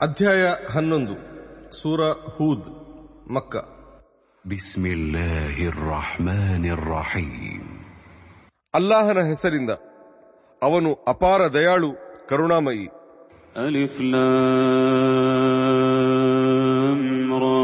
ಅಧ್ಯಾಯ 0.00 0.42
ಹನ್ನೊಂದು 0.74 1.16
ಸೂರ 1.80 2.00
ಹೂದ್ 2.34 2.68
ಮಕ್ಕ 3.30 3.54
بسم 4.44 4.84
الله 4.88 5.56
الرحمن 5.72 6.64
الرحيم 6.70 7.64
ಅಲ್ಲಾಹನ 8.74 9.20
ಹೆಸರಿಂದ 9.30 9.72
ಅವನು 10.62 10.90
ಅಪಾರ 11.12 11.40
ದಯಾಳು 11.56 11.90
ಕರುಣಾಮಯಿ 12.30 12.86
ألف 13.58 13.94
لام 15.98 17.02
را 17.34 17.62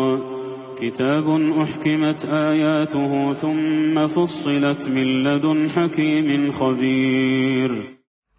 كتاب 0.77 1.27
أحكمت 1.59 2.21
آياته 2.45 3.13
ثم 3.35 4.07
فصلت 4.09 4.83
من 4.89 5.07
لدن 5.27 5.59
حكيم 5.71 6.29
خبير 6.53 7.71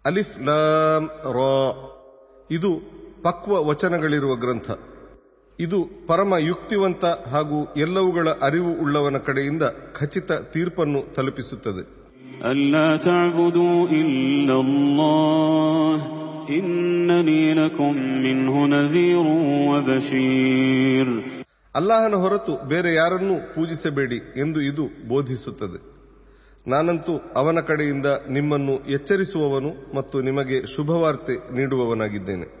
ಅಲಿಫ್ 0.04 0.34
ಲಾಮ್ 0.48 1.06
ರಾ 1.36 1.56
ಇದು 2.50 2.72
ಪಕ್ವ 3.23 3.67
ವಚನಗಳಿರುವ 3.67 4.35
ಗ್ರಂಥ. 4.35 4.71
ಇದು 5.59 6.07
ಪರಮ 6.07 6.33
ಯುಕ್ತಿವಂತ 6.39 7.05
ಹಾಗೂ 7.05 7.73
ಎಲ್ಲವುಗಳ 7.77 8.29
ಅರಿವು 8.41 8.81
ಉಳ್ಳವನ 8.81 9.17
ಕಡೆಯಿಂದ 9.17 9.63
ಖಚಿತ 9.93 10.31
ತೀರ್ಪನ್ನು 10.31 11.13
ತಲುಪಿಸುತ್ತದೆ. 11.13 12.01
ಅಲ್ಲಾಹನ 21.75 22.13
ಹೊರತು 22.15 22.67
ಬೇರೆ 22.67 22.95
ಯಾರನ್ನೂ 22.95 23.35
ಪೂಜಿಸಬೇಡಿ 23.35 24.15
ಎಂದು 24.15 24.61
ಇದು 24.61 25.07
ಬೋಧಿಸುತ್ತದೆ. 25.07 25.91
ನಾನಂತೂ 26.69 27.17
ಅವನ 27.35 27.57
ಕಡೆಯಿಂದ 27.67 28.05
ನಿಮ್ಮನ್ನು 28.05 28.91
ಎಚ್ಚರಿಸುವವನು 28.91 29.95
ಮತ್ತು 29.95 30.21
ನಿಮಗೆ 30.21 30.75
ಶುಭವಾರ್ತೆ 30.75 31.55
ನೀಡುವವನಾಗಿದ್ದೇನೆ. 31.55 32.60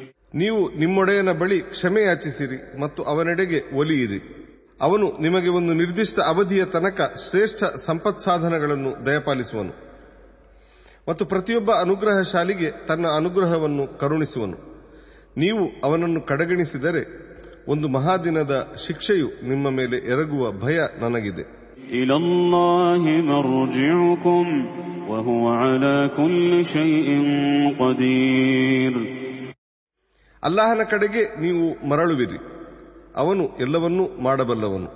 ನೀವು 0.34 0.60
ನಿಮ್ಮೊಡೆಯನ 0.78 1.32
ಬಳಿ 1.40 1.58
ಕ್ಷಮೆ 1.70 2.02
ಯಾಚಿಸಿರಿ 2.02 2.58
ಮತ್ತು 2.80 3.00
ಅವನೆಡೆಗೆ 3.04 3.58
ಒಲಿಯಿರಿ 3.76 4.20
ಅವನು 4.80 5.06
ನಿಮಗೆ 5.20 5.50
ಒಂದು 5.58 5.74
ನಿರ್ದಿಷ್ಟ 5.74 6.18
ಅವಧಿಯ 6.32 6.64
ತನಕ 6.72 7.00
ಶ್ರೇಷ್ಠ 7.24 7.60
ಸಂಪತ್ಸಾಧನಗಳನ್ನು 7.86 8.90
ದಯಪಾಲಿಸುವನು 9.06 9.74
ಮತ್ತು 11.08 11.24
ಪ್ರತಿಯೊಬ್ಬ 11.26 11.70
ಅನುಗ್ರಹಶಾಲಿಗೆ 11.82 12.70
ತನ್ನ 12.88 13.06
ಅನುಗ್ರಹವನ್ನು 13.18 13.86
ಕರುಣಿಸುವನು 13.98 14.58
ನೀವು 15.38 15.64
ಅವನನ್ನು 15.84 16.20
ಕಡೆಗಣಿಸಿದರೆ 16.22 17.02
ಒಂದು 17.68 17.88
ಮಹಾದಿನದ 17.88 18.54
ಶಿಕ್ಷೆಯು 18.86 19.28
ನಿಮ್ಮ 19.44 19.70
ಮೇಲೆ 19.78 19.98
ಎರಗುವ 20.12 20.52
ಭಯ 20.64 20.78
ನನಗಿದೆ 21.04 21.44
إلى 21.92 22.14
الله 22.16 23.02
مرجعكم 23.30 24.46
وهو 25.08 25.42
على 25.60 25.96
كل 26.10 26.42
شيء 26.66 27.06
قدير 27.78 28.94
ಅಲ್ಲಾಹನ 30.42 30.82
ಕಡೆಗೆ 30.92 31.22
ನೀವು 31.42 31.64
ಮರಳುವಿರಿ 31.90 32.38
ಅವನು 33.14 33.44
ಎಲ್ಲವನ್ನೂ 33.64 34.04
ಮಾಡಬಲ್ಲವನು 34.26 34.88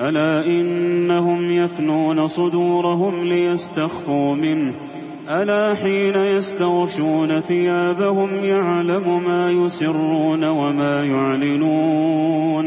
ألا 0.00 0.32
إنهم 0.50 1.40
يثنون 1.52 2.18
صدورهم 2.28 3.14
ليستخفوا 3.24 4.30
منه 4.36 4.70
ألا 5.30 5.74
حين 5.74 6.16
يستغشون 6.34 7.30
ثيابهم 7.42 8.30
يعلم 8.46 9.06
ما 9.24 9.42
يسرون 9.52 10.42
وما 10.50 10.96
يعلنون 11.06 12.66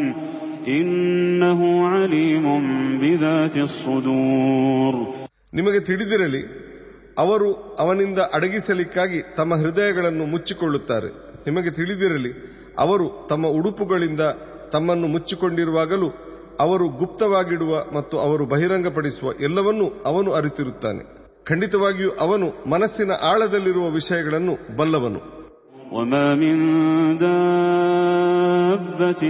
إنه 0.69 1.59
عليم 1.87 2.45
بذات 2.99 3.55
الصدور 3.59 4.93
ನಿಮಗೆ 5.53 5.79
ತಿಳಿದಿರಲಿ 5.81 6.41
ಅವರು 7.17 7.49
ಅವನಿಂದ 7.79 8.19
ಅಡಗಿಸಲಿಕ್ಕಾಗಿ 8.35 9.19
ತಮ್ಮ 9.37 9.53
ಹೃದಯಗಳನ್ನು 9.55 10.25
ಮುಚ್ಚಿಕೊಳ್ಳುತ್ತಾರೆ 10.25 11.09
ನಿಮಗೆ 11.45 11.71
ತಿಳಿದಿರಲಿ 11.71 12.33
ಅವರು 12.79 13.27
ತಮ್ಮ 13.29 13.45
ಉಡುಪುಗಳಿಂದ 13.59 14.19
ತಮ್ಮನ್ನು 14.73 15.07
ಮುಚ್ಚಿಕೊಂಡಿರುವಾಗಲೂ 15.07 16.09
ಅವರು 16.59 16.99
ಗುಪ್ತವಾಗಿಡುವ 16.99 17.83
ಮತ್ತು 17.93 18.19
ಅವರು 18.19 18.45
ಬಹಿರಂಗಪಡಿಸುವ 18.45 19.33
ಎಲ್ಲವನ್ನೂ 19.39 19.85
ಅವನು 20.05 20.31
ಅರಿತಿರುತ್ತಾನೆ 20.31 21.21
ಖಂಡಿತವಾಗಿಯೂ 21.45 22.11
ಅವನು 22.19 22.69
ಮನಸ್ಸಿನ 22.69 23.11
ಆಳದಲ್ಲಿರುವ 23.31 23.89
ವಿಷಯಗಳನ್ನು 23.99 24.57
ಬಲ್ಲವನು 24.77 25.41
وما 25.93 26.35
من 26.35 26.57
دابة 27.17 29.21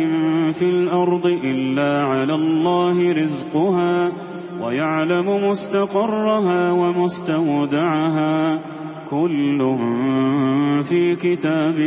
في 0.52 0.66
الأرض 0.76 1.26
إلا 1.52 2.04
على 2.04 2.34
الله 2.34 3.14
رزقها 3.14 4.12
ويعلم 4.62 5.48
مستقرها 5.48 6.72
ومستودعها 6.72 8.60
كل 9.12 9.60
في 10.84 11.02
كتاب 11.16 11.78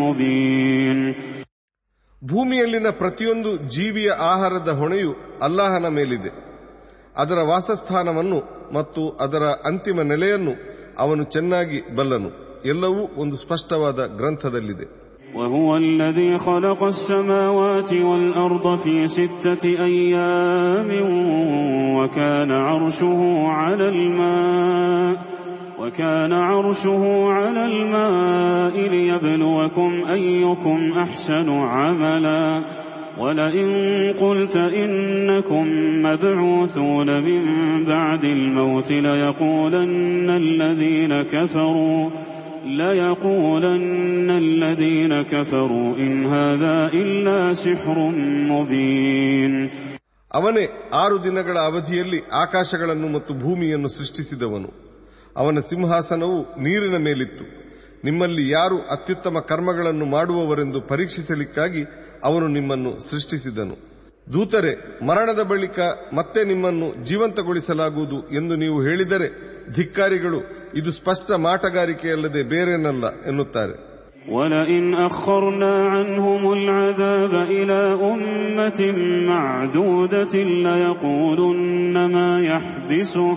مبين 0.00 0.98
ಭೂಮಿಯಲ್ಲಿನ 2.22 2.88
ಪ್ರತಿಯೊಂದು 3.00 3.50
ಜೀವಿಯ 3.74 4.10
ಆಹಾರದ 4.30 4.70
ಹೊಣೆಯು 4.80 5.12
ಅಲ್ಲಾಹನ 5.42 5.86
ಮೇಲಿದೆ 5.98 6.30
ಅದರ 7.16 7.38
ವಾಸಸ್ಥಾನವನ್ನು 7.42 8.38
ಮತ್ತು 8.74 9.02
ಅದರ 9.24 9.44
ಅಂತಿಮ 9.64 10.00
ನೆಲೆಯನ್ನು 10.04 10.54
ಅವನು 10.98 11.22
ಚೆನ್ನಾಗಿ 11.34 11.78
ಬಲ್ಲನು 11.96 12.30
ಎಲ್ಲವೂ 12.64 13.02
ಒಂದು 13.22 13.36
ಸ್ಪಷ್ಟವಾದ 13.44 14.00
ಗ್ರಂಥದಲ್ಲಿದೆ 14.18 14.88
وهو 15.34 15.68
الذي 15.78 16.38
خلق 16.40 16.80
السماوات 16.84 17.90
والأرض 18.08 18.66
في 18.78 19.06
ستة 19.08 19.64
أيام 19.84 20.90
وكان 21.96 22.50
عرشه 22.60 23.20
على 23.52 23.86
الماء 23.88 25.14
وكان 25.80 26.32
عرشه 26.32 27.02
على 27.28 27.66
الماء 27.66 28.88
ليبلوكم 28.88 29.90
أيكم 30.10 30.92
أحسن 30.96 31.48
عملا 31.50 32.64
ولئن 33.18 33.68
قلت 34.14 34.56
إنكم 34.56 35.64
مبعوثون 36.02 37.22
من 37.22 37.42
بعد 37.84 38.24
الموت 38.26 38.92
ليقولن 38.92 40.30
الذين 40.30 41.22
كفروا 41.24 42.10
ليقولن 42.64 44.30
الذين 44.30 45.22
كفروا 45.22 45.96
إن 45.96 46.26
هذا 46.26 46.76
إلا 46.92 47.52
سحر 47.54 47.98
مبين 48.52 49.54
ಅವನೇ 50.30 50.64
ಆರು 50.92 51.16
ದಿನಗಳ 51.24 51.56
ಅವಧಿಯಲ್ಲಿ 51.60 52.18
ಆಕಾಶಗಳನ್ನು 52.34 53.08
ಮತ್ತು 53.08 53.32
ಭೂಮಿಯನ್ನು 53.34 53.88
ಸೃಷ್ಟಿಸಿದವನು 53.88 54.68
ಅವನ 55.36 55.60
ಸಿಂಹಾಸನವು 55.70 56.38
ನೀರಿನ 56.64 56.98
ಮೇಲಿತ್ತು 57.06 57.44
ನಿಮ್ಮಲ್ಲಿ 58.04 58.44
ಯಾರು 58.48 58.76
ಅತ್ಯುತ್ತಮ 58.94 59.38
ಕರ್ಮಗಳನ್ನು 59.50 60.06
ಮಾಡುವವರೆಂದು 60.14 60.80
ಪರೀಕ್ಷಿಸಲಿಕ್ಕಾಗಿ 60.90 61.82
ಅವನು 62.24 62.46
ನಿಮ್ಮನ್ನು 62.56 62.92
ಸೃಷ್ಟಿಸಿದನು 63.08 63.76
ದೂತರೆ 64.26 64.72
ಮರಣದ 65.08 65.42
ಬಳಿಕ 65.50 65.78
ಮತ್ತೆ 66.14 66.40
ನಿಮ್ಮನ್ನು 66.44 66.88
ಜೀವಂತಗೊಳಿಸಲಾಗುವುದು 67.08 68.18
ಎಂದು 68.38 68.54
ನೀವು 68.54 68.78
ಹೇಳಿದರೆ 68.82 69.28
ಧಿಕ್ಕಾರಿಗಳು 69.76 70.40
ಇದು 70.80 70.90
ಸ್ಪಷ್ಟ 70.98 71.30
ಮಾಟಗಾರಿಕೆಯಲ್ಲದೆ 71.46 72.42
ಬೇರೇನಲ್ಲ 72.52 73.06
ಎನ್ನುತ್ತಾರೆ 73.30 73.76
ولئن 74.30 74.84
أخرنا 75.10 75.72
عنهم 75.88 76.42
العذاب 76.52 77.34
إلى 77.52 77.80
أمة 78.04 78.80
معدودة 79.30 80.34
ليقولن 80.66 81.96
ما 82.08 82.30
يحبسه 82.44 83.28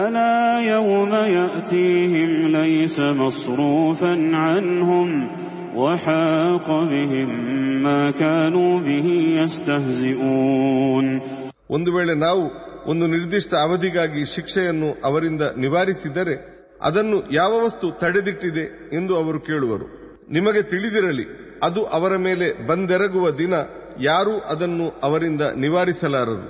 ألا 0.00 0.60
يوم 0.72 1.12
يأتيهم 1.38 2.30
ليس 2.52 2.96
مصروفا 3.22 4.12
عنهم 4.36 5.08
وحاق 5.76 6.66
بهم 6.92 7.28
ما 7.82 8.10
كانوا 8.12 8.72
به 8.80 9.06
يستهزئون 9.40 11.06
ಒಂದು 11.70 11.90
ವೇಳೆ 11.96 12.14
ನಾವು 12.26 12.42
ಒಂದು 12.86 13.04
ನಿರ್ದಿಷ್ಟ 13.06 13.52
ಅವಧಿಗಾಗಿ 13.64 14.22
ಶಿಕ್ಷೆಯನ್ನು 14.34 14.88
ಅವರಿಂದ 15.08 15.42
ನಿವಾರಿಸಿದರೆ 15.56 16.34
ಅದನ್ನು 16.80 17.18
ಯಾವ 17.32 17.52
ವಸ್ತು 17.64 17.86
ತಡೆದಿಟ್ಟಿದೆ 17.92 18.64
ಎಂದು 18.92 19.12
ಅವರು 19.16 19.40
ಕೇಳುವರು 19.40 19.86
ನಿಮಗೆ 20.30 20.62
ತಿಳಿದಿರಲಿ 20.62 21.26
ಅದು 21.66 21.80
ಅವರ 21.96 22.12
ಮೇಲೆ 22.18 22.46
ಬಂದೆರಗುವ 22.66 23.26
ದಿನ 23.42 23.54
ಯಾರೂ 24.00 24.34
ಅದನ್ನು 24.52 24.86
ಅವರಿಂದ 25.02 25.42
ನಿವಾರಿಸಲಾರರು 25.64 26.46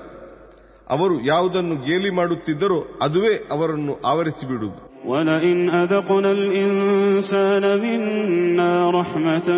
ಅವರು 0.90 1.16
ಯಾವುದನ್ನು 1.24 1.74
ಗೇಲಿ 1.86 2.10
ಮಾಡುತ್ತಿದ್ದರೋ 2.10 2.78
ಅದುವೇ 3.04 3.34
ಅವರನ್ನು 3.54 3.94
ಆವರಿಸಿಬಿಡುವುದು 4.12 4.80
ولئن 5.06 5.58
أذقنا 5.76 6.30
الإنسان 6.32 7.64
منا 7.84 8.72
رحمة 8.90 9.48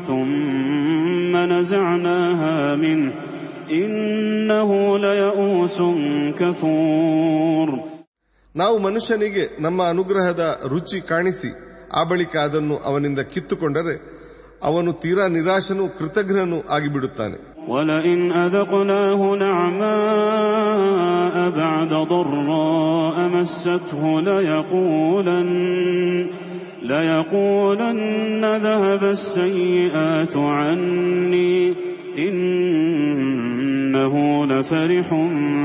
ثم 0.00 1.32
نزعناها 1.52 2.54
منه 2.76 3.12
إنه 3.72 4.70
ليئوس 4.98 5.76
كفور 6.40 7.68
ನಾವು 8.54 8.76
ಮನುಷ್ಯನಿಗೆ 8.78 9.44
ನಮ್ಮ 9.60 9.80
ಅನುಗ್ರಹದ 9.88 10.42
ರುಚಿ 10.64 10.98
ಕಾಣಿಸಿ 11.10 11.50
ಆ 11.92 12.02
ಬಳಿಕ 12.04 12.34
ಅದನ್ನು 12.44 12.76
ಅವನಿಂದ 12.88 13.20
ಕಿತ್ತುಕೊಂಡರೆ 13.32 13.94
ಅವನು 14.62 14.90
ತೀರಾ 15.02 15.24
ನಿರಾಶನೂ 15.28 15.84
ಕೃತಜ್ಞನೂ 15.98 16.58
ಆಗಿಬಿಡುತ್ತಾನೆ 16.76 17.36
ولئن 17.68 18.18
أذقناه 18.34 19.20
نعماء 19.38 21.34
بعد 21.52 21.88
ضراء 22.08 23.28
مسته 23.28 24.00
ليقولن 24.20 25.48
ليقولن 26.84 28.44
ذهب 28.58 29.02
السيئات 29.10 30.34
عني 30.36 31.54
إنه 32.18 34.14
لفرح 34.46 35.08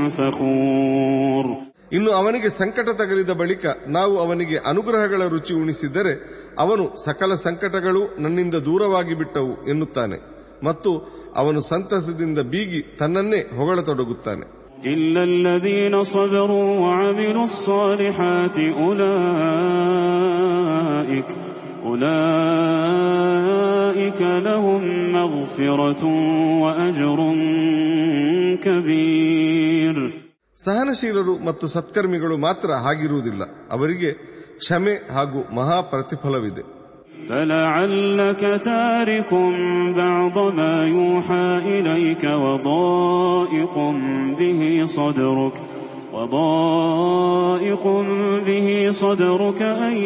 فخور 0.08 1.46
ಇನ್ನು 1.92 2.10
ಅವನಿಗೆ 2.12 2.48
ಸಂಕಟ 2.60 2.88
ತಗಲಿದ 3.00 3.32
ಬಳಿಕ 3.40 3.64
ನಾವು 3.88 4.14
ಅವನಿಗೆ 4.16 4.56
ಅನುಗ್ರಹಗಳ 4.70 5.22
ರುಚಿ 5.28 5.52
ಉಣಿಸಿದರೆ 5.54 6.12
ಅವನು 6.58 6.84
ಸಕಲ 7.04 7.32
ಸಂಕಟಗಳು 7.44 8.02
ನನ್ನಿಂದ 8.24 8.56
ದೂರವಾಗಿ 8.68 9.14
ಬಿಟ್ಟವು 9.14 9.52
ಎನ್ನುತ್ತಾನೆ 9.72 10.18
ಮತ್ತು 10.64 10.90
ಅವನು 11.35 11.61
ಸಂತಸದಿಂದ 11.61 12.39
ಬೀಗಿ 12.39 12.97
ತನ್ನನ್ನೇ 12.97 13.37
ಹೊಗಳತೊಡಗುತ್ತಾನೆ. 13.37 14.61
ಇಲ್ಲಲ್ಲದೀನ 14.91 15.95
ಸದರು 16.01 16.83
ಆಮಿರು 16.91 17.63
ಸ್ವಾರಿ 17.63 18.07
ಹಾತಿ 18.07 18.89
ಉಲ 18.89 19.01
ಉಲ 21.89 22.03
ಇಕಲ 24.01 24.55
ಹುಮ್ಮಿರೋ 24.55 25.93
ಕಬೀರ್. 28.63 30.13
ಸಹನಶೀಲರು 30.63 31.45
ಮತ್ತು 31.45 31.67
ಸತ್ಕರ್ಮಿಗಳು 31.67 32.37
ಮಾತ್ರ 32.37 32.71
ಹಾಗಿರುವುದಿಲ್ಲ. 32.71 33.43
ಅವರಿಗೆ 33.71 34.13
ಕ್ಷಮೆ 34.57 35.13
ಹಾಗೂ 35.13 35.55
ಮಹಾ 35.55 35.81
ಪ್ರತಿಫಲವಿದೆ. 35.81 36.80
فلعلك 37.29 38.39
تارك 38.63 39.33
بعض 39.97 40.55
ما 40.55 40.85
يوحى 40.85 41.57
إليك 41.57 42.23
وضائق 42.23 43.75
به 44.39 44.85
صدرك 44.85 45.53
وضائق 46.13 47.87
به 48.45 48.89
صدرك 48.89 49.61
أن 49.61 49.97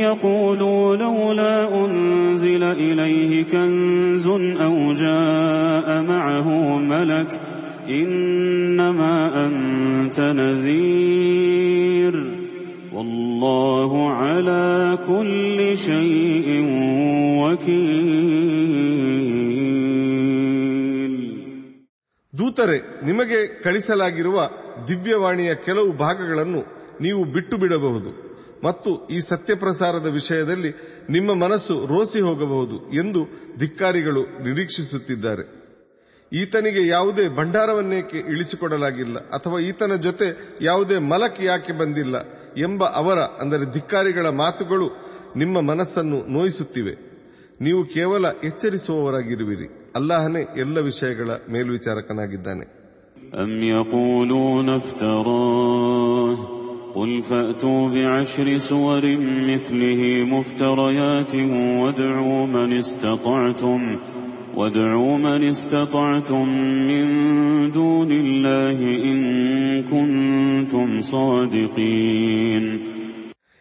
يقولوا 0.00 0.96
لولا 0.96 1.84
أنزل 1.84 2.62
إليه 2.62 3.44
كنز 3.44 4.26
أو 4.60 4.92
جاء 4.92 6.02
معه 6.02 6.78
ملك 6.78 7.40
إنما 7.88 9.46
أنت 9.46 10.20
نذير 10.20 11.64
والله 12.93 14.09
على 14.19 14.97
كل 15.07 15.79
شيء 15.79 16.47
وكيل 17.41 18.29
ದೂತರೆ 22.33 22.81
ನಿಮಗೆ 23.03 23.63
ಕಳಿಸಲಾಗಿರುವ 23.63 24.49
ದಿವ್ಯವಾಣಿಯ 24.87 25.51
ಕೆಲವು 25.65 25.97
ಭಾಗಗಳನ್ನು 25.97 26.63
ನೀವು 27.01 27.33
ಬಿಟ್ಟು 27.33 27.57
ಬಿಡಬಹುದು 27.57 28.29
ಮತ್ತು 28.63 29.07
ಈ 29.07 29.19
ಸತ್ಯಪ್ರಸಾರದ 29.29 30.13
ವಿಷಯದಲ್ಲಿ 30.13 30.73
ನಿಮ್ಮ 31.09 31.43
ಮನಸ್ಸು 31.43 31.85
ರೋಸಿ 31.85 32.21
ಹೋಗಬಹುದು 32.21 32.95
ಎಂದು 32.95 33.27
ಧಿಕ್ಕಾರಿಗಳು 33.59 34.43
ನಿರೀಕ್ಷಿಸುತ್ತಿದ್ದಾರೆ 34.43 35.43
ಈತನಿಗೆ 36.31 36.87
ಯಾವುದೇ 36.87 37.37
ಭಂಡಾರವನ್ನೇಕೆ 37.37 38.33
ಇಳಿಸಿಕೊಡಲಾಗಿಲ್ಲ 38.33 39.29
ಅಥವಾ 39.29 39.69
ಈತನ 39.69 40.01
ಜೊತೆ 40.01 40.57
ಯಾವುದೇ 40.61 41.11
ಮಲಕ್ 41.11 41.43
ಯಾಕೆ 41.43 41.73
ಬಂದಿಲ್ಲ 41.73 42.15
ಎಂಬ 42.57 42.83
ಅವರ 42.95 43.19
ಅಂದರೆ 43.41 43.65
ಧಿಕ್ಕಾರಿಗಳ 43.73 44.27
ಮಾತುಗಳು 44.43 44.87
ನಿಮ್ಮ 45.35 45.61
ಮನಸ್ಸನ್ನು 45.61 46.19
ನೋಯಿಸುತ್ತಿವೆ 46.31 46.93
ನೀವು 47.61 47.81
ಕೇವಲ 47.93 48.25
ಎಚ್ಚರಿಸುವವರಾಗಿರುವಿರಿ 48.43 49.67
ಅಲ್ಲಾಹನೇ 49.95 50.43
ಎಲ್ಲ 50.61 50.77
ವಿಷಯಗಳ 50.89 51.29
ಮೇಲ್ವಿಚಾರಕನಾಗಿದ್ದಾನೆ 51.49 52.65
أم 53.35 53.51
يقولون 53.71 54.69
افتراه 54.71 56.37
قل 56.95 57.21
فأتوا 57.21 57.81
بعشر 57.89 58.57
سور 58.59 59.03
مثله 59.47 60.01
مفتريات 60.25 61.33
وادعوا 61.79 62.47
من 62.47 62.69
استطعتم 62.73 63.81
وادعوا 64.55 65.17
من 65.19 65.41
استطعتم 65.45 66.45
من 66.89 67.05
دون 67.71 68.11
الله 68.13 68.77
إن 69.03 69.19
كنتم 69.83 70.87
صادقين 71.13 72.65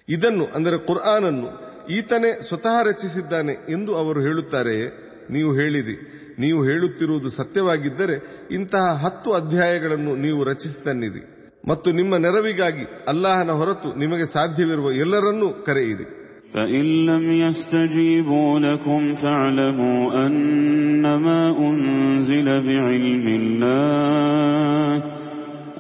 ಇದನ್ನು 0.08 0.44
ಅಂದರೆ 0.56 0.76
ಕುರ್ಆನನ್ನು 0.88 1.48
ಈತನೇ 1.88 2.30
ಸ್ವತಃ 2.46 2.76
ರಚಿಸಿದ್ದಾನೆ 2.82 3.54
ಎಂದು 3.68 3.90
ಅವರು 4.02 4.20
ಹೇಳುತ್ತಾರೆಯೇ 4.20 4.86
ನೀವು 5.30 5.50
ಹೇಳಿರಿ 5.52 5.96
ನೀವು 6.38 6.60
ಹೇಳುತ್ತಿರುವುದು 6.64 7.28
ಸತ್ಯವಾಗಿದ್ದರೆ 7.38 8.16
ಇಂತಹ 8.50 8.86
ಹತ್ತು 9.04 9.30
ಅಧ್ಯಾಯಗಳನ್ನು 9.32 10.12
ನೀವು 10.16 10.40
ರಚಿಸಿತನ್ನಿರಿ 10.44 11.22
ಮತ್ತು 11.68 11.88
ನಿಮ್ಮ 11.90 12.16
ನೆರವಿಗಾಗಿ 12.16 12.84
ಅಲ್ಲಾಹನ 13.08 13.52
ಹೊರತು 13.60 13.88
ನಿಮಗೆ 14.02 14.26
ಸಾಧ್ಯವಿರುವ 14.36 14.90
ಎಲ್ಲರನ್ನೂ 15.04 15.48
ಕರೆಯಿರಿ 15.66 16.06
فإن 16.54 16.84
لم 17.06 17.24
يستجيبوا 17.34 18.58
لكم 18.60 19.14
فاعلموا 19.14 19.98
أنما 20.26 21.40
أنزل 21.60 22.44
بعلم 22.62 23.26
الله 23.40 24.92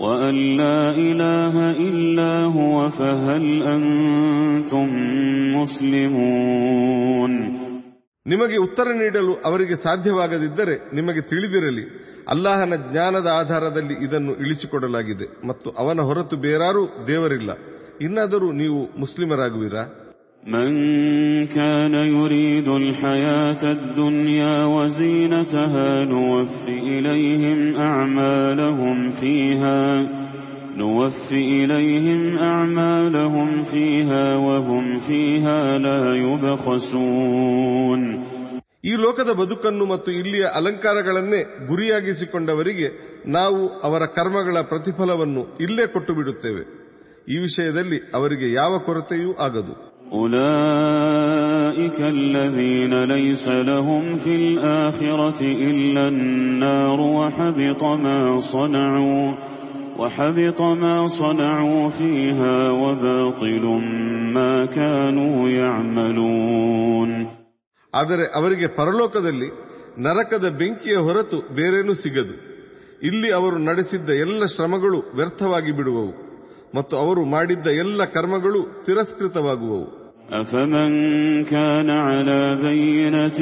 وأن 0.00 0.34
لا 0.56 0.80
إله 1.00 1.54
إلا 1.80 2.32
هو 2.56 2.76
فهل 2.90 3.44
أنتم 3.68 4.88
مسلمون 5.58 7.32
ನಿಮಗೆ 8.26 8.56
ಉತ್ತರ 8.56 8.88
ನೀಡಲು 9.00 9.32
ಅವರಿಗೆ 9.48 9.76
ಸಾಧ್ಯವಾಗದಿದ್ದರೆ 9.84 10.74
ನಿಮಗೆ 10.92 11.20
ತಿಳಿದಿರಲಿ 11.20 11.84
ಅಲ್ಲಾಹನ 12.28 12.74
ಜ್ಞಾನದ 12.88 13.28
ಆಧಾರದಲ್ಲಿ 13.40 13.94
ಇದನ್ನು 14.06 14.32
ಇಳಿಸಿಕೊಡಲಾಗಿದೆ 14.44 15.26
ಮತ್ತು 15.46 15.68
ಅವನ 15.82 16.00
ಹೊರತು 16.08 16.36
ಬೇರಾರೂ 16.44 16.82
ದೇವರಿಲ್ಲ 17.06 17.50
ಇನ್ನಾದರೂ 18.06 18.48
ನೀವು 18.60 18.80
ಮುಸ್ಲಿಮರಾಗುವಿರಾ 18.98 19.82
من 20.44 20.70
كان 21.48 21.94
يريد 21.94 22.68
الحياة 22.70 23.62
الدنيا 23.64 24.64
وزينتها 24.66 26.04
نوف 26.06 26.68
إليهم 26.68 27.76
أعمالهم 27.78 29.10
فيها 29.12 29.80
نوف 30.76 31.32
إليهم 31.32 32.38
أعمالهم 32.40 33.62
فيها 33.64 34.36
وهم 34.36 34.84
فيها 35.00 35.58
لا 35.78 36.00
يبخسون 36.16 38.02
ಈ 38.84 38.92
ಲೋಕದ 39.04 39.30
ಬದುಕನ್ನು 39.38 39.84
ಮತ್ತು 39.84 40.10
ಇಲ್ಲಿಯ 40.18 40.44
ಅಲಂಕಾರಗಳನ್ನೇ 40.58 41.40
ಗುರಿಯಾಗಿಸಿಕೊಂಡವರಿಗೆ 41.70 42.88
ನಾವು 43.28 43.60
ಅವರ 43.86 44.02
ಕರ್ಮಗಳ 44.16 44.56
ಪ್ರತಿಫಲವನ್ನು 44.72 45.42
ಇಲ್ಲೇ 45.64 45.84
ಕೊಟ್ಟು 45.94 46.12
ಬಿಡುತ್ತೇವೆ 46.14 46.62
ಈ 47.28 47.38
ವಿಷಯದಲ್ಲಿ 47.38 47.98
ಅವರಿಗೆ 48.18 48.46
ಯಾವ 48.52 48.72
ಕೊರತೆಯೂ 48.86 49.30
ಆಗದು 49.46 49.74
أولئك 50.68 51.98
الذين 52.00 53.04
ليس 53.04 53.48
لهم 53.48 54.16
في 54.16 54.32
الآخرة 54.36 55.40
إلا 55.42 56.08
النار 56.08 57.00
وحبط 57.18 57.82
ما 57.84 58.38
صنعوا 58.38 59.26
وحبط 59.98 60.60
ما 60.82 61.06
صنعوا 61.06 61.88
فيها 61.90 62.56
وباطل 62.72 63.64
ما 64.34 64.66
كانوا 64.68 65.36
يعملون 65.50 67.10
ಆದರೆ 67.92 68.24
ಅವರಿಗೆ 68.34 68.66
ಪರಲೋಕದಲ್ಲಿ 68.76 69.48
ನರಕದ 69.98 70.46
ಬೆಂಕಿಯ 70.60 70.96
ಹೊರತು 70.96 71.38
ಬೇರೇನೂ 71.54 71.94
ಸಿಗದು 71.94 72.34
ಇಲ್ಲಿ 73.02 73.28
ಅವರು 73.32 73.58
ನಡೆಸಿದ್ದ 73.58 74.08
ಎಲ್ಲ 74.24 74.44
ಶ್ರಮಗಳು 74.54 74.98
ವ್ಯರ್ಥವಾಗಿ 75.14 75.72
ಬಿಡುವವು 75.72 76.12
ಮತ್ತು 76.74 76.94
ಅವರು 76.96 77.22
ಮಾಡಿದ್ದ 77.34 77.66
ಎಲ್ಲ 77.84 78.04
ಕರ್ಮಗಳು 78.16 78.62
ತಿರಸ್ಕೃತವಾಗುವವು 78.86 79.86
أفمن 80.30 80.90
كان 81.44 81.90
على 82.08 82.56
بينة 82.62 83.38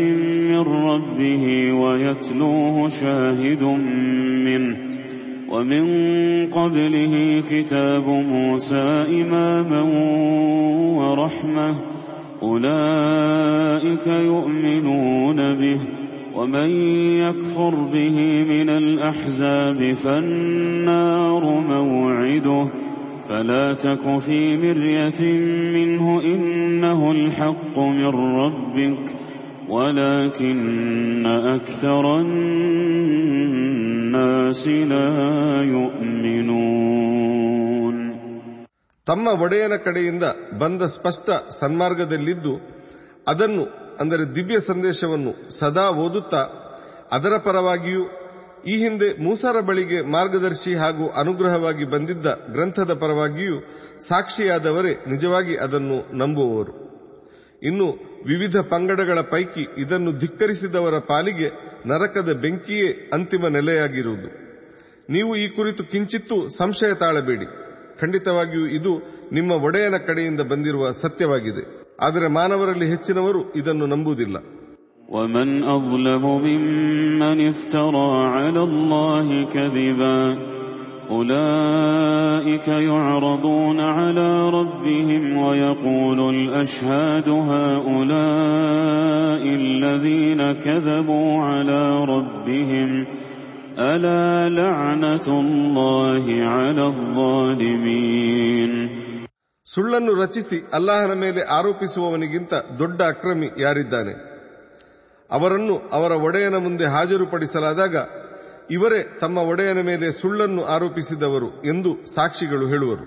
من 0.51 0.63
ربه 0.91 1.73
ويتلوه 1.83 2.89
شاهد 2.89 3.63
منه 4.47 4.77
ومن 5.53 5.85
قبله 6.51 7.15
كتاب 7.51 8.07
موسى 8.09 8.87
إماما 9.21 9.83
ورحمة 10.99 11.69
أولئك 12.43 14.07
يؤمنون 14.07 15.55
به 15.55 15.81
ومن 16.35 16.71
يكفر 17.25 17.75
به 17.95 18.17
من 18.53 18.69
الأحزاب 18.71 19.95
فالنار 19.95 21.43
موعده 21.61 22.71
فلا 23.31 23.75
تك 23.75 24.19
في 24.19 24.57
مرية 24.57 25.21
منه 25.73 26.23
إنه 26.25 27.13
الحق 27.13 27.79
من 27.91 28.37
ربك 28.37 29.17
ولكن 29.69 31.27
أكثر 31.57 32.05
الناس 33.37 34.63
لا 34.93 35.11
يؤمنون 35.75 36.87
ತಮ್ಮ 39.07 39.29
ಒಡೆಯನ 39.43 39.75
ಕಡೆಯಿಂದ 39.85 40.25
ಬಂದ 40.59 40.83
ಸ್ಪಷ್ಟ 40.95 41.31
ಸನ್ಮಾರ್ಗದಲ್ಲಿದ್ದು 41.61 42.55
ಅದನ್ನು 43.29 43.65
ಅಂದರೆ 44.01 44.35
ದಿವ್ಯ 44.35 44.59
ಸಂದೇಶವನ್ನು 44.61 45.33
ಸದಾ 45.59 45.87
ಓದುತ್ತಾ 46.05 46.43
ಅದರ 47.13 47.35
ಪರವಾಗಿಯೂ 47.45 48.03
ಈ 48.68 48.78
ಹಿಂದೆ 48.78 49.24
ಮೂಸರ 49.24 49.60
ಬಳಿಗೆ 49.60 50.02
ಮಾರ್ಗದರ್ಶಿ 50.02 50.76
ಹಾಗೂ 50.76 51.10
ಅನುಗ್ರಹವಾಗಿ 51.10 51.84
ಬಂದಿದ್ದ 51.86 52.26
ಗ್ರಂಥದ 52.52 52.94
ಪರವಾಗಿಯೂ 52.94 53.56
ಸಾಕ್ಷಿಯಾದವರೇ 54.08 54.94
ನಿಜವಾಗಿ 55.08 55.56
ಅದನ್ನು 55.56 56.18
ನಂಬುವವರು. 56.18 56.92
ಇನ್ನು 57.64 57.86
ವಿವಿಧ 58.28 58.58
ಪಂಗಡಗಳ 58.58 59.22
ಪೈಕಿ 59.22 59.68
ಇದನ್ನು 59.78 60.20
ಧಿಕ್ಕರಿಸಿದವರ 60.20 61.00
ಪಾಲಿಗೆ 61.00 61.50
ನರಕದ 61.88 62.34
ಬೆಂಕಿಯೇ 62.34 63.10
ಅಂತಿಮ 63.14 63.48
ನೆಲೆಯಾಗಿರುವುದು. 63.48 64.28
ನೀವು 65.10 65.36
ಈ 65.36 65.48
ಕುರಿತು 65.48 65.84
ಕಿಂಚಿತ್ತೂ 65.84 66.48
ಸಂಶಯ 66.48 66.94
ತಾಳಬೇಡಿ. 66.94 67.46
ಖಂಡಿತವಾಗಿಯೂ 68.00 68.68
ಇದು 68.68 69.22
ನಿಮ್ಮ 69.32 69.52
ಒಡೆಯನ 69.52 69.98
ಕಡೆಯಿಂದ 69.98 70.42
ಬಂದಿರುವ 70.42 70.92
ಸತ್ಯವಾಗಿದೆ. 70.92 71.96
ಆದರೆ 72.02 72.28
ಮಾನವರಲ್ಲಿ 72.28 72.88
ಹೆಚ್ಚಿನವರು 72.88 73.54
ಇದನ್ನು 73.54 73.86
ನಂಬುವುದಿಲ್ಲ. 73.86 74.61
ومن 75.11 75.65
أظلم 75.67 76.39
ممن 76.39 77.49
افترى 77.49 78.27
على 78.27 78.61
الله 78.61 79.47
كذبا 79.47 80.39
أولئك 81.11 82.69
يعرضون 82.69 83.81
على 83.81 84.51
ربهم 84.51 85.39
ويقول 85.39 86.35
الأشهاد 86.35 87.29
هؤلاء 87.29 89.43
الذين 89.57 90.55
كذبوا 90.55 91.41
على 91.41 92.05
ربهم 92.05 93.07
ألا 93.79 94.49
لعنة 94.51 95.41
الله 95.41 96.47
على 96.47 96.87
الظالمين 96.87 98.73
ಸುಳ್ಳನ್ನು 99.67 100.13
ರಚಿಸಿ 100.21 100.59
ಅಲ್ಲಾಹನ 100.77 101.15
ಮೇಲೆ 101.23 101.41
ಆರೋಪಿಸುವವನಿಗಿಂತ 101.57 102.53
ದೊಡ್ಡ 102.81 102.99
ಅಕ್ರಮಿ 103.13 103.49
ಯಾರಿದ್ದಾನೆ 103.65 104.13
ಅವರನ್ನು 105.31 105.75
ಅವರ 105.93 106.13
ಒಡೆಯನ 106.27 106.57
ಮುಂದೆ 106.59 106.87
ಹಾಜರುಪಡಿಸಲಾದಾಗ 106.95 107.97
ಇವರೇ 108.71 109.01
ತಮ್ಮ 109.21 109.39
ಒಡೆಯನ 109.53 109.81
ಮೇಲೆ 109.83 110.07
ಸುಳ್ಳನ್ನು 110.13 110.63
ಆರೋಪಿಸಿದವರು 110.77 111.49
ಎಂದು 111.71 111.91
ಸಾಕ್ಷಿಗಳು 112.15 112.67
ಹೇಳುವರು 112.69 113.05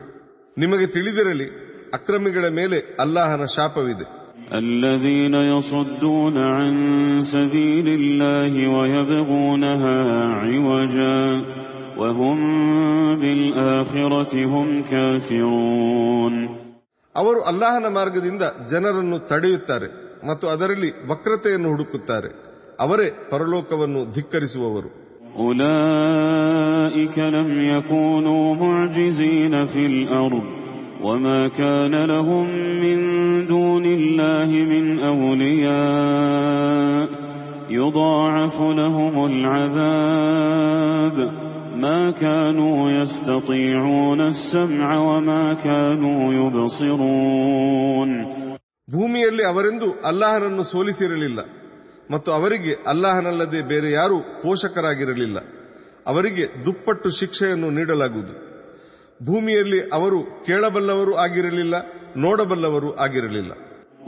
ನಿಮಗೆ 0.58 0.88
ತಿಳಿದಿರಲಿ 0.88 1.48
ಅಕ್ರಮಿಗಳ 1.94 2.46
ಮೇಲೆ 2.60 2.80
ಅಲ್ಲಾಹನ 3.06 3.46
ಶಾಪವಿದೆ 3.58 4.08
الذين 4.62 5.36
يصدون 5.52 6.38
عن 6.58 6.74
سبيل 7.34 7.88
الله 7.90 8.54
ويبغونها 8.76 9.98
عوجا 10.44 11.22
وهم 11.98 12.38
بالآخرة 13.22 14.34
هم 14.46 14.68
كافرون 14.84 16.34
ಅವರು 17.16 17.40
ಅಲ್ಲಾಹನ 17.42 17.88
ಮಾರ್ಗದಿಂದ 17.90 18.44
ಜನರನ್ನು 18.72 19.18
ತಡೆಯುತ್ತಾರೆ 19.30 19.88
ಮತ್ತು 20.24 20.46
ಅದರಲ್ಲಿ 20.48 20.90
ವಕ್ರತೆಯನ್ನು 21.08 21.70
ಹುಡುಕುತ್ತಾರೆ 21.70 22.30
ಅವರೇ 22.80 23.08
ಪರಲೋಕವನ್ನು 23.34 24.02
ಧಿಕ್ಕರಿಸುವವರು 24.16 24.90
أولئك 25.40 27.18
لم 27.38 27.50
يكونوا 27.66 28.56
معجزين 28.56 29.66
في 29.66 29.86
الأرض 29.86 30.44
وما 31.02 31.48
كان 31.50 32.06
لهم 32.06 32.46
من 32.84 32.98
دون 33.46 33.86
الله 33.88 34.50
من 34.66 34.86
أولياء 36.00 37.08
يضاعف 37.70 38.62
لهم 38.62 39.26
العذاب 39.26 41.18
ما 41.76 42.12
كانوا 42.14 42.92
يستطيعون 42.92 44.22
السمع 44.24 44.98
وما 45.00 45.54
كانوا 45.56 46.34
يبصرون 46.34 48.10
ಭೂಮಿಯಲ್ಲಿ 48.88 49.44
ಅವರೆಂದು 49.44 49.88
ಅಲ್ಲಾಹನನ್ನು 50.06 50.64
ಸೋಲಿಸಿರಲಿಲ್ಲ 50.64 51.40
ಮತ್ತು 52.12 52.32
ಅವರಿಗೆ 52.32 52.74
ಅಲ್ಲಾಹನಲ್ಲದೆ 52.88 53.62
ಬೇರೆ 53.64 53.92
ಯಾರೂ 53.92 54.18
ಪೋಷಕರಾಗಿರಲಿಲ್ಲ 54.42 55.40
ಅವರಿಗೆ 56.08 56.66
ದುಪ್ಪಟ್ಟು 56.66 57.10
ಶಿಕ್ಷೆಯನ್ನು 57.10 57.70
ನೀಡಲಾಗುವುದು 57.70 58.34
ಭೂಮಿಯಲ್ಲಿ 59.20 59.80
ಅವರು 59.90 60.20
ಕೇಳಬಲ್ಲವರು 60.46 61.16
ಆಗಿರಲಿಲ್ಲ 61.18 61.76
ನೋಡಬಲ್ಲವರು 62.18 62.92
ಆಗಿರಲಿಲ್ಲ 62.98 63.52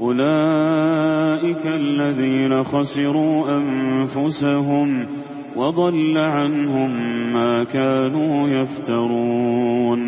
أولئك 0.01 1.65
الذين 1.83 2.53
خسروا 2.63 3.37
أنفسهم 3.51 4.89
وضل 5.55 6.15
عنهم 6.35 6.91
ما 7.33 7.51
كانوا 7.65 8.35
يفترون 8.55 10.01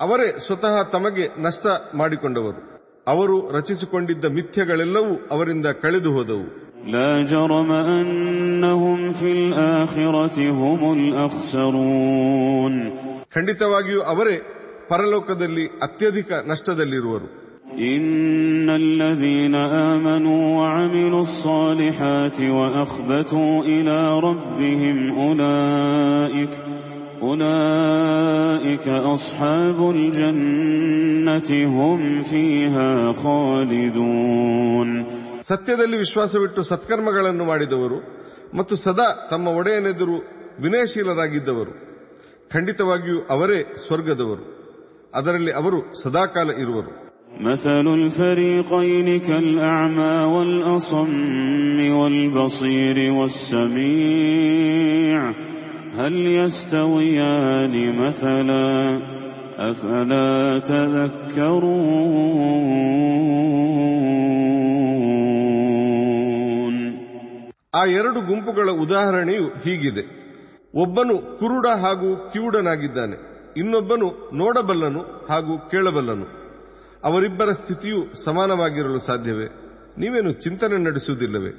ಅವರೇ 0.00 0.28
ಸ್ವತಃ 0.38 0.74
ತಮಗೆ 0.92 1.24
ನಷ್ಟ 1.38 1.64
ಮಾಡಿಕೊಂಡವರು 1.94 2.60
ಅವರು 3.08 3.36
ರಚಿಸಿಕೊಂಡಿದ್ದ 3.56 4.24
ಮಿಥ್ಯಗಳೆಲ್ಲವೂ 4.36 5.14
ಅವರಿಂದ 5.34 5.66
ಕಳೆದು 5.84 6.12
ಹೋದವು 6.18 6.46
لا 6.94 7.12
جرم 7.24 7.70
أنهم 7.72 9.12
في 9.12 9.28
الآخرة 9.38 10.36
هم 10.52 10.80
الأخسرون 10.98 12.74
ಖಂಡಿತವಾಗಿಯೂ 13.34 14.00
ಅವರೇ 14.12 14.36
ಪರಲೋಕದಲ್ಲಿ 14.90 15.64
ಅತ್ಯಧಿಕ 15.86 16.30
ನಷ್ಟದಲ್ಲಿರುವರು 16.50 17.26
إن 17.90 18.68
الذين 18.76 19.54
آمنوا 19.92 20.42
وعملوا 20.58 21.20
الصالحات 21.20 22.38
وأخبتوا 22.58 23.54
إلى 23.66 23.98
ربهم 24.20 24.96
أولئك 25.18 26.52
أولئك 27.24 28.86
أصحاب 29.14 29.78
الجنة 29.90 31.50
هم 31.76 32.22
فيها 32.24 33.12
خالدون 33.14 34.88
ಸತ್ಯದಲ್ಲಿ 35.48 35.96
ವಿಶ್ವಾಸವಿಟ್ಟು 36.02 36.60
ಸತ್ಕರ್ಮಗಳನ್ನು 36.70 37.44
ಮಾಡಿದವರು 37.44 37.96
ಮತ್ತು 38.58 38.74
ಸದಾ 38.84 39.08
ತಮ್ಮ 39.32 39.46
ಒಡೆಯನೆದುರು 39.60 40.16
ವಿನಯಶೀಲರಾಗಿದ್ದವರು 40.64 41.72
ಖಂಡಿತವಾಗಿಯೂ 42.50 43.18
ಅವರೇ 43.34 43.60
ಸ್ವರ್ಗದವರು 43.86 44.44
ಅದರಲ್ಲಿ 45.12 45.52
ಅವರು 45.60 45.80
ಸದಾಕಾಲ 46.02 46.50
ಇರುವರು 46.64 46.92
مثل 47.48 47.86
الفريقين 48.00 49.08
كالأعمى 49.20 50.14
والأصم 50.34 51.10
والبصير 51.98 52.96
والسميع 53.18 55.20
هل 55.98 56.14
يستويان 56.36 57.74
مثلا 57.98 58.66
أفلا 59.60 60.32
تذكرون 66.24 66.76
ಆ 67.72 67.82
ಎರಡು 67.98 68.18
ಗುಂಪುಗಳ 68.28 68.68
ಉದಾಹರಣೆಯು 68.84 69.46
ಹೀಗಿದೆ 69.64 70.02
ಒಬ್ಬನು 70.74 71.14
ಕುರುಡ 71.40 71.66
ಹಾಗೂ 71.82 72.10
ಕಿವುಡನಾಗಿದ್ದಾನೆ 72.32 73.16
ಇನ್ನೊಬ್ಬನು 73.60 74.08
ನೋಡಬಲ್ಲನು 74.34 75.00
ಹಾಗೂ 75.30 75.54
ಕೇಳಬಲ್ಲನು 75.72 76.26
ಅವರಿಬ್ಬರ 77.02 77.50
ಸ್ಥಿತಿಯು 77.60 78.00
ಸಮಾನವಾಗಿರಲು 78.24 79.00
ಸಾಧ್ಯವೇ 79.08 79.46
ನೀವೇನು 80.02 80.30
ಚಿಂತನೆ 80.44 80.76
ನಡೆಸುವುದಿಲ್ಲವೇ 80.86 81.52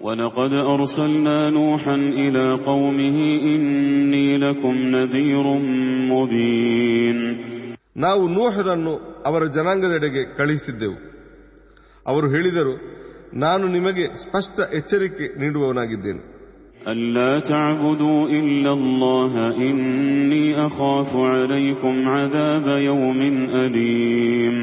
ولقد 0.00 0.52
أرسلنا 0.66 1.50
نوحا 1.50 1.94
إلى 2.16 2.44
قومه 2.62 3.16
إني 3.44 4.38
لكم 4.38 4.74
نذير 4.90 5.46
مبين 6.12 7.18
ನಾವು 7.96 8.22
ನೂಹರನ್ನು 8.36 8.92
ಅವರ 9.28 9.42
ಜನಾಂಗದೆಡೆಗೆ 9.56 10.22
ಕಳುಹಿಸಿದ್ದೆವು 10.36 10.96
ಅವರು 12.06 12.26
ಹೇಳಿದರು 12.28 12.74
ನಾನು 13.34 13.64
ನಿಮಗೆ 13.68 14.04
ಸ್ಪಷ್ಟ 14.16 14.56
ಎಚ್ಚರಿಕೆ 14.72 15.26
ನೀಡುವವನಾಗಿದ್ದೇನೆ 15.40 16.22
ألا 16.90 17.32
تعبدوا 17.42 18.20
إلا 18.30 18.70
الله 18.72 19.32
إني 19.68 20.44
أخاف 20.66 21.10
عليكم 21.34 21.94
عذاب 22.08 22.66
يوم 22.90 23.20
أليم 23.56 24.56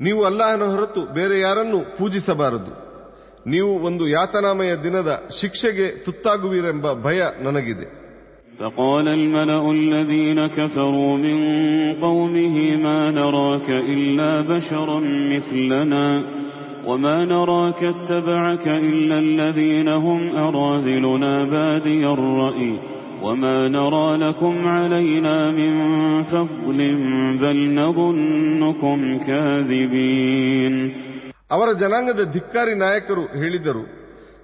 ನೀವು 0.00 0.20
ಅಲ್ಲಾಹನ 0.24 0.64
ಹೊರತು 0.72 1.02
ಬೇರೆ 1.16 1.36
ಯಾರನ್ನೂ 1.38 1.78
ಪೂಜಿಸಬಾರದು 1.98 2.72
ನೀವು 3.46 3.72
ಒಂದು 3.84 4.04
ಯಾತನಾಮಯ 4.08 4.72
ದಿನದ 4.84 5.10
ಶಿಕ್ಷೆಗೆ 5.40 5.88
ತುತ್ತಾಗುವಿರೆಂಬ 6.04 6.86
ಭಯ 7.06 7.20
ನನಗಿದೆ 7.42 7.88
فقال 8.58 9.06
الملأ 9.10 9.64
الذين 9.72 10.46
كفروا 10.48 11.16
من 11.16 11.38
قومه 12.00 12.56
ما 12.76 13.10
نراك 13.10 13.68
إلا 13.94 14.40
بشرا 14.42 14.98
مثلنا 15.32 16.06
وما 16.86 17.24
نراك 17.24 17.84
اتبعك 17.84 18.66
إلا 18.68 19.16
الذين 19.18 19.88
هم 19.88 20.20
أراذلنا 20.38 21.44
بادي 21.44 22.06
الرأي 22.08 22.72
وما 23.22 23.68
نرى 23.68 24.16
لكم 24.16 24.68
علينا 24.68 25.50
من 25.50 25.72
فضل 26.24 26.78
بل 27.40 27.74
نظنكم 27.74 29.18
كاذبين 29.18 30.74
ಅವರ 31.51 31.71
ಜನಾಂಗದ 31.71 32.31
ಧಿಕ್ಕಾರಿ 32.31 32.73
ನಾಯಕರು 32.73 33.21
ಹೇಳಿದರು, 33.21 33.99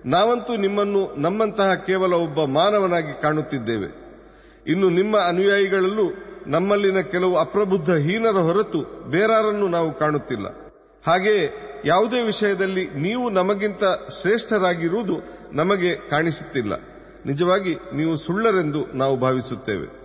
ನಾವಂತೂ 0.06 0.58
ನಿಮ್ಮನ್ನು 0.58 1.22
ನಮ್ಮಂತಹ 1.22 1.74
ಕೇವಲ 1.74 2.14
ಒಬ್ಬ 2.14 2.44
ಮಾನವನಾಗಿ 2.44 3.22
ಕಾಣುತ್ತಿದ್ದೇವೆ. 3.22 3.90
ಇನ್ನು 4.68 4.90
ನಿಮ್ಮ 4.90 5.18
ಅನುಯಾಯಿಗಳಲ್ಲೂ 5.20 6.06
ನಮ್ಮಲ್ಲಿನ 6.48 7.00
ಕೆಲವು 7.02 7.38
ಅಪ್ರಬುದ್ಧ 7.38 7.90
ಹೀನರ 7.90 8.38
ಹೊರತು 8.40 9.10
ಬೇರಾರನ್ನು 9.10 9.68
ನಾವು 9.68 10.00
ಕಾಣುತ್ತಿಲ್ಲ. 10.00 10.48
ಹಾಗೆಯೇ 11.08 11.54
ಯಾವುದೇ 11.86 12.22
ವಿಷಯದಲ್ಲಿ 12.22 12.86
ನೀವು 12.88 13.30
ನಮಗಿಂತ 13.30 13.84
ಶ್ರೇಷ್ಠರಾಗಿರುವುದು 14.22 15.16
ನಮಗೆ 15.54 16.10
ಕಾಣಿಸುತ್ತಿಲ್ಲ. 16.10 16.74
ನಿಜವಾಗಿ 17.26 17.76
ನೀವು 17.96 18.16
ಸುಳ್ಳರೆಂದು 18.16 18.98
ನಾವು 18.98 19.18
ಭಾವಿಸುತ್ತೇವೆ. 19.18 20.05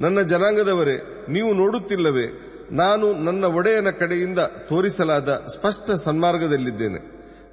ನನ್ನ 0.00 0.20
ಜನಾಂಗದವರೇ, 0.20 1.26
ನೀವು 1.28 1.54
ನೋಡುತ್ತಿಲ್ಲವೇ, 1.54 2.26
ನಾನು 2.72 3.12
ನನ್ನ 3.12 3.44
ಒಡೆಯನ 3.44 3.90
ಕಡೆಯಿಂದ 3.90 4.38
ತೋರಿಸಲಾದ 4.38 5.28
ಸ್ಪಷ್ಟ 5.28 5.90
ಸನ್ಮಾರ್ಗದಲ್ಲಿದ್ದೇನೆ. 5.90 7.00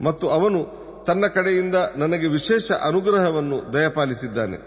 ಮತ್ತು 0.03 0.29
ಅವನು 0.29 0.85
ತನ್ನ 1.07 1.27
ಕಡೆಯಿಂದ 1.27 1.75
ನನಗೆ 1.95 2.27
ವಿಶೇಷ 2.27 2.71
ಅನುಗ್ರಹವನ್ನು 2.71 3.73
ದಯಪಾಲಿಸಿದ್ದಾನೆ. 3.73 4.57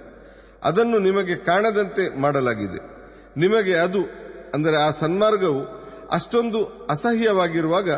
ಅದನ್ನು 0.65 0.99
ನಿಮಗೆ 0.99 1.35
ಕಾಣದಂತೆ 1.35 2.21
ಮಾಡಲಾಗಿದೆ. 2.21 2.81
ನಿಮಗೆ 3.41 3.75
ಅದು, 3.75 3.99
ಅಂದರೆ 4.55 4.77
ಆ 4.77 4.91
ಸನ್ಮಾರ್ಗವು 4.91 5.79
ಅಷ್ಟೊಂದು 6.11 6.87
ಅಸಹ್ಯವಾಗಿರುವಾಗ 6.91 7.91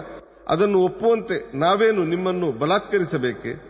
ಅದನ್ನು 0.49 0.78
ಒಪ್ಪುವಂತೆ 0.78 1.58
ನಾವೇನು 1.58 2.04
ನಿಮ್ಮನ್ನು 2.04 2.52
ಬಲಾತ್ಕರಿಸಬೇಕೆ? 2.52 3.69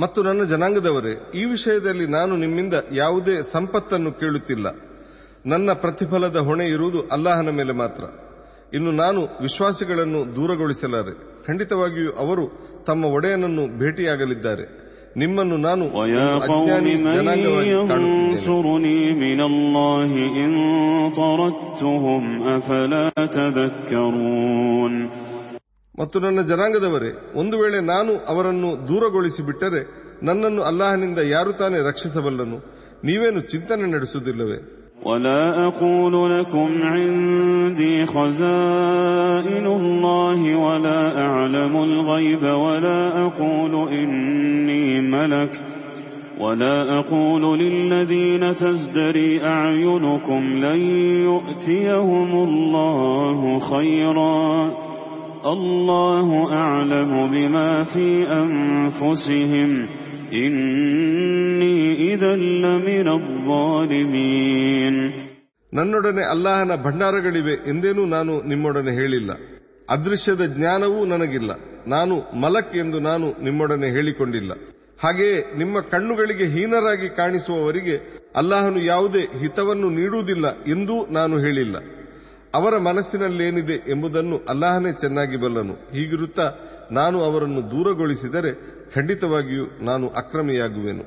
ಮತ್ತು 0.00 0.22
ನನ್ನ 0.22 0.44
ಜನಾಂಗದವರೇ 0.44 1.30
ಈ 1.34 1.44
ವಿಷಯದಲ್ಲಿ 1.44 2.06
ನಾನು 2.06 2.36
ನಿಮ್ಮಿಂದ 2.36 2.74
ಯಾವುದೇ 2.92 3.42
ಸಂಪತ್ತನ್ನು 3.42 4.12
ಕೇಳುತ್ತಿಲ್ಲ. 4.12 4.66
ನನ್ನ 5.46 5.72
ಪ್ರತಿಫಲದ 5.72 6.36
ಹೊಣೆ 6.36 6.66
ಇರುವುದು 6.66 7.00
ಅಲ್ಲಾಹನ 7.12 7.48
ಮೇಲೆ 7.48 7.72
ಮಾತ್ರ. 7.72 8.02
ಇನ್ನು 8.74 8.90
ನಾನು 8.90 9.20
ವಿಶ್ವಾಸಿಗಳನ್ನು 9.22 10.36
ದೂರಗೊಳಿಸಲಾರೆ. 10.36 11.44
ಖಂಡಿತವಾಗಿಯೂ 11.46 12.10
ಅವರು 12.12 12.44
ತಮ್ಮ 12.86 13.04
ಒಡೆಯನನ್ನು 13.04 13.78
ಭೇಟಿಯಾಗಲಿದ್ದಾರೆ. 13.78 14.90
ನಿಮ್ಮನ್ನು 15.16 15.56
ನಾನು 15.56 15.84
ಮತ್ತು 25.98 26.20
ನನ್ನ 26.20 26.40
ಜನಾಂಗದವರೇ 26.42 27.32
ಒಂದು 27.34 27.58
ವೇಳೆ 27.58 27.80
ನಾನು 27.80 28.12
ಅವರನ್ನು 28.26 28.88
ದೂರಗೊಳಿಸಿಬಿಟ್ಟರೆ 28.88 29.99
ನನ್ನನ್ನು 30.21 30.61
ಅಲ್ಲಾಹನಿಂದ 30.69 31.19
ಯಾರು 31.33 31.51
ತಾನೇ 31.59 31.79
ರಕ್ಷಿಸಬಲ್ಲನು 31.89 32.57
ನೀವೇನು 33.03 33.41
ಚಿಂತನೆ 33.53 33.85
ನಡೆಸುವುದಿಲ್ಲವೇ 33.95 34.59
ولا 35.05 35.67
أقول 35.67 36.13
لكم 36.31 36.69
عندي 36.85 38.05
خزائن 38.05 39.65
الله 39.73 40.39
ولا 40.57 41.01
أعلم 41.21 41.73
الغيب 41.83 42.43
ولا 42.43 43.25
أقول 43.25 43.73
إني 43.93 45.01
ملك 45.01 45.53
ولا 46.39 46.99
أقول 46.99 47.59
للذين 47.59 48.55
تزدري 48.55 49.43
أعينكم 49.45 50.43
لن 50.57 50.79
يؤتيهم 51.23 52.31
الله 52.39 53.59
خيرا 53.61 54.71
الله 55.47 56.53
أعلم 56.55 57.11
بما 57.27 57.83
في 57.85 58.07
أنفسهم 58.33 59.87
ನನ್ನೊಡನೆ 65.72 66.30
ಅಲ್ಲಾಹನ 66.30 66.72
ಭಂಡಾರಗಳಿವೆ 66.84 67.52
ಎಂದೇನೂ 67.52 68.06
ನಾನು 68.06 68.42
ನಿಮ್ಮೊಡನೆ 68.42 68.92
ಹೇಳಿಲ್ಲ. 68.92 69.30
ಅದೃಶ್ಯದ 69.90 70.40
ಜ್ಞಾನವೂ 70.56 71.04
ನನಗಿಲ್ಲ. 71.04 71.50
ನಾನು 71.86 72.40
ಮಲಕ್ 72.40 72.76
ಎಂದು 72.76 73.00
ನಾನು 73.00 73.44
ನಿಮ್ಮೊಡನೆ 73.44 73.86
ಹೇಳಿಕೊಂಡಿಲ್ಲ. 73.90 74.52
ಹಾಗೆಯೇ 75.04 75.58
ನಿಮ್ಮ 75.58 75.80
ಕಣ್ಣುಗಳಿಗೆ 75.80 76.44
ಹೀನರಾಗಿ 76.44 77.16
ಕಾಣಿಸುವವರಿಗೆ 77.16 78.22
ಅಲ್ಲಾಹನು 78.36 78.80
ಯಾವುದೇ 78.80 79.20
ಹಿತವನ್ನು 79.20 79.90
ನೀಡುವುದಿಲ್ಲ 79.90 80.62
ಎಂದೂ 80.62 81.06
ನಾನು 81.06 81.38
ಹೇಳಿಲ್ಲ. 81.38 81.76
ಅವರ 82.54 82.78
ಮನಸ್ಸಿನಲ್ಲೇನಿದೆ 82.78 83.72
ಎಂಬುದನ್ನು 83.72 84.36
ಅಲ್ಲಾಹನೇ 84.48 84.92
ಚೆನ್ನಾಗಿ 84.92 85.36
ಬಲ್ಲನು. 85.36 85.72
ಹೀಗಿರುತ್ತಾ 85.72 86.52
ನಾನು 86.92 87.20
ಅವರನ್ನು 87.20 87.62
ದೂರಗೊಳಿಸಿದರೆ 87.62 88.79
ಖಂಡಿತವಾಗಿಯೂ 88.95 89.65
ನಾನು 89.81 90.05
ಅಕ್ರಮಿಯಾಗುವೆನು 90.21 91.05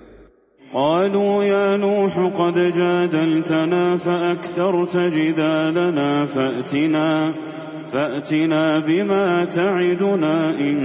قالوا 0.61 1.35
يا 1.47 1.67
نوح 1.79 2.15
قد 2.33 2.57
جادلتنا 2.73 3.97
فأكثرت 3.99 4.95
جدالنا 5.17 6.11
فأتنا 6.27 7.09
فأتنا 7.93 8.63
بما 8.81 9.27
تعدنا 9.57 10.35
إن 10.61 10.77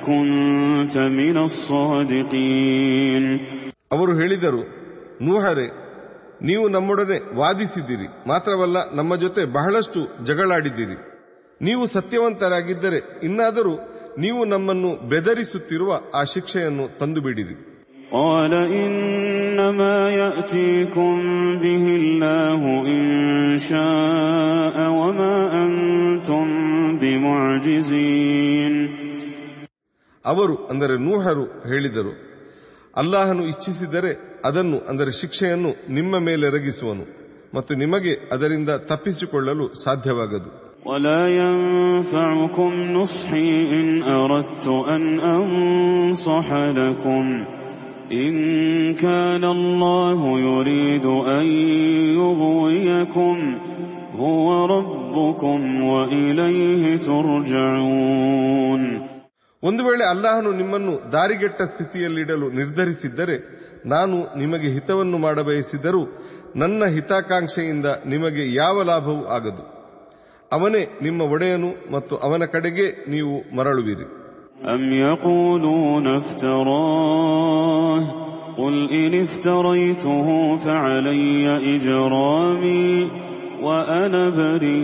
كنت 0.00 0.94
من 1.12 1.36
الصادقين 1.38 3.24
ಅವರು 3.94 4.12
ಹೇಳಿದರು 4.20 4.62
ನೂಹರೆ 5.20 5.66
ನೀವು 6.42 6.64
ನಮ್ಮೊಡನೆ 6.68 7.18
ವಾದಿಸಿದಿರಿ 7.40 8.06
ಮಾತ್ರವಲ್ಲ 8.26 8.78
ನಮ್ಮ 8.98 9.12
ಜೊತೆ 9.16 9.42
ಬಹಳಷ್ಟು 9.56 10.00
ಜಗಳಾಡಿದಿರಿ 10.24 10.96
ನೀವು 11.60 11.82
ಸತ್ಯವಂತರಾಗಿದ್ದರೆ 11.94 12.98
ಇನ್ನಾದರೂ 13.28 13.74
ನೀವು 14.18 14.40
ನಮ್ಮನ್ನು 14.46 14.90
ಬೆದರಿಸುತ್ತಿರುವ 15.12 15.90
ಆ 16.14 16.24
ಶಿಕ್ಷೆಯನ್ನು 16.34 16.86
ತಂದುಬಿಡಿರಿ 17.00 17.56
قال 18.16 18.52
إنما 18.80 19.96
يأتيكم 20.14 21.14
به 21.62 21.84
الله 22.00 22.60
إن 22.88 23.02
شاء 23.68 24.76
وما 24.98 25.34
أنتم 25.64 26.46
بمعجزين 27.00 28.74
ಅವರು 30.24 30.54
ಅಂದರೆ 30.70 30.94
ನೂಹರು 31.06 31.44
ಹೇಳಿದರು 31.70 32.12
ಅಲ್ಲಾಹನು 32.94 33.42
ಇಚ್ಛಿಸಿದರೆ 33.44 34.12
ಅದನ್ನು 34.44 34.78
ಅಂದರೆ 34.88 35.10
ಶಿಕ್ಷೆಯನ್ನು 35.20 35.70
ನಿಮ್ಮ 35.88 36.18
ಮೇಲೆ 36.18 36.44
ಎರಗಿಸುವನು 36.46 37.04
ಮತ್ತು 37.54 37.72
ನಿಮಗೆ 37.74 38.12
ಅದರಿಂದ 38.32 38.70
ತಪ್ಪಿಸಿಕೊಳ್ಳಲು 38.88 39.66
ಸಾಧ್ಯವಾಗದು 39.82 40.50
ولا 40.86 41.22
ينفعكم 41.36 42.72
نصحي 42.92 43.50
إن 43.72 43.86
أردت 44.14 44.68
أن 44.88 45.02
أنصح 45.20 46.52
لكم 46.52 47.24
إن 48.12 48.34
كان 48.94 49.44
الله 49.46 50.20
يريد 50.40 51.06
أن 51.36 51.44
يغويكم 52.20 53.36
هو 54.14 54.46
ربكم 54.66 55.60
وإليه 55.84 56.96
ترجعون 56.98 58.82
ಒಂದು 59.62 59.82
ವೇಳೆ 59.86 60.04
ಅಲ್ಲಾಹನು 60.04 60.50
ನಿಮ್ಮನ್ನು 60.52 60.94
ದಾರಿಗೆಟ್ಟ 61.12 61.60
ಸ್ಥಿತಿಯಲ್ಲಿಡಲು 61.62 62.46
ನಿರ್ಧರಿಸಿದ್ದರೆ 62.50 63.36
ನಾನು 63.86 64.16
ನಿಮಗೆ 64.38 64.68
ಹಿತವನ್ನು 64.68 65.18
ಮಾಡಬಯಸಿದರೂ 65.18 66.02
ನನ್ನ 66.56 66.84
ಹಿತಾಕಾಂಕ್ಷೆಯಿಂದ 66.86 67.86
ನಿಮಗೆ 68.06 68.54
ಯಾವ 68.54 68.76
ಲಾಭವೂ 68.82 69.22
ಆಗದು 69.36 69.62
ಅವನೇ 70.52 70.82
ನಿಮ್ಮ 71.02 71.20
ಒಡೆಯನು 71.34 71.70
ಮತ್ತು 71.92 72.14
ಅವನ 72.26 72.44
ಕಡೆಗೆ 72.54 72.86
ನೀವು 73.08 73.34
ಮರಳುವಿರಿ 73.56 74.06
أم 74.74 74.82
يقولون 75.04 76.06
افتراه 76.16 78.02
قل 78.56 78.74
إن 78.92 79.12
افتريته 79.22 80.26
فعلي 80.56 81.46
إجرامي 81.74 82.88
وأنا 83.62 84.24
بريء 84.30 84.74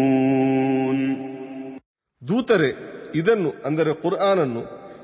مجرمون 0.00 0.98
ದೂತರೆ 2.22 2.70
ಇದನ್ನು 3.14 3.50
ಅಂದರೆ 3.66 3.92
ಕುರ್ಆನನ್ನು 4.02 4.62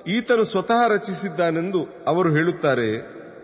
ಈತನು 0.09 0.45
ಸ್ವತಃ 0.45 0.81
ರಚಿಸಿದ್ದಾನೆಂದು 0.89 1.81
ಅವರು 2.07 2.29
ಹೇಳುತ್ತಾರೆ 2.29 2.89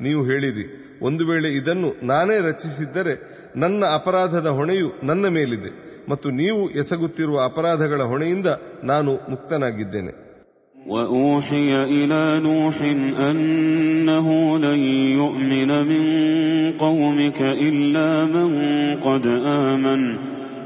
ನೀವು 0.00 0.20
ಹೇಳಿರಿ 0.24 0.64
ಒಂದು 1.02 1.22
ವೇಳೆ 1.26 1.48
ಇದನ್ನು 1.50 1.88
ನಾನೇ 2.06 2.36
ರಚಿಸಿದ್ದರೆ 2.40 3.14
ನನ್ನ 3.56 3.84
ಅಪರಾಧದ 3.98 4.48
ಹೊಣೆಯು 4.58 4.88
ನನ್ನ 5.02 5.26
ಮೇಲಿದೆ 5.28 5.70
ಮತ್ತು 6.10 6.28
ನೀವು 6.40 6.62
ಎಸಗುತ್ತಿರುವ 6.72 7.38
ಅಪರಾಧಗಳ 7.44 8.02
ಹೊಣೆಯಿಂದ 8.12 8.48
ನಾನು 8.84 9.12
ಮುಕ್ತನಾಗಿದ್ದೇನೆ 9.30 10.12
وأوحي 10.76 11.70
إلى 11.84 12.22
نوح 12.40 12.76
أنه 13.22 14.28
لن 14.58 14.80
يؤمن 15.14 15.70
من 15.82 16.02
قومك 16.78 17.40
إلا 17.68 18.08
من 18.26 18.48
قد 18.98 19.24
آمن 19.62 20.00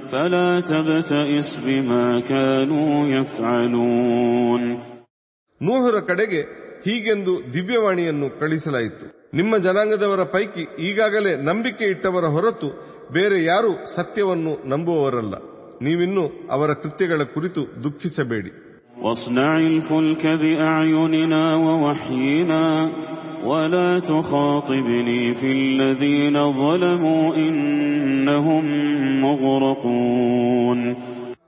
فلا 0.07 0.61
تبتئس 0.63 1.49
بما 1.59 2.07
كانوا 2.23 2.93
يفعلون 3.09 4.63
ನೂಹರ 5.61 5.97
ಕಡೆಗೆ 6.09 6.41
ಹೀಗೆಂದು 6.84 7.54
ದಿವ್ಯವಾಣಿಯನ್ನು 7.54 8.40
ಕಳಿಸಲಾಯಿತು. 8.40 9.30
ನಿಮ್ಮ 9.34 9.58
ಜನಾಂಗದವರ 9.58 10.24
ಪೈಕಿ 10.24 10.68
ಈಗಾಗಲೇ 10.80 11.36
ನಂಬಿಕೆ 11.36 11.86
ಇಟ್ಟವರ 11.86 12.26
ಹೊರತು 12.26 12.92
ಬೇರೆ 13.14 13.44
ಯಾರೂ 13.44 13.86
ಸತ್ಯವನ್ನು 13.96 14.70
ನಂಬುವವರಲ್ಲ. 14.70 15.34
ನೀವಿನ್ನೂ 15.82 16.28
ಅವರ 16.52 16.74
ಕೃತ್ಯಗಳ 16.74 17.24
ಕುರಿತು 17.24 17.84
ದುಃಖಿಸಬೇಡಿ. 17.84 18.72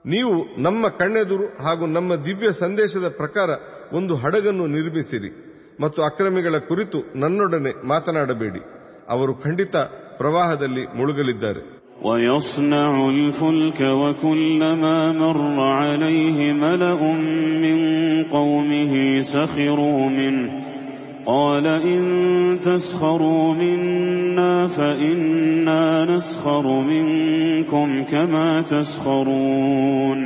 ನೀವು 0.05 0.61
ನಮ್ಮ 0.61 0.87
ಕಣ್ಣೆದುರು 0.87 1.63
ಹಾಗೂ 1.63 1.85
ನಮ್ಮ 1.85 2.15
ದಿವ್ಯ 2.15 2.51
ಸಂದೇಶದ 2.51 3.13
ಪ್ರಕಾರ 3.17 3.49
ಒಂದು 3.92 4.14
ಹಡಗನ್ನು 4.16 4.66
ನಿರ್ಮಿಸಿರಿ 4.68 5.30
ಮತ್ತು 5.80 6.00
ಅಕ್ರಮಿಗಳ 6.02 6.58
ಕುರಿತು 6.70 6.98
ನನ್ನೊಡನೆ 7.16 7.72
ಮಾತನಾಡಬೇಡಿ 7.88 8.62
ಅವರು 9.08 9.34
ಖಂಡಿತ 9.44 9.74
ಪ್ರವಾಹದಲ್ಲಿ 10.20 10.86
ಮುಳುಗಲಿದ್ದಾರೆ 10.94 11.62
ويصنع 12.02 12.92
الفلك 13.10 13.80
وكلما 14.00 14.96
مر 15.12 15.38
عليه 15.72 16.38
ملأ 16.54 17.02
من 17.64 17.78
قومه 18.28 18.92
سخروا 19.22 20.08
منه 20.10 20.48
قال 21.26 21.66
إن 21.86 22.02
تسخروا 22.60 23.54
منا 23.54 24.66
فإنا 24.68 25.82
نسخر 26.06 26.64
منكم 26.82 27.88
كما 28.04 28.48
تسخرون 28.64 30.20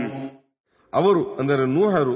ಅವರು 0.92 1.22
ಅಂದರೆ 1.40 1.64
ನೂಹರು 1.76 2.14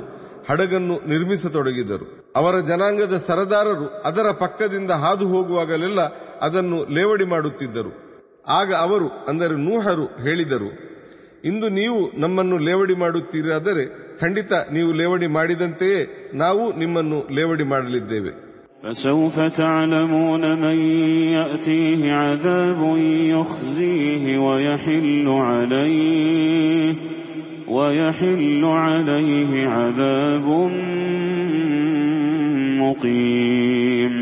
ಹಡಗನ್ನು 0.49 0.97
ನಿರ್ಮಿಸತೊಡಗಿದರು 1.11 2.07
ಅವರ 2.37 2.57
ಜನಾಂಗದ 2.69 3.17
ಸರದಾರರು 3.27 3.87
ಅದರ 4.07 4.29
ಪಕ್ಕದಿಂದ 4.43 4.93
ಹಾದು 5.03 5.27
ಹೋಗುವಾಗಲೆಲ್ಲ 5.29 6.01
ಅದನ್ನು 6.43 6.79
ಲೇವಡಿ 6.97 7.27
ಮಾಡುತ್ತಿದ್ದರು 7.27 7.93
ಆಗ 8.57 8.71
ಅವರು 8.83 9.09
ಅಂದರೆ 9.29 9.55
ನೂಹರು 9.65 10.07
ಹೇಳಿದರು 10.25 10.71
ಇಂದು 11.49 11.69
ನೀವು 11.79 12.01
ನಮ್ಮನ್ನು 12.21 12.57
ಲೇವಡಿ 12.67 12.95
ಮಾಡುತ್ತೀರಾದರೆ 12.97 13.85
ಖಂಡಿತ 14.21 14.53
ನೀವು 14.73 14.91
ಲೇವಡಿ 14.93 15.29
ಮಾಡಿದಂತೆಯೇ 15.37 16.01
ನಾವು 16.37 16.65
ನಿಮ್ಮನ್ನು 16.83 17.21
ಲೇವಡಿ 17.37 17.67
ಮಾಡಲಿದ್ದೇವೆ 17.73 18.35
فسوف 18.83 19.37
تعلمون 19.59 20.45
من 20.57 20.77
يأتيه 21.35 22.01
عذاب 22.15 22.81
يخزيه 23.33 24.25
ويحل 24.39 25.27
عليه 25.49 26.95
ويحل 27.71 28.63
عليه 28.85 29.53
عذاب 29.69 30.47
مقيم 32.81 34.15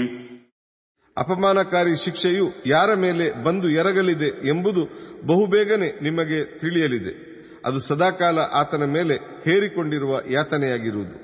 ಅಪಮಾನಕಾರಿ 1.16 1.94
ಶಿಕ್ಷೆಯು 2.04 2.46
ಯಾರ 2.66 2.90
ಮೇಲೆ 2.94 3.26
ಬಂದು 3.44 3.66
ಎರಗಲಿದೆ 3.70 4.30
ಎಂಬುದು 4.48 4.82
ಬಹುಬೇಗನೆ 5.26 5.88
ನಿಮಗೆ 6.02 6.38
ತಿಳಿಯಲಿದೆ 6.58 7.12
ಅದು 7.66 7.78
ಸದಾಕಾಲ 7.80 8.38
ಆತನ 8.60 8.84
ಮೇಲೆ 8.96 9.16
ಹೇರಿಕೊಂಡಿರುವ 9.46 10.14
ಯಾತನೆಯಾಗಿರುವುದು 10.30 11.14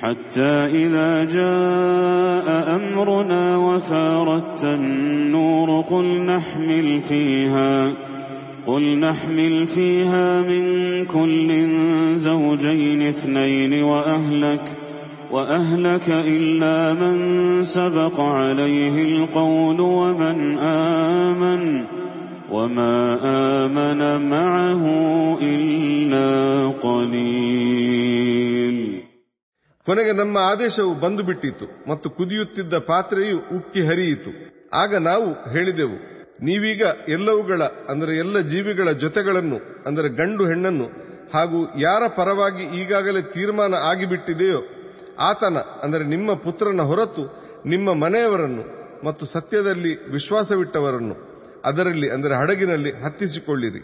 حتى 0.00 0.54
إذا 0.82 1.10
جاء 1.36 2.46
أمرنا 2.76 3.44
وفارت 3.58 4.62
النور 4.78 5.68
قل 5.82 6.06
نحمل 6.26 7.00
فيها 7.00 7.72
قل 8.66 8.98
نحمل 9.00 9.66
فيها 9.66 10.40
من 10.42 10.64
كل 11.06 11.48
زوجين 12.18 13.02
اثنين 13.04 13.72
وأهلك 13.82 14.66
وأهلك 15.30 16.08
إلا 16.34 16.92
من 16.92 17.14
سبق 17.64 18.20
عليه 18.20 18.94
القول 19.10 19.80
ومن 19.80 20.58
آمن 20.58 21.62
وما 22.50 22.96
آمن 23.56 24.00
معه 24.30 24.82
إلا 25.44 26.28
قليل 26.80 28.76
ಕೊನೆಗೆ 29.86 30.12
ನಮ್ಮ 30.12 30.36
ಆದೇಶವು 30.50 30.92
ಬಂದು 30.94 31.22
ಬಿಟ್ಟಿತು 31.24 31.66
ಮತ್ತು 31.88 32.06
ಕುದಿಯುತ್ತಿದ್ದ 32.10 32.74
ಪಾತ್ರೆಯು 32.88 33.36
ಉಕ್ಕಿ 33.56 33.80
ಹರಿಯಿತು 33.80 34.30
ಆಗ 34.74 34.94
ನಾವು 35.00 35.26
ಹೇಳಿದೆವು 35.52 35.96
ನೀವೀಗ 36.41 36.83
ಎಲ್ಲವುಗಳ, 37.09 37.61
ಅಂದರೆ 37.89 38.17
ಎಲ್ಲ 38.17 38.39
ಜೀವಿಗಳ 38.39 38.91
ಜೊತೆಗಳನ್ನು, 38.91 39.57
ಅಂದರೆ 39.87 40.09
ಗಂಡು 40.09 40.45
ಹೆಣ್ಣನ್ನು, 40.45 40.87
ಹಾಗೂ 41.33 41.59
ಯಾರ 41.77 42.03
ಪರವಾಗಿ 42.07 42.63
ಈಗಾಗಲೇ 42.81 43.21
ತೀರ್ಮಾನ 43.21 43.73
ಆಗಿಬಿಟ್ಟಿದೆಯೋ, 43.73 44.61
ಆತನ, 45.19 45.57
ಅಂದರೆ 45.83 46.03
ನಿಮ್ಮ 46.03 46.33
ಪುತ್ರನ 46.33 46.81
ಹೊರತು 46.81 47.23
ನಿಮ್ಮ 47.65 47.93
ಮನೆಯವರನ್ನು 47.93 48.63
ಮತ್ತು 49.03 49.25
ಸತ್ಯದಲ್ಲಿ 49.25 50.11
ವಿಶ್ವಾಸವಿಟ್ಟವರನ್ನು 50.11 51.15
ಅದರಲ್ಲಿ, 51.65 52.09
ಅಂದರೆ 52.09 52.33
ಹಡಗಿನಲ್ಲಿ 52.35 52.91
ಹತ್ತಿಸಿಕೊಳ್ಳಿರಿ. 52.91 53.81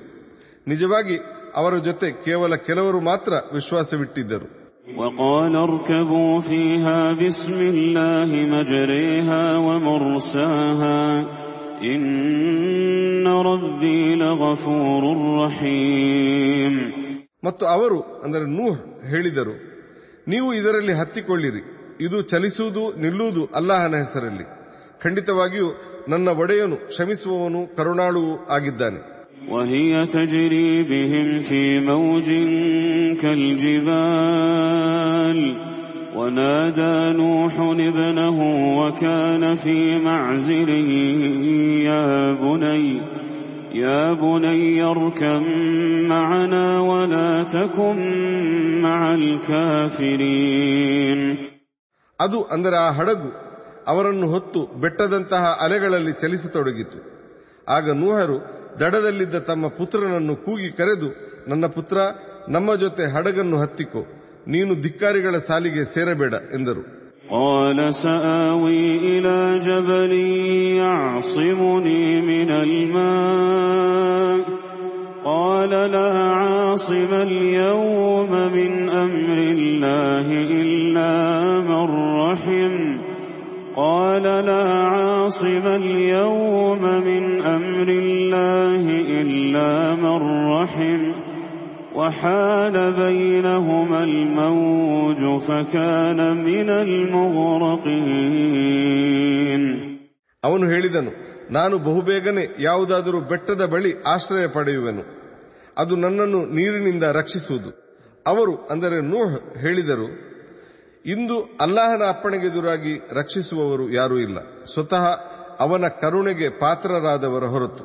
ನಿಜವಾಗಿ 0.68 1.18
ಅವರ 1.56 1.78
ಜೊತೆ 1.78 2.08
ಕೇವಲ 2.12 2.56
ಕೆಲವರು 2.56 3.00
ಮಾತ್ರ 3.02 3.34
ವಿಶ್ವಾಸವಿಟ್ಟಿದ್ದರು. 3.54 4.48
وقال 11.77 11.93
اركبوا 11.93 13.13
فيها 13.13 13.13
بسم 13.13 13.13
الله 13.13 13.23
مجريها 13.23 13.23
ومرساها 13.23 13.23
إن 13.23 13.27
ربي 13.49 14.15
لغفور 14.17 15.03
رحيم 15.45 16.75
ಮತ್ತು 17.45 17.65
ಅವರು 17.67 17.99
ಅಂದರೆ 18.25 18.45
ನೂಹ್ 18.59 18.77
ಹೇಳಿದರು 19.11 19.55
ನೀವು 20.29 20.49
ಇದರಲ್ಲಿ 20.55 20.93
ಹತ್ತಿಕೊಳ್ಳಿರಿ 20.93 21.63
ಇದು 22.01 22.23
ಚಲಿಸುವುದು 22.23 22.83
ನಿಲ್ಲುವುದು 23.01 23.43
ಅಲ್ಲಾಹನ 23.59 23.95
ಹೆಸರಲ್ಲಿ 23.97 24.47
ಖಂಡಿತವಾಗಿಯೂ 25.03 25.69
ನನ್ನ 26.09 26.29
ಒಡೆಯನು 26.43 26.77
ಕ್ಷಮಿಸುವವನು 26.77 27.61
ಕರುಣಾಳುವೂ 27.77 28.35
ಆಗಿದ್ದಾನೆ 28.49 29.01
وهي 29.53 29.93
تجري 30.07 30.83
بهم 30.91 31.41
في 31.49 31.81
موج 31.81 32.29
كالجبال 34.23 35.39
ونادى 36.17 36.95
نوح 37.19 37.55
ابنه 37.61 38.39
وكان 38.79 39.55
في 39.55 39.77
معزل 39.99 40.71
يا 41.89 42.05
بني 42.35 42.85
يا 43.75 44.03
بني 44.15 44.83
اركب 44.85 45.43
معنا 46.09 46.67
ولا 46.81 47.31
تكن 47.55 47.99
مع 48.83 49.01
الكافرين 50.13 51.21
ಅದು 52.21 52.39
ಅಂದರೆ 52.55 52.77
ಆ 52.87 52.89
ಹಡಗು 52.99 53.31
ಅವರನ್ನು 53.93 54.27
ಹೊತ್ತು 54.29 54.61
ಬೆಟ್ಟದಂತಹ 54.83 55.45
ಅಲೆಗಳಲ್ಲಿ 55.65 56.13
ಚಲಿಸತೊಡಗಿತು 56.13 56.99
ಆಗ 57.69 57.87
ನೂಹರು 58.03 58.37
ದಡದಲ್ಲಿದ್ದ 58.81 59.37
ತಮ್ಮ 59.49 59.65
ಪುತ್ರನನ್ನು 59.79 60.35
ಕೂಗಿ 60.45 60.69
ಕರೆದು 60.79 61.09
ನನ್ನ 61.49 61.67
ಪುತ್ರ 61.77 61.97
ನಮ್ಮ 62.49 62.75
ಜೊತೆ 62.75 63.05
ಹಡಗನ್ನು 63.15 63.57
ಹತ್ತಿಕೋ 63.63 64.03
ನೀನು 64.47 64.73
ಧಿಕ್ಕಾರಿಗಳ 64.87 65.37
ಸಾಲಿಗೆ 65.51 65.85
ಸೇರಬೇಡ 65.95 66.35
ಎಂದರು 66.59 66.85
قال 67.33 67.79
سآوي 67.95 68.85
إلى 69.09 69.39
جبل 69.59 70.13
يعصمني 70.77 72.05
من 72.23 72.51
الماء 72.65 74.39
قال 75.25 75.71
لا 75.91 76.11
عاصم 76.33 77.13
اليوم 77.29 78.31
من 78.57 78.73
أمر 78.91 79.39
الله 79.51 80.27
إلا 80.61 81.13
من 81.61 81.87
رحم 82.21 82.75
قال 83.77 84.23
لا 84.23 84.65
عاصم 84.85 85.67
اليوم 85.83 86.83
من 87.09 87.25
أمر 87.43 87.89
الله 87.89 88.85
إلا 89.21 89.71
من 89.95 90.19
رحم 90.53 91.03
وحال 91.97 92.77
بينهما 92.95 94.01
الموج 94.05 95.21
فكان 95.41 96.19
من 96.45 96.69
المغرقين 98.73 99.63
ಅವನು 100.43 100.65
ಹೇಳಿದನು 100.67 101.13
ನಾನು 101.51 101.75
ಬಹುಬೇಗನೆ 101.79 102.45
ಯಾವುದಾದರೂ 102.59 103.19
ಬೆಟ್ಟದ 103.31 103.63
ಬಳಿ 103.67 103.91
ಆಶ್ರಯ 104.07 104.47
ಪಡೆಯುವೆನು 104.47 105.05
ಅದು 105.77 105.95
ನನ್ನನ್ನು 105.97 106.41
ನೀರಿನಿಂದ 106.57 107.05
ರಕ್ಷಿಸುವುದು 107.13 107.71
ಅವರು 108.27 108.55
ಅಂದರೆ 108.71 108.97
ನೂಹ್ 109.13 109.35
ಹೇಳಿದರು 109.59 110.09
ಇಂದು 111.05 111.37
ಅಲ್ಲಾಹನ 111.61 112.03
ಅಪ್ಪಣೆಗೆದುರಾಗಿ 112.09 112.95
ರಕ್ಷಿಸುವವರು 113.11 113.85
ಯಾರೂ 113.91 114.17
ಇಲ್ಲ 114.19 114.39
ಸ್ವತಃ 114.65 115.05
ಅವನ 115.61 115.89
ಕರುಣೆಗೆ 116.03 116.49
ಪಾತ್ರರಾದವರ 116.61 117.45
ಹೊರತು 117.47 117.85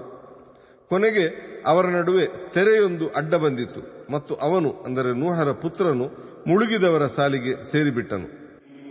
ಕೊನೆಗೆ 0.92 1.24
ಅವರ 1.68 1.86
ನಡುವೆ 1.90 2.26
ತೆರೆಯೊಂದು 2.54 3.06
ಅಡ್ಡ 3.16 3.36
ಬಂದಿತು 3.36 3.82
ಮತ್ತು 4.12 4.34
ಅವನು 4.42 4.70
ಅಂದರೆ 4.86 5.12
ನೂಹರ 5.22 5.50
ಪುತ್ರನು 5.64 6.08
ಮುಳುಗಿದವರ 6.50 7.06
ಸಾಲಿಗೆ 7.18 7.56
ಸೇರಿಬಿಟ್ಟನು 7.72 8.28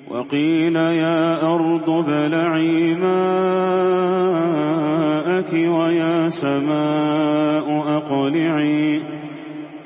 وقيل 0.09 0.77
يا 0.97 1.21
أرض 1.47 1.89
ابلعي 1.93 2.77
ماءك 4.17 5.53
ويا 5.77 6.29
سماء 6.43 7.67
أقلعي 7.99 9.03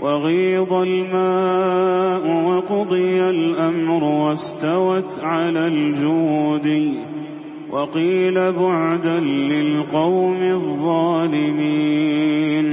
وغيض 0.00 0.72
الماء 0.82 2.24
وقضي 2.48 3.20
الأمر 3.30 4.02
واستوت 4.22 5.20
على 5.22 5.62
الجود 5.66 6.66
وقيل 7.70 8.36
بعدا 8.54 9.18
للقوم 9.50 10.40
الظالمين 11.80 12.66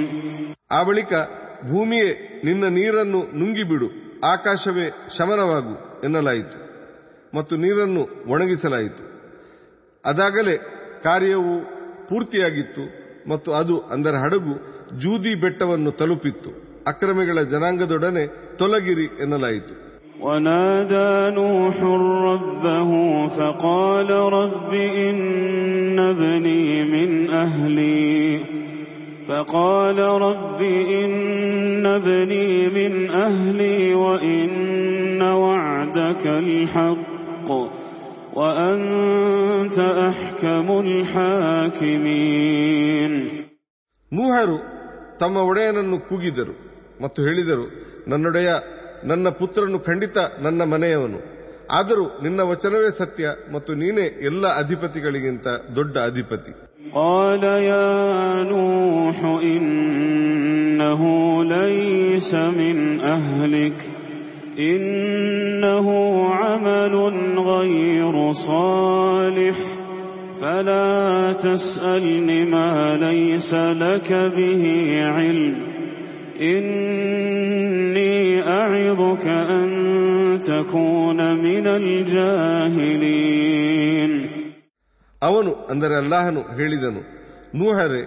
ಆ 0.70 0.80
ಬಳಿಕ 0.88 1.12
ಭೂಮಿಯೇ 1.70 2.10
ನಿನ್ನ 2.46 2.66
ನೀರನ್ನು 2.78 3.22
ನುಂಗಿಬಿಡು 3.40 3.88
ಆಕಾಶವೇ 4.32 4.86
ಶಮನವಾಗು 5.18 5.74
ಎನ್ನಲಾಯಿತು 6.04 6.58
ಮತ್ತು 7.34 7.56
ನೀರನ್ನು 7.64 8.04
ಒಣಗಿಸಲಾಯಿತು 8.34 9.04
ಅದಾಗಲೇ 10.04 10.56
ಕಾರ್ಯವು 11.04 11.56
ಪೂರ್ತಿಯಾಗಿತ್ತು 12.10 12.84
ಮತ್ತು 13.30 13.50
ಅದು 13.54 13.76
ಅಂದರೆ 13.94 14.20
ಹಡಗು 14.24 14.54
ಜೂದಿ 15.04 15.34
ಬೆಟ್ಟವನ್ನು 15.42 15.92
ತಲುಪಿತ್ತು 16.02 16.52
ಅಕ್ರಮಿಗಳ 16.88 17.40
ಜನಾಂಗದೊಡನೆ 17.54 18.26
ತೊಲಗಿರಿ 18.62 19.10
ಎನ್ನಲಾಯಿತು 19.26 19.76
ونادى 20.22 21.10
نوح 21.32 21.78
ربه 22.28 22.90
فقال 23.30 24.10
رب 24.38 24.72
إن 25.08 25.20
ابني 26.08 26.66
من 26.86 27.10
أهلي 27.36 28.08
فقال 29.28 29.98
رب 30.22 30.62
إن 30.94 31.14
ابني 31.94 32.50
من 32.70 32.94
أهلي 33.18 33.94
وإن 33.96 35.22
وعدك 35.38 36.24
الحق 36.44 37.50
وأنت 38.34 39.78
أحكم 40.10 40.68
الحاكمين 42.00 43.14
ನೂಹರು 44.12 44.58
ತಮ್ಮ 45.20 45.38
ಒಡೆಯನನ್ನು 45.50 45.98
ಕೂಗಿದರು 46.10 46.54
ಮತ್ತು 47.02 47.20
ಹೇಳಿದರು 47.22 47.66
ನನ್ನೊಡೆಯ 48.08 48.50
ನನ್ನ 49.04 49.28
ಪುತ್ರನು 49.40 49.80
ಖಂಡಿತ 49.80 50.18
ನನ್ನ 50.40 50.62
ಮನೆಯವನು 50.74 51.20
ಆದರೂ 51.72 52.06
ನಿನ್ನ 52.24 52.42
ವಚನವೇ 52.44 52.90
ಸತ್ಯ 52.98 53.26
ಮತ್ತು 53.52 53.72
ನೀನೇ 53.74 54.06
ಎಲ್ಲ 54.30 54.44
ಅಧಿಪತಿಗಳಿಗಿಂತ 54.62 55.48
ದೊಡ್ಡ 55.76 55.98
ಅಧಿಪತಿ 56.10 56.54
قال 56.95 57.45
يا 57.45 58.43
نوح 58.43 59.25
إنه 59.43 61.03
ليس 61.45 62.35
من 62.35 63.01
أهلك 63.01 63.91
إنه 64.59 65.89
عمل 66.35 66.95
غير 67.39 68.33
صالح 68.33 69.57
فلا 70.41 71.33
تسألن 71.33 72.51
ما 72.51 72.97
ليس 72.97 73.55
لك 73.55 74.13
به 74.37 74.91
علم 75.05 75.57
إني 76.41 78.43
أعظك 78.43 79.29
أن 79.29 79.71
تكون 80.41 81.35
من 81.35 81.67
الجاهلين. 81.67 83.33
ಅವನು 85.22 85.52
ಅಂದರೆ 85.72 85.96
ಅಲ್ಲಾಹನು 85.96 86.42
ಹೇಳಿದನು 86.58 87.02
ನೂಹರೆ 87.60 88.02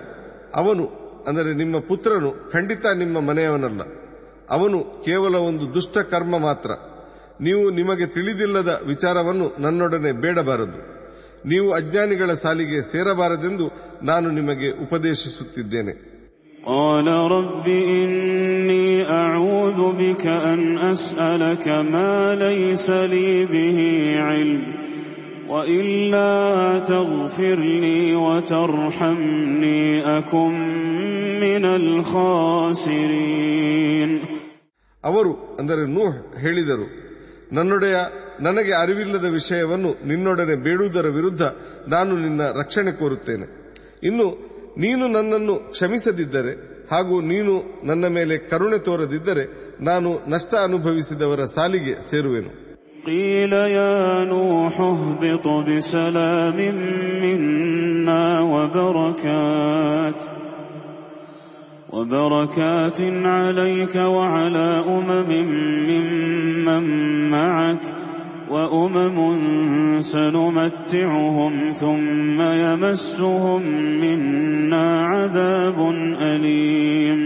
ಅವನು 0.60 0.84
ಅಂದರೆ 1.28 1.50
ನಿಮ್ಮ 1.54 1.76
ಪುತ್ರನು 1.88 2.30
ಖಂಡಿತ 2.52 2.86
ನಿಮ್ಮ 2.98 3.18
ಮನೆಯವನಲ್ಲ 3.20 3.82
ಅವನು 4.50 4.78
ಕೇವಲ 5.04 5.34
ಒಂದು 5.48 5.64
ದುಷ್ಟ 5.74 5.98
ಕರ್ಮ 6.12 6.36
ಮಾತ್ರ 6.38 6.70
ನೀವು 7.40 7.64
ನಿಮಗೆ 7.70 8.06
ತಿಳಿದಿಲ್ಲದ 8.06 8.70
ವಿಚಾರವನ್ನು 8.86 9.46
ನನ್ನೊಡನೆ 9.58 10.12
ಬೇಡಬಾರದು 10.22 10.80
ನೀವು 11.46 11.68
ಅಜ್ಞಾನಿಗಳ 11.72 12.30
ಸಾಲಿಗೆ 12.42 12.80
ಸೇರಬಾರದೆಂದು 12.92 13.66
ನಾನು 14.04 14.28
ನಿಮಗೆ 14.38 14.70
ಉಪದೇಶಿಸುತ್ತಿದ್ದೇನೆ 14.86 15.94
قال 16.70 17.06
رب 17.30 17.66
إني 18.02 18.86
أعوذ 19.16 19.80
بك 19.94 20.24
أن 20.44 20.60
أسألك 20.84 21.66
ما 21.92 22.14
ليس 22.36 22.86
لي 23.08 23.30
به 23.46 23.78
علم 24.20 24.62
وإلا 25.48 26.32
تغفر 26.84 27.58
لي 27.84 28.00
وترحمني 28.16 29.82
أكن 30.18 30.54
من 31.44 31.64
الخاسرين 32.80 34.10
ಅವರು 35.04 35.32
ಅಂದರೆ 35.60 35.82
ನೂಹ್ 35.96 36.14
ಹೇಳಿದರು 36.42 36.86
ನನ್ನೊಡೆಯ 37.52 37.96
ನನಗೆ 38.40 38.72
ಅರಿವಿಲ್ಲದ 38.82 39.26
ವಿಷಯವನ್ನು 39.30 39.90
ನಿನ್ನೊಡನೆ 40.04 40.54
ಬೇಡುವುದರ 40.66 41.06
ವಿರುದ್ಧ 41.08 41.42
ನಾನು 41.88 42.12
ನಿನ್ನ 42.16 42.42
ರಕ್ಷಣೆ 42.60 42.92
ಕೋರುತ್ತೇನೆ 42.92 43.46
ಇನ್ನು 44.02 44.26
ನೀನು 44.78 45.04
ನನ್ನನ್ನು 45.08 45.54
ಕ್ಷಮಿಸದಿದ್ದರೆ 45.70 46.52
ಹಾಗೂ 46.90 47.16
ನೀನು 47.32 47.54
ನನ್ನ 47.84 48.04
ಮೇಲೆ 48.08 48.34
ಕರುಣೆ 48.50 48.78
ತೋರದಿದ್ದರೆ 48.78 49.44
ನಾನು 49.80 50.10
ನಷ್ಟ 50.28 50.52
ಅನುಭವಿಸಿದವರ 50.68 51.42
ಸಾಲಿಗೆ 51.56 51.94
ಸೇರುವೆನು 52.10 52.52
قيل 53.06 53.52
يا 53.52 54.24
نوح 54.24 54.80
اهبط 54.80 55.48
بسلام 55.48 56.56
منا 57.22 58.40
وبركات 58.40 60.18
وبركات 61.92 63.00
عليك 63.26 63.96
وعلى 63.96 64.84
أمم 64.88 65.30
ممن 65.90 66.84
معك 67.30 67.82
وأمم 68.50 69.18
سنمتعهم 70.00 71.72
ثم 71.72 72.42
يمسهم 72.42 73.62
منا 74.00 75.06
عذاب 75.06 75.78
أليم 76.22 77.20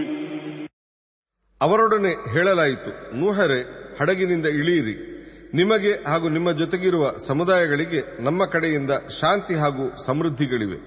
ಅವರೊಡನೆ 1.60 2.10
ಹೇಳಲಾಯಿತು 2.34 2.90
ನೂಹರೆ 3.16 3.60
ಹಡಗಿನಿಂದ 4.00 4.46
ಇಳಿಯಿರಿ 4.46 5.07
ನಿಮಗೆ 5.54 5.92
ಹಾಗೂ 6.06 6.28
ನಿಮ್ಮ 6.28 6.50
ಜೊತೆಗಿರುವ 6.52 7.04
ಸಮುದಾಯಗಳಿಗೆ 7.26 8.00
ನಮ್ಮ 8.20 8.44
ಕಡೆಯಿಂದ 8.44 8.92
ಶಾಂತಿ 9.20 9.54
ಹಾಗೂ 9.54 9.84
ಸಮೃದ್ಧಿಗಳಿವೆ 10.06 10.78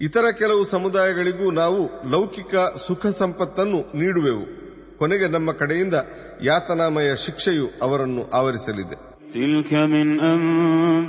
ಇತರ 0.00 0.26
ಕೆಲವು 0.38 0.62
ಸಮುದಾಯಗಳಿಗೂ 0.64 1.50
ನಾವು 1.52 1.80
ಲೌಕಿಕ 2.10 2.54
ಸುಖ 2.86 3.06
ಸಂಪತ್ತನ್ನು 3.18 3.80
ನೀಡುವೆವು 3.98 4.44
ಕೊನೆಗೆ 4.98 5.28
ನಮ್ಮ 5.28 5.52
ಕಡೆಯಿಂದ 5.52 5.96
ಯಾತನಾಮಯ 6.42 7.10
ಶಿಕ್ಷೆಯು 7.24 7.68
ಅವರನ್ನು 7.82 8.24
ಆವರಿಸಲಿದೆ 8.32 8.98
تلك 9.34 9.72
من 9.86 10.08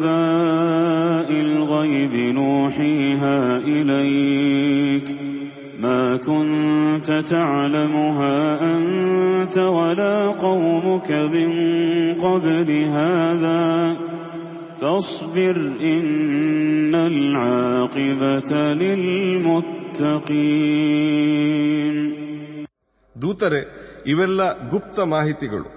أنباء 0.03 1.29
الغيب 1.47 2.13
نوحيها 2.33 3.37
إليك 3.69 5.07
ما 5.79 6.17
كنت 6.19 7.07
تعلمها 7.29 8.37
أنت 8.71 9.57
ولا 9.77 10.15
قومك 10.39 11.09
من 11.11 11.49
قبل 12.15 12.69
هذا 12.91 13.63
فاصبر 14.81 15.55
إن 15.83 16.95
العاقبة 16.95 18.51
للمتقين 21.13 21.97
ದೂತರೆ 23.15 23.61
ಇವೆಲ್ಲ 24.07 24.41
ಗುಪ್ತ 24.69 24.99
ಮಾಹಿತಿಗಳು 25.07 25.69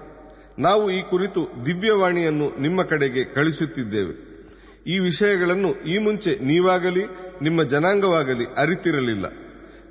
ನಾವು 0.59 0.85
ಈ 0.89 1.01
ಕುರಿತು 1.09 1.41
ದಿವ್ಯವಾಣಿಯನ್ನು 1.65 2.47
ನಿಮ್ಮ 2.61 2.79
ಕಡೆಗೆ 2.83 3.23
ಕಳಿಸುತ್ತಿದ್ದೇವೆ 3.33 4.13
ಈ 4.87 4.99
ವಿಷಯಗಳನ್ನು 4.99 5.71
ಈ 5.85 5.97
ಮುಂಚೆ 5.97 6.31
ನೀವಾಗಲಿ 6.43 7.03
ನಿಮ್ಮ 7.41 7.63
ಜನಾಂಗವಾಗಲಿ 7.63 8.45
ಅರಿತಿರಲಿಲ್ಲ 8.57 9.25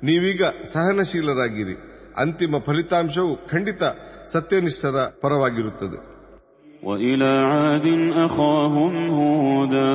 ನೀವೀಗ 0.03 0.41
ಸಹನಶೀಲರಾಗಿರಿ 0.73 1.75
ಅಂತಿಮ 2.21 2.55
ಫಲಿತಾಂಶವು 2.67 3.33
ಖಂಡಿತ 3.51 3.83
ಸತ್ಯನಿಷ್ಠರ 4.33 4.97
ಪರವಾಗಿರುತ್ತದೆ 5.23 5.97
وإلى 6.83 7.31
عاد 7.43 7.85
أخاهم 8.17 8.93
هودا 9.11 9.93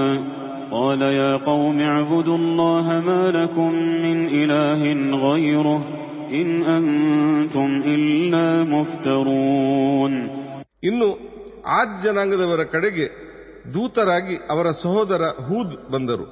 قال 0.72 1.02
يا 1.20 1.36
قوم 1.40 1.80
اعبدوا 1.82 2.36
الله 2.36 2.86
ما 3.00 3.30
لكم 3.30 3.70
من 4.04 4.18
إله 4.30 4.80
غيره 5.24 5.80
إن 6.32 6.48
أنتم 6.68 7.70
إلا 7.86 8.46
مفترون 8.66 10.12
ಇನ್ನು 10.82 11.08
ಆದ್ 11.76 11.96
ಜನಾಂಗದವರ 12.04 12.62
ಕಡೆಗೆ 12.72 13.06
ದೂತರಾಗಿ 13.74 14.36
ಅವರ 14.50 14.66
ಸಹೋದರ 14.82 15.22
ಹೂದ್ 15.46 15.74
ಬಂದರು 15.92 16.26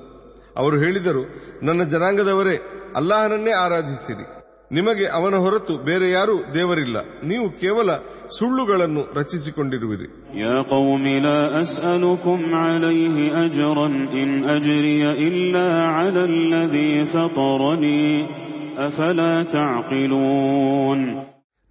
ಅವರು 0.56 0.76
ಹೇಳಿದರು 0.78 1.22
ನನ್ನ 1.62 1.82
ಜನಾಂಗದವರೇ 1.92 2.56
ಅಲ್ಲಾಹನನ್ನೇ 2.95 3.51
ಆರಾಧಿಸಿರಿ. 3.51 4.23
ನಿಮಗೆ 4.71 5.07
ಅವನ 5.07 5.35
ಹೊರತು 5.35 5.77
ಬೇರೆ 5.77 6.11
ಯಾರೂ 6.11 6.37
ದೇವರಿಲ್ಲ. 6.53 6.97
ನೀವು 7.23 7.49
ಕೇವಲ 7.49 7.95
ಸುಳ್ಳುಗಳನ್ನು 8.39 9.13
ರಚಿಸಿಕೊಂಡಿರುವಿರಿ. 9.13 10.39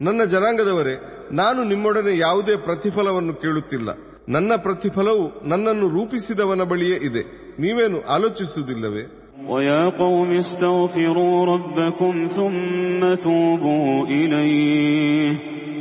ನನ್ನ 0.00 0.24
ಜನಾಂಗದವರೇ 0.24 1.00
ನಾನು 1.32 1.64
ನಿಮ್ಮೊಡನೆ 1.64 2.18
ಯಾವುದೇ 2.18 2.56
ಪ್ರತಿಫಲವನ್ನು 2.56 3.34
ಕೇಳುತ್ತಿಲ್ಲ. 3.34 3.88
ನನ್ನ 4.28 4.52
ಪ್ರತಿಫಲವು 4.56 5.48
ನನ್ನನ್ನು 5.48 5.88
ರೂಪಿಸಿದವನ 5.88 6.62
ಬಳಿಯೇ 6.62 6.96
ಇದೆ. 6.96 7.22
ನೀವೇನು 7.60 8.06
ಆಲೋಚಿಸುವುದಿಲ್ಲವೇ? 8.06 9.23
ويا 9.47 9.89
قوم 9.95 10.31
استغفروا 10.33 11.45
ربكم 11.45 12.27
ثم 12.29 13.01
توبوا 13.17 14.07
إليه 14.09 15.29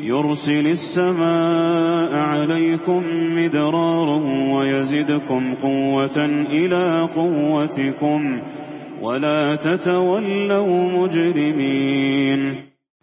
يرسل 0.05 0.67
السماء 0.69 2.13
عليكم 2.33 3.03
مدرارا 3.39 4.19
ويزدكم 4.55 5.55
قوة 5.57 6.19
إلى 6.53 6.85
قوتكم 7.13 8.21
ولا 9.03 9.41
تتولوا 9.59 10.77
مجرمين 10.97 12.41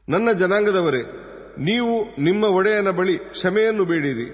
ನನ್ನ 0.07 0.27
ಜನಾಂಗದವರೇ 0.41 1.03
ನೀವು 1.59 1.93
ನಿಮ್ಮ 2.19 2.43
ಒಡೆಯನ 2.57 2.89
ಬಳಿ 2.97 3.15
ಕ್ಷಮೆಯನ್ನು 3.29 3.83
ಬೇಡಿರಿ 3.83 4.25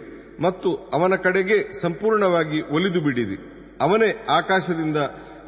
ಮತ್ತು 0.41 0.69
ಅವನ 0.93 1.13
ಕಡೆಗೆ 1.25 1.57
ಸಂಪೂರ್ಣವಾಗಿ 1.81 2.60
ಒಲಿದು 2.75 3.01
ಬಿಡಿರಿ 3.01 3.38
ಅವನೇ 3.81 4.10
ಆಕಾಶದಿಂದ 4.39 4.97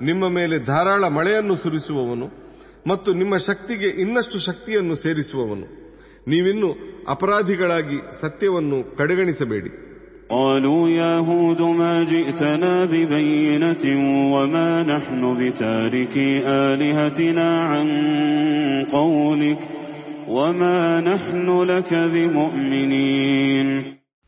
ನಿಮ್ಮ 0.02 0.24
ಮೇಲೆ 0.30 0.58
ಧಾರಾಳ 0.66 1.04
ಮಳೆಯನ್ನು 1.10 1.56
ಸುರಿಸುವವನು 1.56 2.28
ಮತ್ತು 2.88 3.10
ನಿಮ್ಮ 3.14 3.36
ಶಕ್ತಿಗೆ 3.48 3.90
ಇನ್ನಷ್ಟು 4.04 4.38
ಶಕ್ತಿಯನ್ನು 4.40 4.96
ಸೇರಿಸುವವನು 4.96 5.68
ನೀವಿನ್ನು 6.28 6.70
ಅಪರಾಧಿಗಳಾಗಿ 7.16 8.00
ಸತ್ಯವನ್ನು 8.22 8.80
ಕಡೆಗಣಿಸಬೇಡಿ 8.98 9.72
قالوا 10.30 10.84
يا 10.92 11.14
هود 11.22 11.62
ما 11.80 11.94
جئتنا 12.04 12.74
ببينة 12.86 13.84
وما 14.34 14.70
نحن 14.84 15.22
بتاركي 15.40 16.30
آلهتنا 16.64 17.48
عن 17.64 17.88
قولك 18.90 19.62
وما 20.30 20.80
نحن 21.02 21.48
لك 21.64 21.92
بمؤمنين 22.14 23.68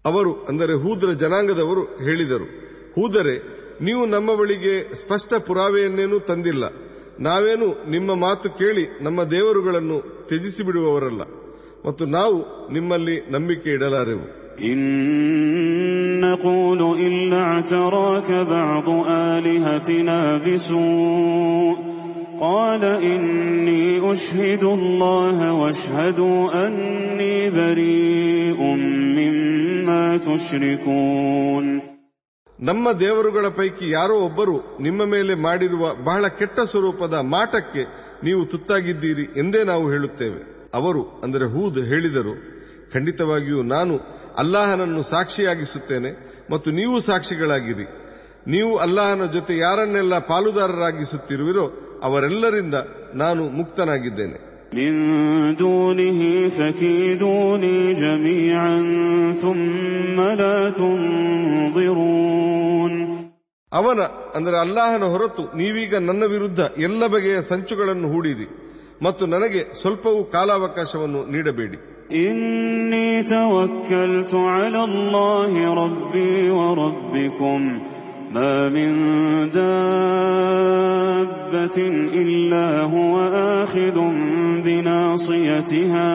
ಅವರು 0.05 0.31
ಅಂದರೆ 0.49 0.73
ಹೂದ್ರ 0.83 1.09
ಜನಾಂಗದವರು 1.21 1.83
ಹೇಳಿದರು 1.99 2.47
ಹೂದರೆ 2.95 3.35
ನೀವು 3.81 4.05
ನಮ್ಮ 4.05 4.29
ಬಳಿಗೆ 4.35 4.95
ಸ್ಪಷ್ಟ 4.95 5.33
ಪುರಾವೆಯನ್ನೇನೂ 5.47 6.19
ತಂದಿಲ್ಲ 6.29 6.65
ನಾವೇನು 7.19 7.67
ನಿಮ್ಮ 7.89 8.15
ಮಾತು 8.15 8.49
ಕೇಳಿ 8.57 8.85
ನಮ್ಮ 9.01 9.23
ದೇವರುಗಳನ್ನು 9.31 9.97
ತ್ಯಜಿಸಿ 10.27 10.63
ಬಿಡುವವರಲ್ಲ 10.63 11.23
ಮತ್ತು 11.85 12.05
ನಾವು 12.09 12.37
ನಿಮ್ಮಲ್ಲಿ 12.73 13.17
ನಂಬಿಕೆ 13.31 13.69
ಇಡಲಾರೆವು 13.69 14.25
إن 14.61 14.79
نقول 16.21 16.81
إلا 16.99 17.39
اعتراك 17.43 18.29
بعض 18.47 18.87
آلهتنا 19.27 20.37
بسوء 20.37 21.75
قال 22.39 22.83
إني 22.85 24.11
أشهد 24.11 24.63
الله 24.65 25.53
واشهدوا 25.53 26.67
أني 26.67 27.49
بريء 27.51 28.59
مما 29.17 30.17
تشركون 30.19 31.65
ನಮ್ಮ 32.62 32.92
ದೇವರುಗಳ 32.92 33.48
ಪೈಕಿ 33.48 33.90
ಯಾರೋ 33.90 34.20
ಒಬ್ಬರು 34.20 34.82
ನಿಮ್ಮ 34.82 35.04
ಮೇಲೆ 35.04 35.34
ಮಾಡಿರುವ 35.34 35.94
ಬಹಳ 35.94 36.28
ಕೆಟ್ಟ 36.28 36.60
ಸ್ವರೂಪದ 36.60 37.14
ಮಾಟಕ್ಕೆ 37.14 37.84
ನೀವು 38.24 38.44
ತುತ್ತಾಗಿದ್ದೀರಿ 38.44 39.22
ಎಂದೇ 39.22 39.64
ನಾವು 39.64 39.90
ಹೇಳುತ್ತೇವೆ. 39.90 40.70
ಅವರು, 40.74 41.20
ಅಂದರೆ 41.24 41.44
ಹೂದ್, 41.44 41.78
ಹೇಳಿದರು, 41.78 42.34
ಖಂಡಿತವಾಗಿಯೂ 42.92 43.62
ನಾನು 43.62 43.98
ಅಲ್ಲಾಹನನ್ನು 44.38 45.02
ಸಾಕ್ಷಿಯಾಗಿಸುತ್ತೇನೆ 45.02 46.30
ಮತ್ತು 46.50 46.70
ನೀವು 46.70 47.00
ಸಾಕ್ಷಿಗಳಾಗಿರಿ. 47.00 47.84
ನೀವು 48.46 48.76
ಅಲ್ಲಾಹನ 48.76 49.24
ಜೊತೆ 49.24 49.56
ಯಾರನ್ನೆಲ್ಲ 49.56 50.18
ಪಾಲುದಾರರಾಗಿಸುತ್ತಿರುವಿರೋ 50.18 52.00
ಅವರೆಲ್ಲರಿಂದ 52.02 52.74
ನಾನು 53.14 53.48
ಮುಕ್ತನಾಗಿದ್ದೇನೆ. 53.48 54.49
من 54.73 54.93
دونه 55.55 56.19
فكيدوني 56.49 57.77
جميعا 57.95 58.75
ثم 59.35 60.17
لا 60.41 60.57
تنظرون 61.75 62.93
ಅವನ 63.71 63.99
ಅಂದರೆ 64.37 64.55
ಅಲ್ಲಾಹನ 64.63 65.05
ಹೊರತು 65.13 65.43
ನೀವೀಗ 65.59 65.93
ನನ್ನ 66.07 66.23
ವಿರುದ್ಧ 66.33 66.59
ಎಲ್ಲ 66.87 67.01
ಬಗೆಯ 67.13 67.37
ಸಂಚುಗಳನ್ನು 67.51 68.07
ಹೂಡಿರಿ 68.13 68.47
ಮತ್ತು 69.05 69.23
ನನಗೆ 69.33 69.61
ಸ್ವಲ್ಪವೂ 69.81 70.21
ಕಾಲಾವಕಾಶವನ್ನು 70.35 71.21
ನೀಡಬೇಡಿ 71.35 71.77
إني 72.25 73.09
توكلت 73.25 74.33
على 74.55 74.79
الله 74.89 75.51
ربي 75.83 76.35
وربكم 76.59 77.61
ما 78.31 78.69
من 78.69 78.89
دابة 80.45 81.77
إلا 82.13 82.81
هو 82.81 83.13
آخذ 83.61 83.97
بناصيتها 84.65 86.13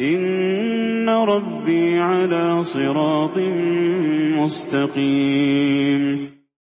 إن 0.00 1.08
ربي 1.08 1.98
على 2.00 2.62
صراط 2.64 3.36
مستقيم 4.38 6.02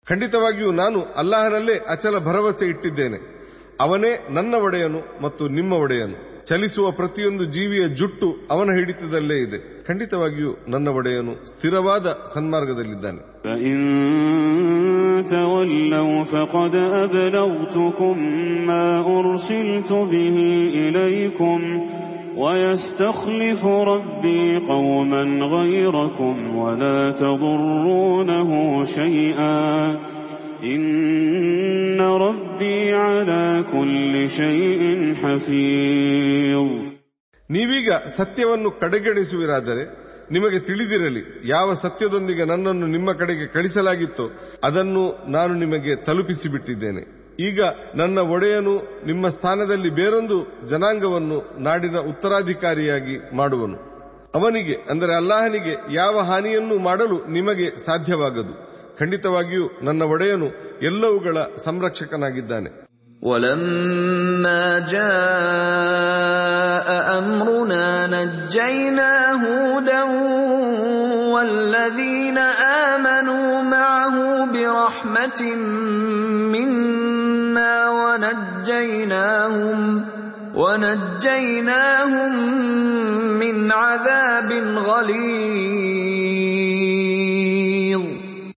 ಖಂಡಿತವಾಗಿಯೂ 0.06 0.72
ನಾನು 0.72 0.98
ಅಲ್ಲಾಹನಲ್ಲೇ 1.16 1.76
ಅಚಲ 1.88 2.18
ಭರವಸೆ 2.18 2.66
ಇಟ್ಟಿದ್ದೇನೆ 2.66 3.18
ಅವನೇ 3.80 4.12
ನನ್ನ 4.30 4.54
ಒಡೆಯನು 4.62 5.00
ಮತ್ತು 5.22 5.48
ನಿಮ್ಮ 5.48 5.72
ಒಡೆಯನು 5.72 6.16
ಚಲಿಸುವ 6.50 6.86
ಪ್ರತಿಯೊಂದು 6.92 7.44
ಜೀವಿಯ 7.54 7.84
ಜುಟ್ಟು 8.00 8.28
ಅವನ 8.50 8.70
ಹಿಡಿತದಲ್ಲೇ 8.72 9.38
ಇದೆ 9.42 9.58
ಖಂಡಿತವಾಗಿಯೂ 9.88 10.52
ನನ್ನ 10.68 10.88
ಒಡೆಯನು 10.98 11.34
ಸ್ಥಿರವಾದ 11.50 12.06
ಸನ್ಮಾರ್ಗದಲ್ಲಿದ್ದಾನೆ 12.34 13.20
فإن 13.44 13.76
تولوا 15.28 16.22
فقد 16.24 16.74
أبلغتكم 17.04 18.16
ما 18.66 18.86
أرسلت 19.10 19.92
به 19.92 20.36
إليكم 20.76 21.60
ويستخلف 22.36 23.64
ربي 23.64 24.42
قوما 24.68 25.22
غيركم 25.48 26.56
ولا 26.56 27.10
تضرونه 27.12 28.50
شيئا 28.84 29.56
إن 30.66 32.00
ربي 32.20 32.76
على 33.04 33.44
كل 33.72 34.14
شيء 34.30 34.80
حفيظ 35.22 36.66
ನೀವೀಗ 37.50 37.88
ಸತ್ಯವನ್ನು 38.14 38.70
ಕಡೆಗಣಿಸುವಿರಾದರೆ 38.84 39.82
ನಿಮಗೆ 40.30 40.58
ತಿಳಿದಿರಲಿ 40.58 41.20
ಯಾವ 41.46 41.74
ಸತ್ಯದೊಂದಿಗೆ 41.82 42.44
ನನ್ನನ್ನು 42.44 42.86
ನಿಮ್ಮ 42.86 43.10
ಕಡೆಗೆ 43.12 43.46
ಕಳಿಸಲಾಗಿತ್ತೋ 43.46 44.26
ಅದನ್ನು 44.64 45.04
ನಾನು 45.28 45.52
ನಿಮಗೆ 45.54 45.92
ತಲುಪಿಸಿಬಿಟ್ಟಿದ್ದೇನೆ 46.06 47.02
ಈಗ 47.40 47.60
ನನ್ನ 47.94 48.18
ಒಡೆಯನು 48.34 48.74
ನಿಮ್ಮ 49.06 49.28
ಸ್ಥಾನದಲ್ಲಿ 49.28 49.90
ಬೇರೊಂದು 50.00 50.36
ಜನಾಂಗವನ್ನು 50.68 51.38
ನಾಡಿನ 51.64 51.98
ಉತ್ತರಾಧಿಕಾರಿಯಾಗಿ 52.12 53.16
ಮಾಡುವನು 53.32 53.78
ಅವನಿಗೆ 54.34 54.76
ಅಂದರೆ 54.90 55.12
ಅಲ್ಲಾಹನಿಗೆ 55.14 55.74
ಯಾವ 55.94 56.24
ಹಾನಿಯನ್ನೂ 56.30 56.78
ಮಾಡಲು 56.88 57.18
ನಿಮಗೆ 57.32 57.68
ಸಾಧ್ಯವಾಗದು 57.86 58.54
ಖಂಡಿತವಾಗಿಯೂ 59.00 59.66
ನನ್ನ 59.82 60.02
ಒಡೆಯನು 60.14 60.48
ಎಲ್ಲವುಗಳ 60.82 61.36
ಸಂರಕ್ಷಕನಾಗಿದ್ದಾನೆ 61.66 62.70
ولما 63.22 64.64
جاء 64.94 66.88
امرنا 67.18 67.86
نجينا 68.06 69.12
هودا 69.44 70.02
والذين 71.34 72.38
امنوا 72.84 73.62
معه 73.62 74.16
برحمه 74.52 75.40
منا 76.54 77.74
ونجيناهم 78.00 79.80
ونجيناهم 80.54 82.32
من 83.38 83.72
عذاب 83.72 84.50
غليظ 84.88 86.59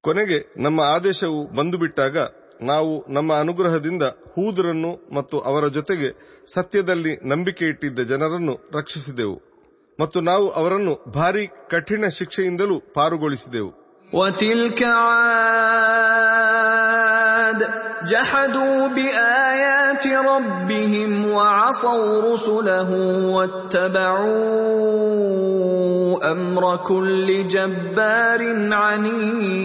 ಕೊನೆಗೆ 0.04 0.52
ನಮ್ಮ 0.56 0.80
ಆದೇಶವು 0.80 1.54
ಬಂದು 1.54 1.78
ಬಿಟ್ಟಾಗ 1.78 2.16
ನಾವು 2.62 3.12
ನಮ್ಮ 3.12 3.34
ಅನುಗ್ರಹದಿಂದ 3.34 4.02
ಹೂದರನ್ನು 4.02 5.14
ಮತ್ತು 5.14 5.38
ಅವರ 5.40 5.66
ಜೊತೆಗೆ 5.68 6.08
ಸತ್ಯದಲ್ಲಿ 6.54 7.28
ನಂಬಿಕೆ 7.28 7.64
ಇಟ್ಟಿದ್ದ 7.64 8.00
ಜನರನ್ನು 8.00 8.70
ರಕ್ಷಿಸಿದೆವು. 8.74 9.40
ಮತ್ತು 10.00 10.20
ನಾವು 10.20 10.48
ಅವರನ್ನು 10.48 11.04
ಭಾರಿ 11.10 11.46
ಕಠಿಣ 11.46 12.06
ಶಿಕ್ಷೆಯಿಂದಲೂ 12.06 12.80
ಪಾರುಗೊಳಿಸಿದೆವು. 12.94 13.70
وتلك 17.33 17.59
عاد 17.59 17.61
جحدوا 18.03 18.87
بايات 18.87 20.07
ربهم 20.07 21.31
وعصوا 21.31 22.33
رسله 22.33 22.89
واتبعوا 23.29 24.71
امر 26.31 26.77
كل 26.87 27.47
جبار 27.47 28.41
عنيد 28.73 29.59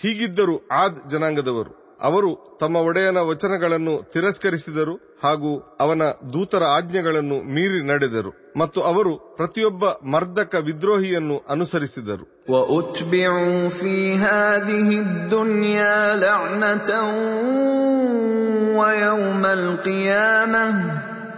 ಹೀಗಿದ್ದರು 0.00 0.54
ಆದ್ 0.72 0.98
ಜನಾಂಗದವರು 1.08 1.70
ಅವರು 2.01 2.57
ತಮ್ಮ 2.59 2.75
ಒಡೆಯನ 2.75 3.17
ವಚನಗಳನ್ನು 3.17 4.11
ತಿರಸ್ಕರಿಸಿದರು 4.11 5.19
ಹಾಗೂ 5.23 5.77
ಅವನ 5.79 6.01
ದೂತರ 6.33 6.63
ಆಜ್ಞೆಗಳನ್ನು 6.63 7.43
ಮೀರಿ 7.53 7.87
ನಡೆದರು 7.87 8.33
ಮತ್ತು 8.57 8.81
ಅವರು 8.81 9.17
ಪ್ರತಿಯೊಬ್ಬ 9.17 9.85
ಮರ್ದಕ 9.85 10.55
ವಿದ್ರೋಹಿಯನ್ನು 10.65 11.45
ಅನುಸರಿಸಿದರು. 11.49 12.25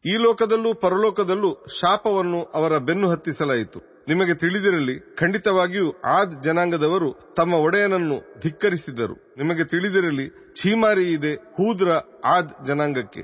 ಈ 0.06 0.14
ಲೋಕದಲ್ಲೂ 0.18 0.74
ಪರಲೋಕದಲ್ಲೂ 0.74 1.50
ಶಾಪವನ್ನು 1.80 2.40
ಅವರ 2.54 2.78
ಬೆನ್ನು 2.78 3.08
ಹತ್ತಿಸಲಾಯಿತು 3.10 3.80
ನಿಮಗೆ 4.08 4.34
ತಿಳಿದಿರಲಿ 4.34 4.96
ಖಂಡಿತವಾಗಿಯೂ 5.20 5.90
ಆದ್ 6.06 6.44
ಜನಾಂಗದವರು 6.44 7.10
ತಮ್ಮ 7.38 7.54
ಒಡೆಯನನ್ನು 7.54 8.18
ಧಿಕ್ಕರಿಸಿದರು 8.42 9.16
ನಿಮಗೆ 9.38 9.64
ತಿಳಿದಿರಲಿ 9.64 10.26
ಛೀಮಾರಿ 10.62 11.06
ಇದೆ 11.12 11.34
ಹೂದ್ರ 11.58 11.90
ಆದ್ 12.26 12.66
ಜನಾಂಗಕ್ಕೆ 12.66 13.24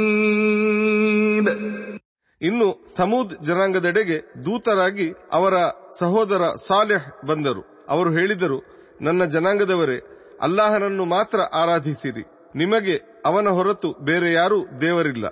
ಇನ್ನು 2.41 2.85
ಸಮೂದ್ 2.97 3.45
ಜನಾಂಗದೆಡೆಗೆ 3.45 4.45
ದೂತರಾಗಿ 4.45 5.13
ಅವರ 5.31 5.53
ಸಹೋದರ 5.99 6.41
ಸಾಲೆಹ್ 6.67 7.27
ಬಂದರು. 7.27 7.85
ಅವರು 7.89 8.11
ಹೇಳಿದರು, 8.11 8.63
ನನ್ನ 9.01 9.25
ಜನಾಂಗದವರೇ, 9.25 10.01
ಅಲ್ಲಾಹನನ್ನು 10.41 11.05
ಮಾತ್ರ 11.05 11.39
ಆರಾಧಿಸಿರಿ. 11.39 12.23
ನಿಮಗೆ 12.55 13.23
ಅವನ 13.25 13.47
ಹೊರತು 13.47 14.05
ಬೇರೆ 14.05 14.33
ಯಾರೂ 14.33 14.65
ದೇವರಿಲ್ಲ. 14.81 15.27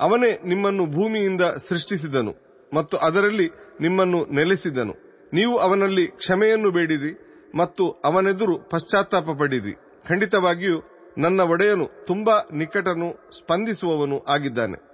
ಅವನೇ 0.00 0.40
ನಿಮ್ಮನ್ನು 0.44 0.86
ಭೂಮಿಯಿಂದ 0.86 1.42
ಸೃಷ್ಟಿಸಿದನು 1.42 2.34
ಮತ್ತು 2.74 2.96
ಅದರಲ್ಲಿ 2.96 3.48
ನಿಮ್ಮನ್ನು 3.80 4.24
ನೆಲೆಸಿದನು. 4.24 4.94
ನೀವು 5.32 5.58
ಅವನಲ್ಲಿ 5.58 6.06
ಕ್ಷಮೆಯನ್ನು 6.06 6.70
ಬೇಡಿರಿ 6.70 7.18
ಮತ್ತು 7.54 7.90
ಅವನೆದುರು 7.90 8.58
ಪಶ್ಚಾತ್ತಾಪ 8.58 9.24
ಪಡಿರಿ 9.38 9.72
ಖಂಡಿತವಾಗಿಯೂ 10.08 10.80
ನನ್ನ 11.18 11.40
ಒಡೆಯನು 11.40 12.06
ತುಂಬಾ 12.06 12.34
ನಿಕಟನು 12.52 13.30
ಸ್ಪಂದಿಸುವವನು 13.38 14.24
ಆಗಿದ್ದಾನೆ. 14.28 14.93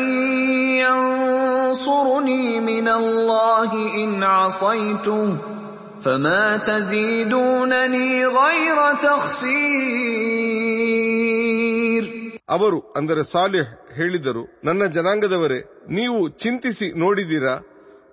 ينصرني 0.75 2.59
من 2.59 2.89
الله 2.89 3.73
ان 4.03 4.23
عصيته 4.23 5.37
فما 6.01 6.57
تزيدونني 6.57 8.25
غير 8.25 8.97
تخسير 9.01 10.21
ಅವರು 12.49 12.93
ಅಂದರೆ 12.97 13.23
ಸಾಲಿಹ್ 13.23 13.67
ಹೇಳಿದರು 13.97 14.47
ನನ್ನ 14.63 14.85
ಜನಾಂಗದವರೇ 14.85 15.65
ನೀವು 15.89 16.29
ಚಿಂತಿಸಿ 16.29 16.93
ನೋಡಿದಿರಾ 16.95 17.59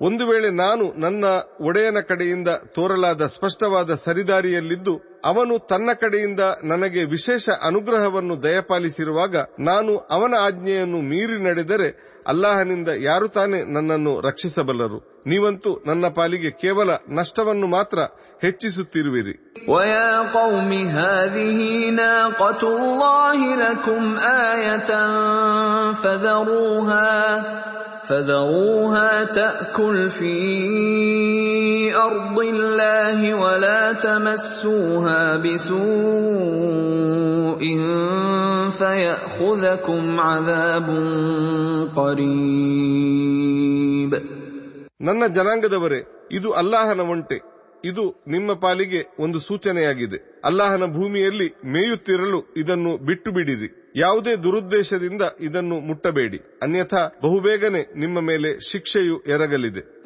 ಒಂದು 0.01 0.27
ವೇಳೆ 0.27 0.49
ನಾನು 0.49 0.99
ನನ್ನ 0.99 1.25
ಒಡೆಯನ 1.61 1.97
ಕಡೆಯಿಂದ 2.07 2.47
ತೋರಲಾದ 2.47 3.21
ಸ್ಪಷ್ಟವಾದ 3.21 3.93
ಸರಿದಾರಿಯಲ್ಲಿದ್ದು, 3.93 5.21
ಅವನು 5.25 5.67
ತನ್ನ 5.67 5.89
ಕಡೆಯಿಂದ 6.01 6.39
ನನಗೆ 6.63 7.03
ವಿಶೇಷ 7.03 7.49
ಅನುಗ್ರಹವನ್ನು 7.49 8.43
ದಯಪಾಲಿಸಿರುವಾಗ 8.43 9.35
ನಾನು 9.59 9.97
ಅವನ 9.97 10.33
ಆಜ್ಞೆಯನ್ನು 10.39 10.97
ಮೀರಿ 10.97 11.43
ನಡೆದರೆ 11.43 12.13
ಅಲ್ಲಾಹನಿಂದ 12.27 12.89
ಯಾರು 12.97 13.27
ತಾನೇ 13.27 13.63
ನನ್ನನ್ನು 13.63 14.21
ರಕ್ಷಿಸಬಲ್ಲರು? 14.21 15.23
ನೀವಂತೂ 15.27 15.83
ನನ್ನ 15.87 16.07
ಪಾಲಿಗೆ 16.07 16.51
ಕೇವಲ 16.51 16.89
ನಷ್ಟವನ್ನು 17.09 17.67
ಮಾತ್ರ 17.67 17.99
ಹೆಚ್ಚಿಸುತ್ತಿರುವಿರಿ. 18.41 19.65
ويا 28.02 28.02
قوم 28.02 28.02
هذه 28.02 28.02
ناقة 28.02 28.02
الله 28.02 28.02
لكم 28.02 28.02
آية 28.02 28.02
فذروها 28.02 28.04
فذروها 28.04 29.24
تأكل 29.24 30.10
في 30.10 30.34
أرض 31.94 32.40
الله 32.40 33.34
ولا 33.34 33.92
تمسوها 33.92 35.42
بسوء 35.44 35.78
فيأخذكم 38.70 40.20
عذاب 40.20 40.88
قريب 41.96 44.12
ನನ್ನ 45.00 45.26
ಜನಾಂಗದವರೇ 45.26 46.02
ಇದು 46.32 46.52
ಅಲ್ಲಾಹನ 46.52 47.00
ಒಂಟೆ 47.00 47.40
ಇದು 47.84 48.24
ನಿಮ್ಮ 48.28 48.54
ಪಾಲಿಗೆ 48.54 49.06
ಒಂದು 49.20 49.38
ಸೂಚನೆಯಾಗಿದೆ 49.38 50.40
ಅಲ್ಲಾಹನ 50.44 50.86
ಭೂಮಿಯಲ್ಲಿ 50.86 51.54
ಮೇಯುತ್ತಿರಲು 51.64 52.54
ಇದನ್ನು 52.56 53.04
ಬಿಟ್ಟು 53.04 53.32
ಬಿಡಿರಿ 53.32 53.81
ಯಾವುದೇ 53.95 54.35
ದುರುದ್ದೇಶದಿಂದ 54.35 55.21
ಇದನ್ನು 55.39 55.79
ಮುಟ್ಟಬೇಡಿ. 55.79 56.59
ಅನ್ಯಥಾ 56.63 57.07
ಬಹುಬೇಗನೆ 57.23 57.99
ನಿಮ್ಮ 57.99 58.19
ಮೇಲೆ 58.19 58.71
ಶಿಕ್ಷೆಯು 58.71 59.19
ಎರಗಲಿದೆ. 59.19 60.03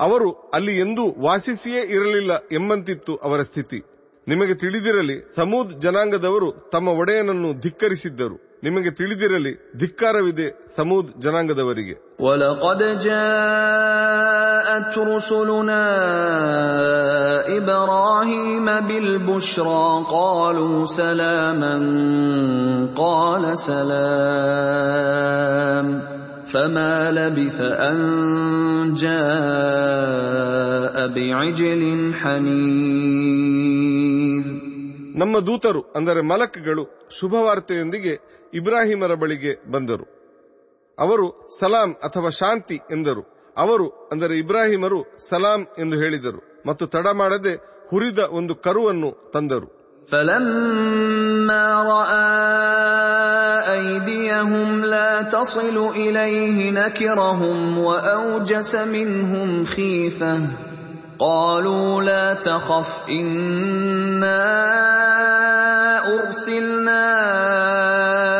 ಅವರು 0.00 0.50
ಅಲ್ಲಿ 0.54 0.78
ಎಂದೂ 0.78 1.14
ವಾಸಿಸಿಯೇ 1.18 1.80
ಇರಲಿಲ್ಲ 1.80 2.32
ಎಂಬಂತಿತ್ತು 2.52 3.16
ಅವರ 3.16 3.42
ಸ್ಥಿತಿ 3.42 3.82
ನಿಮಗೆ 4.28 4.54
ತಿಳಿದಿರಲಿ 4.54 5.32
ಸಮೂದ್ 5.36 5.80
ಜನಾಂಗದವರು 5.80 6.70
ತಮ್ಮ 6.72 6.88
ಒಡೆಯನನ್ನು 6.88 7.60
ಧಿಕ್ಕರಿಸಿದ್ದರು 7.60 8.49
ನಿಮಗೆ 8.62 8.90
ತಿಳಿದಿರಲಿ 8.90 9.72
ಧಿಕ್ಕಾರವಿದೆ 9.76 10.48
ಸಮೂದ್ 10.78 11.24
ಜನಾಂಗದವರಿಗೆ 11.24 11.96
ولقد 12.20 12.80
جاءت 13.08 14.94
رسلنا 15.10 15.84
إبراهيم 17.58 18.66
بالبشرى 18.88 20.04
قالوا 20.10 20.84
سلاما 20.92 21.74
قال 22.96 23.56
سلام 24.66 26.02
فما 26.46 27.10
لبث 27.10 27.60
أن 27.82 27.96
جاء 28.96 31.08
بعجل 31.08 31.82
حنيذ 33.06 34.46
ನಮ್ಮ 35.20 35.36
ದೂತರು 35.46 35.80
ಅಂದರೆ 35.98 36.20
ಮಲಕ್ಗಳು 36.30 36.82
ಶುಭವಾರ್ತೆಯೊಂದಿಗೆ 37.18 38.12
ಇಬ್ರಾಹಿಮರ 38.54 39.14
ಬಳಿಗೆ 39.14 39.52
ಬಂದರು 39.70 40.06
ಅವರು 40.98 41.26
ಸಲಾಂ 41.60 41.90
ಅಥವಾ 42.04 42.30
ಶಾಂತಿ 42.30 42.78
ಎಂದರು 42.90 43.22
ಅವರು 43.56 43.86
ಅಂದರೆ 44.12 44.34
ಇಬ್ರಾಹಿಮರು 44.38 45.00
ಸಲಾಂ 45.28 45.60
ಎಂದು 45.78 45.96
ಹೇಳಿದರು 45.96 46.40
ಮತ್ತು 46.66 46.86
ತಡ 46.86 47.06
ಮಾಡದೆ 47.14 47.54
ಹುರಿದ 47.90 48.18
ಒಂದು 48.38 48.54
ಕರುವನ್ನು 48.66 49.10
ತಂದರು 49.34 49.68
فلما 50.10 51.64
راى 51.82 52.26
ايديهم 53.68 54.84
لا 54.84 55.22
تصل 55.22 55.76
اليه 55.96 56.70
نكرهم 56.70 57.78
واوجس 57.78 58.74
منهم 58.74 59.64
خيفه 59.64 60.36
قالوا 61.18 62.02
لا 62.02 62.34
تخف 62.34 63.08
انا 63.10 64.42
ارسلنا 66.06 67.04
الى 67.18 67.34
قوم 68.06 68.36
لوط 68.36 68.39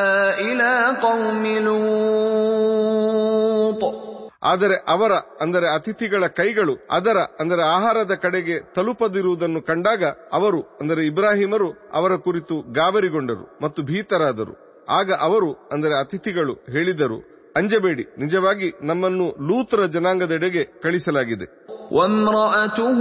ಆದರೆ 4.44 4.76
ಅವರ, 4.88 5.12
ಅಂದರೆ 5.42 5.68
ಅತಿಥಿಗಳ 5.76 6.28
ಕೈಗಳು 6.28 6.88
ಅದರ, 6.92 7.18
ಅಂದರೆ 7.40 7.62
ಆಹಾರದ 7.62 8.14
ಕಡೆಗೆ 8.14 8.60
ತಲುಪದಿರುವುದನ್ನು 8.76 9.62
ಕಂಡಾಗ 9.62 10.04
ಅವರು, 10.34 10.62
ಅಂದರೆ 10.82 11.06
ಇಬ್ರಾಹಿಮರು 11.06 11.70
ಅವರ 11.94 12.16
ಕುರಿತು 12.16 12.62
ಗಾಬರಿಗೊಂಡರು 12.62 13.60
ಮತ್ತು 13.62 13.84
ಭೀತರಾದರು. 13.84 14.86
ಆಗ 14.90 15.12
ಅವರು, 15.20 15.70
ಅಂದರೆ 15.72 16.00
ಅತಿಥಿಗಳು 16.00 16.54
ಹೇಳಿದರು, 16.54 17.20
ಅಂಜಬೇಡಿ, 17.56 18.16
ನಿಜವಾಗಿ 18.18 18.74
ನಮ್ಮನ್ನು 18.82 19.28
ಲೂತ್ರ 19.48 19.86
ಜನಾಂಗದೆಡೆಗೆ 19.86 20.64
ಕಳಿಸಲಾಗಿದೆ. 20.64 21.71
وامرأته 21.91 22.99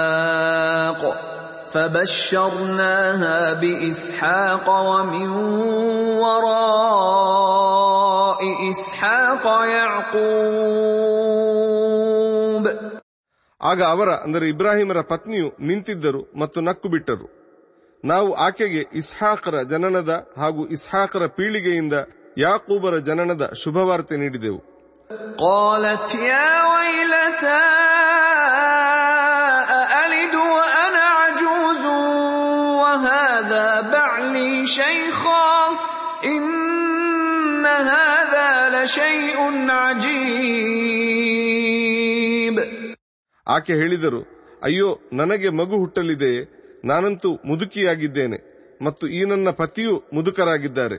بإسحاق 0.00 1.02
فبشرناها 1.72 3.52
بإسحاق 3.52 4.66
ومن 4.90 5.28
وراء 6.22 8.40
إسحاق 8.70 9.44
يعقوب 9.76 10.20
ಆಗ 13.60 13.80
ಅವರ 13.94 14.10
ಅಂದರೆ 14.24 14.48
ಇಬ್ರಾಹಿಮರ 14.48 15.02
ಪತ್ನಿಯು 15.02 15.52
ನಿಂತಿದ್ದರು 15.60 16.38
ಮತ್ತು 16.38 16.60
ನಕ್ಕು 16.60 16.88
ಬಿಟ್ಟರು 16.88 17.40
ನಾವು 18.05 18.33
ಆಕೆಗೆ 18.33 18.81
ಇಸ್ಹಾಕರ 18.93 19.61
ಜನನದ 19.61 20.29
ಹಾಗೂ 20.37 20.67
ಇಸ್ಹಾಕರ 20.67 21.27
ಪೀಳಿಗೆಯಿಂದ 21.27 21.93
ಯಾಕೂಬರ 22.37 22.97
ಜನನದ 22.97 23.51
ಶುಭವಾರ್ತೆ 23.63 24.15
ನೀಡಿದೆವು. 24.17 24.75
ಆಕೆ 43.47 43.73
ಹೇಳಿದರು 43.73 44.21
ಅಯ್ಯೋ 44.63 44.99
ನನಗೆ 45.13 45.49
ಮಗು 45.49 45.77
ಹುಟ್ಟಲಿದೆ 45.77 46.64
ನಾನಂತೂ 46.84 47.38
ಮುದುಕಿಯಾಗಿದ್ದೇನೆ 47.44 48.38
ಮತ್ತು 48.82 49.08
ಈ 49.08 49.24
ನನ್ನ 49.24 49.48
ಪತಿಯೂ 49.60 50.02
ಮುದುಕರಾಗಿದ್ದಾರೆ 50.12 50.98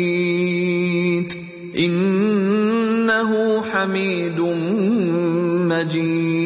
البيت 0.00 1.32
إنه 1.78 3.62
حميد 3.62 4.40
مجيد 5.72 6.43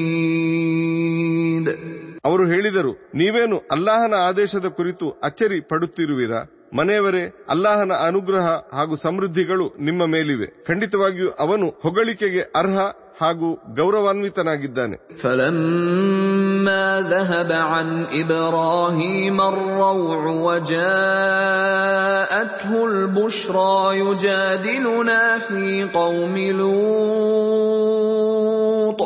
ಅವರು 2.24 2.44
ಹೇಳಿದರು 2.46 2.92
ನೀವೇನು 3.14 3.56
ಅಲ್ಲಾಹನ 3.70 4.14
ಆದೇಶದ 4.28 4.68
ಕುರಿತು 4.78 5.08
ಅಚ್ಚರಿ 5.22 5.60
ಪಡುತ್ತಿರುವಿರಾ 5.70 6.40
ಮನೆಯವರೇ 6.78 7.24
ಅಲ್ಲಾಹನ 7.50 7.92
ಅನುಗ್ರಹ 8.06 8.46
ಹಾಗೂ 8.72 8.94
ಸಮೃದ್ಧಿಗಳು 9.02 9.66
ನಿಮ್ಮ 9.80 10.02
ಮೇಲಿವೆ 10.06 10.48
ಖಂಡಿತವಾಗಿಯೂ 10.68 11.30
ಅವನು 11.40 11.66
ಹೊಗಳಿಕೆಗೆ 11.82 12.42
ಅರ್ಹ 12.56 12.78
ಹಾಗೂ 13.20 13.48
ಗೌರವಾನ್ವಿತನಾಗಿದ್ದಾನೆ 13.76 14.96
فلما 15.22 16.86
ذهب 17.12 17.50
عن 17.72 17.88
ابراهيم 18.14 19.38
الروع 19.44 20.24
وجاءته 21.44 22.86
البشرى 22.86 23.76
يجادلنا 24.00 25.22
في 25.38 25.62
قوم 25.94 26.34
لوط 28.84 29.00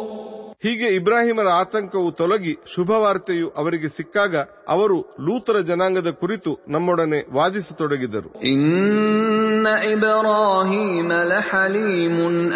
ಹೀಗೆ 0.64 0.96
ಇಬ್ರಾಹಿಮರ 0.96 1.48
ಆತಂಕವು 1.48 2.12
ತೊಲಗಿ 2.12 2.58
ಶುಭವಾರ್ತೆಯು 2.76 3.50
ಅವರಿಗೆ 3.50 3.88
ಸಿಕ್ಕಾಗ 3.88 4.36
ಅವರು 4.68 5.00
ಲೂತರ 5.00 5.60
ಜನಾಂಗದ 5.60 6.10
ಕುರಿತು 6.10 6.60
ನಮ್ಮೊಡನೆ 6.68 7.34
ವಾದಿಸತೊಡಗಿದರು. 7.34 8.42
ಇನ್ನ 8.42 9.68
ಇಬ್ರಾಹಿಮ 9.92 11.12
ಲಹಲೀಮುನ್ 11.24 12.52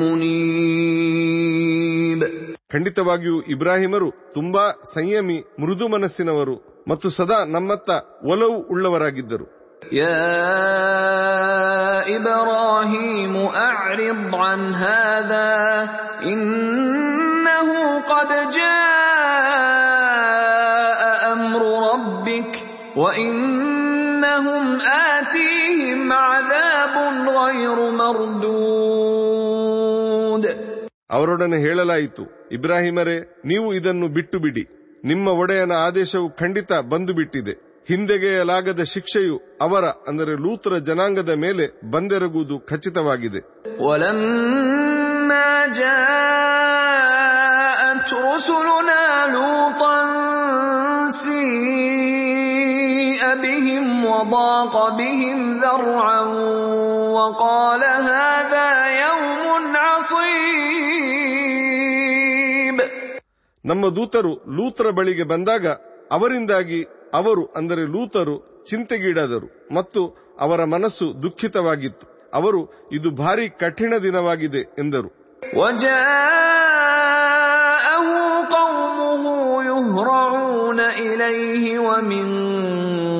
ಮುನೀಬ್. 0.00 2.56
ಖಂಡಿತವಾಗಿಯೂ 2.72 3.42
ಇಬ್ರಾಹಿಮರು 3.42 4.12
ತುಂಬಾ 4.34 4.80
ಸಂಯಮಿ 4.94 5.44
ಮೃದು 5.60 5.88
ಮನಸ್ಸಿನವರು 5.88 6.84
ಮತ್ತು 6.88 7.10
ಸದಾ 7.10 7.44
ನಮ್ಮತ್ತ 7.44 7.90
ಒಲವು 8.24 8.70
ಉಳ್ಳವರಾಗಿದ್ದರು. 8.70 9.59
يا 9.93 10.21
إبراهيم 12.17 13.35
أعرض 13.63 14.35
عن 14.35 14.75
هذا 14.75 15.53
إنه 16.23 17.99
قد 18.03 18.51
جاء 18.51 18.85
ربك 21.85 22.53
وانهم 22.97 24.65
اتيهم 25.07 26.13
عذاب 26.23 26.95
غير 27.37 27.77
مردود 29.05 30.45
ಅವರೊಡನೆ 31.09 31.57
ಹೇಳಲಾಯಿತು 31.65 32.23
ಇಬ್ರಾಹಿಮರೇ 32.55 33.17
ನೀವು 33.45 33.73
ಇದನ್ನು 33.73 34.07
ಬಿಟ್ಟು 34.07 34.39
ಬಿಡಿ 34.39 34.65
ನಿಮ್ಮ 35.05 35.27
ಒಡೆಯನ 35.41 35.73
ಆದೇಶವು 35.85 36.29
ಖಂಡಿತ 36.39 36.73
ಬಂದು 36.91 37.13
ಬಿಟ್ಟಿದೆ 37.13 37.68
ಹಿಂದೆಗೆಯಲಾಗದ 37.89 38.81
ಶಿಕ್ಷೆಯು 38.93 39.35
ಅವರ 39.61 39.85
ಅಂದರೆ 40.07 40.33
ಲೂತರ 40.43 40.73
ಜನಾಂಗದ 40.87 41.31
ಮೇಲೆ 41.45 41.65
ಬಂದೆರಗುವುದು 41.93 42.55
ಖಚಿತವಾಗಿದೆ 42.69 43.41
ولما 43.85 45.49
جاءت 46.75 48.09
رسلنا 48.25 49.01
لوطا 49.27 49.97
سيء 51.23 53.21
بهم 53.37 53.85
وضاق 54.05 54.75
بهم 54.91 55.39
ذرعا 55.59 56.21
وقال 57.17 57.81
هذا 58.09 58.69
يوم 58.97 59.53
عصيب 61.05 62.77
ನಮ್ಮ 63.65 63.83
ದೂತರು 63.95 64.33
ಲೂತರ 64.57 64.87
ಬಳಿಗೆ 64.91 65.25
ಬಂದಾಗ 65.25 65.65
ಅವರಿಂದಾಗಿ 66.11 66.79
ಅವರು 67.13 67.43
ಅಂದರೆ 67.55 67.83
ಲೂತರು 67.93 68.35
ಚಿಂತೆಗೀಡಾದರು 68.69 69.47
ಮತ್ತು 69.71 70.01
ಅವರ 70.39 70.61
ಮನಸ್ಸು 70.65 71.23
ದುಃಖಿತವಾಗಿತ್ತು 71.23 72.05
ಅವರು 72.33 72.61
ಇದು 72.91 73.09
ಭಾರಿ 73.21 73.49
ಕಠಿಣ 73.61 73.93
ದಿನವಾಗಿದೆ 74.03 74.63
ಎಂದರು 74.83 75.09
وجاءه 76.65 78.07
قومه 78.49 79.23
يهرعون 79.63 80.79
إليه 81.03 81.63
ومن 81.79 82.27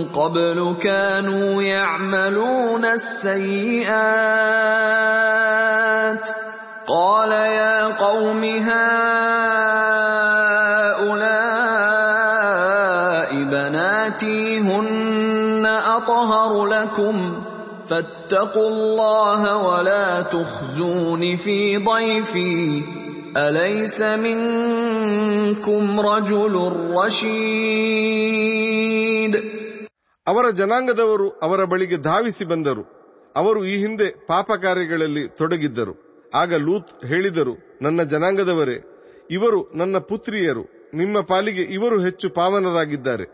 قبل 0.10 0.58
كانوا 0.82 1.50
يعملون 1.64 2.84
السيئات 4.96 6.26
قال 6.88 7.32
يا 7.32 7.76
قوم 7.98 8.42
هؤلاء 8.70 9.99
بناتي 14.10 14.60
هن 14.60 15.66
أطهر 15.66 16.52
لكم 16.68 17.16
فاتقوا 17.90 18.70
الله 18.70 19.42
ولا 19.68 20.22
تخزون 20.24 21.38
في 21.38 21.58
ضيفي 21.86 22.84
أليس 23.38 24.02
منكم 24.20 25.84
رجل 26.02 26.56
رشيد 28.06 29.34
ಅವರ 30.28 30.46
ಜನಾಂಗದವರು 30.60 31.28
ಅವರ 31.46 31.62
ಬಳಿಗೆ 31.72 31.98
ಧಾವಿಸಿ 32.08 32.46
ಬಂದರು 32.46 32.84
ಅವರು 33.36 33.60
ಈ 33.66 33.74
ಹಿಂದೆ 33.82 34.08
ಪಾಪ 34.30 34.50
ಕಾರ್ಯಗಳಲ್ಲಿ 34.64 35.24
ತೊಡಗಿದ್ದರು 35.40 35.94
ಆಗ 36.34 36.52
ಲೂತ್ 36.64 36.92
ಹೇಳಿದರು 37.06 37.54
ನನ್ನ 37.82 38.00
ಜನಾಂಗದವರೇ 38.14 38.78
ಇವರು 39.30 39.60
ನನ್ನ 39.74 39.96
ಪುತ್ರಿಯರು 40.10 40.64
ನಿಮ್ಮ 40.94 41.22
ಪಾಲಿಗೆ 41.32 41.64
ಇವರು 41.78 41.98
ಹೆಚ್ಚು 42.06 42.28
ಪಾವನರಾಗಿದ್ದಾರೆ 42.38 43.26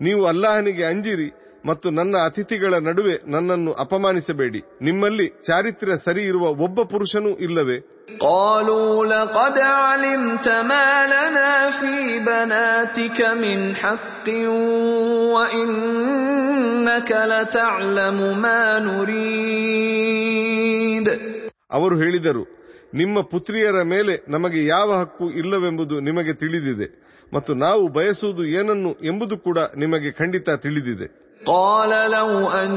ನೀವು 0.00 0.26
ಅಲ್ಲಾಹನಿಗೆ 0.26 0.84
ಅಂಜಿರಿ 0.84 1.32
ಮತ್ತು 1.66 1.90
ನನ್ನ 1.90 2.16
ಅತಿಥಿಗಳ 2.24 2.74
ನಡುವೆ 2.74 3.30
ನನ್ನನ್ನು 3.30 3.72
ಅಪಮಾನಿಸಬೇಡಿ. 3.72 4.62
ನಿಮ್ಮಲ್ಲಿ 4.82 5.28
ಚಾರಿತ್ರ್ಯ 5.28 5.92
ಸರಿ 6.04 6.22
ಇರುವ 6.22 6.42
ಒಬ್ಬ 6.42 6.82
ಪುರುಷನೂ 6.82 7.28
ಇಲ್ಲವೇ? 7.28 7.94
ಅವರು 21.70 21.96
ಹೇಳಿದರು 21.96 22.64
ನಿಮ್ಮ 22.94 23.20
ಪುತ್ರಿಯರ 23.20 23.82
ಮೇಲೆ 23.82 24.24
ನಮಗೆ 24.28 24.66
ಯಾವ 24.66 24.96
ಹಕ್ಕು 25.00 25.30
ಇಲ್ಲವೆಂಬುದು 25.30 26.00
ನಿಮಗೆ 26.00 26.32
ತಿಳಿದಿದೆ. 26.32 27.04
ಮತ್ತು 27.33 27.51
ನಾವು 27.65 27.83
ಬಯಸುವುದು 27.89 28.43
ಏನನ್ನು 28.59 28.91
ಎಂಬುದು 29.09 29.35
ಕೂಡ 29.39 29.59
ನಿಮಗೆ 29.77 30.11
ಖಂಡಿತ 30.21 30.49
ತಿಳಿದಿದೆ 30.65 31.09
قال 31.45 31.91
لو 32.11 32.29
أن 32.61 32.73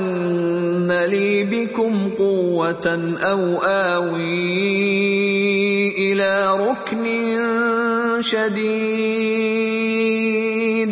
لي 1.06 1.30
بكم 1.44 1.92
قوة 2.16 2.86
أو 3.30 3.42
آوي 3.88 4.48
إلى 5.98 6.30
ركن 6.64 7.04
شديد 9.92 10.90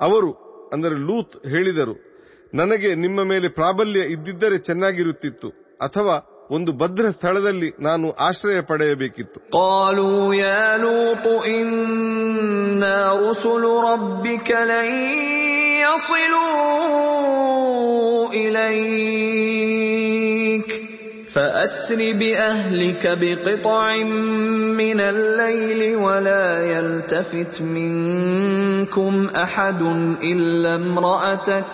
ಅವರು 0.00 0.30
ಅಂದರೆ 0.72 0.96
ಲೂತ್ 1.08 1.34
ಹೇಳಿದರು 1.46 1.94
ನನಗೆ 2.54 2.90
ನಿಮ್ಮ 2.94 3.18
ಮೇಲೆ 3.22 3.48
ಪ್ರಾಬಲ್ಯ 3.58 4.00
ಇದ್ದಿದ್ದರೆ 4.14 4.56
ಚೆನ್ನಾಗಿರುತ್ತಿತ್ತು 4.58 5.48
ಅಥವಾ 5.82 6.16
ಒಂದು 6.50 6.70
ಭದ್ರ 6.72 7.04
ಸ್ಥಳದಲ್ಲಿ 7.10 7.68
ನಾನು 7.80 8.06
ಆಶ್ರಯ 8.26 8.60
ಪಡೆಯಬೇಕಿತ್ತು 8.60 9.38
قالوا 9.60 10.34
يا 10.44 10.64
لوط 10.76 11.24
إنا 11.56 12.96
رسل 13.24 13.62
ربك 13.90 14.48
لن 14.72 14.88
يصلوا 16.64 18.32
إليك 19.74 20.68
فأسر 21.34 22.00
بأهلك 22.12 23.02
بقطع 23.20 23.84
من 24.80 24.98
الليل 25.00 25.96
ولا 25.96 26.46
يلتفت 26.74 27.62
منكم 27.62 29.14
أحد 29.44 29.80
إلا 30.32 30.74
امرأتك 30.74 31.72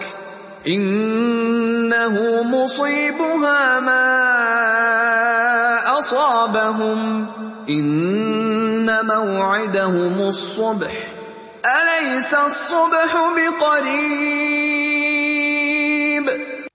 إنه 0.67 2.15
مصيبها 2.55 3.61
ما 3.81 4.07
أصابهم 5.93 6.99
إن 7.71 8.89
موعدهم 9.09 10.17
الصبح 10.25 10.95
أليس 11.73 12.31
الصبح 12.43 13.11
بقريب 15.11 16.27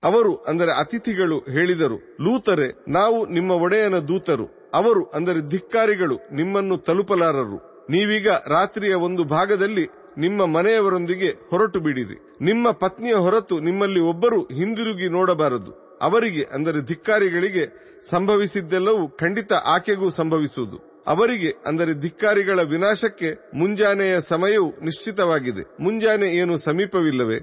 ಅವರು 0.04 0.34
ಅಂದರೆ 0.50 0.72
ಅತಿಥಿಗಳು 0.82 1.38
ಹೇಳಿದರು 1.56 1.96
ಲೂತರೆ 2.26 2.68
ನಾವು 2.98 3.20
ನಿಮ್ಮ 3.28 3.52
ಒಡೆಯನ 3.66 3.98
ದೂತರು 4.10 4.46
ಅವರು 4.74 5.04
ಅಂದರೆ 5.18 5.39
ಧಿಕ್ಕಾರಿಗಳು 5.54 6.18
ನಿಮ್ಮನ್ನು 6.32 6.76
ತಲುಪಲಾರರು 6.88 7.58
ನೀವೀಗ 7.89 8.28
ರಾತ್ರಿಯ 8.56 8.93
ಒಂದು 9.08 9.24
ಭಾಗದಲ್ಲಿ 9.32 9.86
ನಿಮ್ಮ 10.18 10.46
ಮನೆಯವರೊಂದಿಗೆ 10.54 11.30
ಹೊರಟು 11.50 11.80
ಬಿಡಿರಿ 11.86 12.18
ನಿಮ್ಮ 12.41 12.72
ಪತ್ನಿಯ 12.82 13.16
ಹೊರತು 13.26 13.56
ನಿಮ್ಮಲ್ಲಿ 13.66 14.02
ಒಬ್ಬರು 14.12 14.39
ಹಿಂದಿರುಗಿ 14.60 15.08
ನೋಡಬಾರದು 15.16 15.72
ಅವರಿಗೆ 16.02 16.43
ಅಂದರೆ 16.56 16.80
ಧಿಕ್ಕಾರಿಗಳಿಗೆ 16.88 17.64
ಸಂಭವಿಸಿದ್ದೆಲ್ಲವೂ 18.10 19.04
ಖಂಡಿತ 19.22 19.54
ಆಕೆಗೂ 19.74 20.10
ಸಂಭವಿಸುವುದು 20.18 20.78
ಅವರಿಗೆ 21.12 21.52
ಅಂದರೆ 21.68 21.91
ಧಿಕ್ಕಾರಿಗಳ 22.04 22.60
ವಿನಾಶಕ್ಕೆ 22.72 23.30
ಮುಂಜಾನೆಯ 23.54 24.16
ಸಮಯವು 24.30 24.70
ನಿಶ್ಚಿತವಾಗಿದೆ 24.88 25.66
ಮುಂಜಾನೆ 25.86 26.30
ಏನು 26.41 26.56
ಸಮೀಪವಿಲ್ಲವೇ 26.66 27.39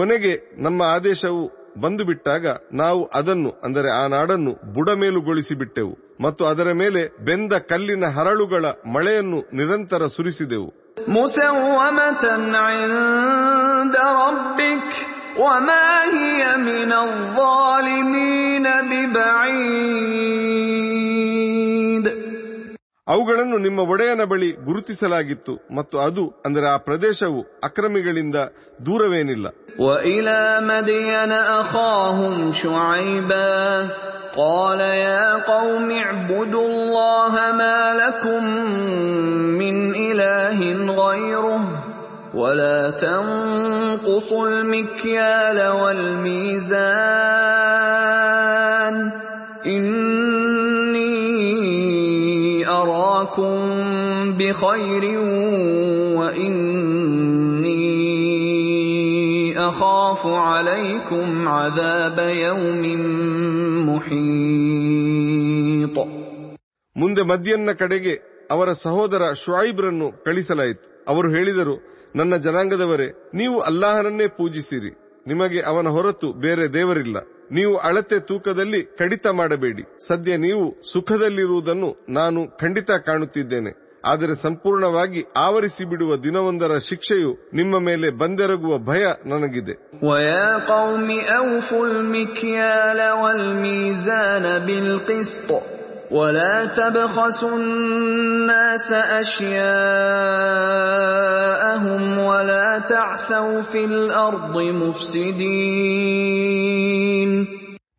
ಕೊನೆಗೆ 0.01 0.39
ನಮ್ಮ 0.57 0.83
ಆದೇಶವು 0.95 1.67
ಬಂದು 1.79 2.05
ಬಿಟ್ಟಾಗ 2.05 2.47
ನಾವು 2.73 3.09
ಅದನ್ನು 3.13 3.53
ಅಂದರೆ 3.63 3.93
ಆ 3.93 4.07
ನಾಡನ್ನು 4.07 4.75
ಬುಡಮೇಲುಗೊಳಿಸಿ 4.75 5.55
ಬಿಟ್ಟೆವು 5.55 5.97
ಮತ್ತು 6.21 6.45
ಅದರ 6.45 6.73
ಮೇಲೆ 6.73 7.09
ಬೆಂದ 7.21 7.53
ಕಲ್ಲಿನ 7.69 8.03
ಹರಳುಗಳ 8.17 8.65
ಮಳೆಯನ್ನು 8.95 9.43
ನಿರಂತರ 9.53 10.01
ಸುರಿಸಿದೆವು 10.15 10.73
مسومة 11.09 12.23
عند 12.67 13.95
ربك 14.21 14.89
وما 15.37 15.89
هي 16.13 16.41
من 16.69 16.91
الظالمين 16.99 18.63
ببعيد 18.89 20.90
ಅವುಗಳನ್ನು 23.11 23.57
ನಿಮ್ಮ 23.65 23.79
ಒಡೆಯನ 23.93 24.23
ಬಳಿ 24.31 24.49
ಗುರುತಿಸಲಾಗಿತ್ತು 24.67 25.53
ಮತ್ತು 25.71 25.95
ಅದು 26.05 26.23
ಅಂದರೆ 26.45 26.67
ಆ 26.69 26.77
ಪ್ರದೇಶವು 26.87 27.41
ಅಕ್ರಮಿಗಳಿಂದ 27.67 28.37
ದೂರವೇನಿಲ್ಲ 28.87 29.47
وإلى 29.79 30.41
مدين 30.63 31.31
أخاهم 31.61 32.35
شعيبا 32.53 33.57
قال 34.37 34.79
يا 35.07 35.25
قوم 35.45 35.87
اعبدوا 36.03 36.65
الله 36.69 37.33
ما 37.53 37.79
لكم 37.93 38.43
من 39.61 39.75
إله 40.07 40.59
غيره 41.01 41.63
ولا 42.33 42.79
تنقصوا 43.03 44.43
المكيال 44.49 45.57
والميزان 47.67 48.95
إني 49.67 50.20
أراكم 53.31 53.31
أراكم 53.31 54.33
بخير 54.33 55.03
وإني 58.57 59.59
أخاف 59.59 60.21
عليكم 60.47 61.47
عذاب 61.49 62.17
يوم 62.39 62.83
محيط 63.89 65.97
ಮುಂದೆ 66.95 67.23
ಮದ್ಯನ್ನ 67.31 67.71
ಕಡೆಗೆ 67.81 68.13
ಅವರ 68.51 68.69
ಸಹೋದರ 68.83 69.23
ಶುಐಬ್ರನ್ನು 69.41 70.07
ಕಳಿಸಲಾಯಿತು 70.25 70.85
ಅವರು 71.07 71.27
ಹೇಳಿದರು 71.35 71.75
ನನ್ನ 72.15 72.35
ಜನಾಂಗದವರೇ 72.45 73.07
ನೀವು 73.33 73.57
ಅಲ್ಲಾಹನನ್ನೇ 73.69 74.27
ಪೂಜಿಸಿರಿ 74.37 74.91
ನಿಮಗೆ 75.27 75.59
ಅವನ 75.71 75.87
ಹೊರತು 75.95 76.27
ಬೇರೆ 76.45 76.73
ದೇವರಿಲ್ಲ 76.73 77.17
ನೀವು 77.51 77.73
ಅಳತೆ 77.79 78.19
ತೂಕದಲ್ಲಿ 78.27 78.81
ಕಡಿತ 78.97 79.27
ಮಾಡಬೇಡಿ 79.31 79.83
ಸದ್ಯ 80.07 80.37
ನೀವು 80.37 80.63
ಸುಖದಲ್ಲಿರುವುದನ್ನು 80.93 81.89
ನಾನು 82.11 82.39
ಖಂಡಿತ 82.57 82.91
ಕಾಣುತ್ತಿದ್ದೇನೆ 83.05 83.71
ಆದರೆ 84.03 84.33
ಸಂಪೂರ್ಣವಾಗಿ 84.41 85.21
ಆವರಿಸಿ 85.37 85.85
ಬಿಡುವ 85.85 86.15
ದಿನವೊಂದರ 86.17 86.73
ಶಿಕ್ಷೆಯು 86.87 87.31
ನಿಮ್ಮ 87.53 87.79
ಮೇಲೆ 87.87 88.09
ಬಂದೆರಗುವ 88.21 88.77
ಭಯ 88.89 89.03
ನನಗಿದೆ 89.25 89.75
ويا 90.03 90.43
قوم 96.11 96.37
أوفوا 96.37 96.37
المكيال 96.37 96.37
والميزان 96.37 96.37
بالقسط 96.37 96.37
ولا 96.37 96.65
تبخسوا 96.65 97.57
الناس 97.57 98.91
أشياءهم 100.47 102.17
ولا 102.19 102.79
تعثوا 102.79 103.61
في 103.61 103.85
الأرض 103.85 104.55
مفسدين 106.47 107.47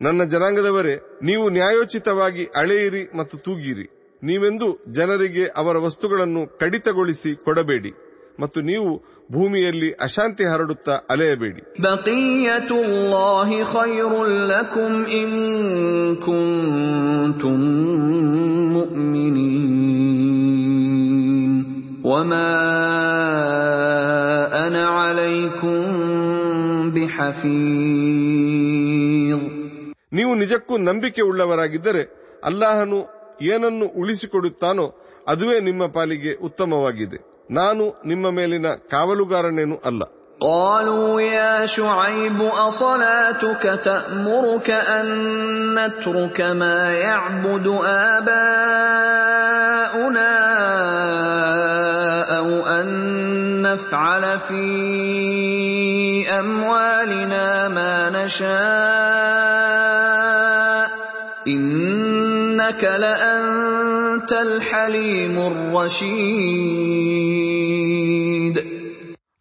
ನನ್ನ 0.00 0.22
ಜನಾಂಗದವರೇ 0.24 0.94
ನೀವು 1.22 1.48
ನ್ಯಾಯೋಚಿತವಾಗಿ 1.48 2.44
ಅಳೆಯಿರಿ 2.56 3.18
ಮತ್ತು 3.18 3.36
ತೂಗಿರಿ 3.36 3.86
ನೀವೆಂದು 4.22 4.68
ಜನರಿಗೆ 4.90 5.44
ಅವರ 5.56 5.76
ವಸ್ತುಗಳನ್ನು 5.78 6.58
ಕಡಿತಗೊಳಿಸಿ 6.58 7.44
ಕೊಡಬೇಡಿ 7.44 7.92
ಮತ್ತು 8.39 8.61
ನೀವು 8.61 9.01
ಭೂಮಿಯಲ್ಲಿ 9.31 9.91
ಅಶಾಂತಿ 9.91 10.43
ಹರಡುತ್ತಾ 10.43 10.91
ಅಲೆಯಬೇಡಿ. 10.91 11.61
ನೀವು 30.13 30.35
ನಿಜಕ್ಕೂ 30.35 30.77
ನಂಬಿಕೆ 30.77 31.21
ಉಳ್ಳವರಾಗಿದ್ದರೆ 31.21 32.33
ಅಲ್ಲಾಹನು 32.43 33.23
ಏನನ್ನು 33.41 33.99
ಉಳಿಸಿಕೊಡುತ್ತಾನೋ 33.99 34.95
ಅದುವೇ 35.27 35.59
ನಿಮ್ಮ 35.59 35.85
ಪಾಲಿಗೆ 35.85 36.45
ಉತ್ತಮವಾಗಿದೆ. 36.45 37.32
ನಾನು 37.50 37.84
ನಿಮ್ಮ 38.04 38.30
ಮೇಲಿನ 38.38 38.68
ಕಾವಲುಗಾರನೇನು 38.92 39.78
ಅಲ್ಲ 39.90 40.04
قالوا 40.40 41.20
يا 41.20 41.66
شعيب 41.66 42.42
أصلاتك 42.42 43.62
تأمرك 43.84 44.68
أن 44.70 45.06
نترك 45.74 46.40
ما 46.40 46.78
يعبد 47.06 47.66
آباؤنا 48.14 49.08
أو 52.38 52.66
أن 52.66 52.86
نفعل 53.62 54.38
في 54.38 54.64
أموالنا 56.40 57.68
ما 57.68 58.08
نشاء 58.08 58.58
إنك 61.48 62.82
لأنت 62.84 64.01
الحليم 64.22 65.36
الرشيد 67.18 68.56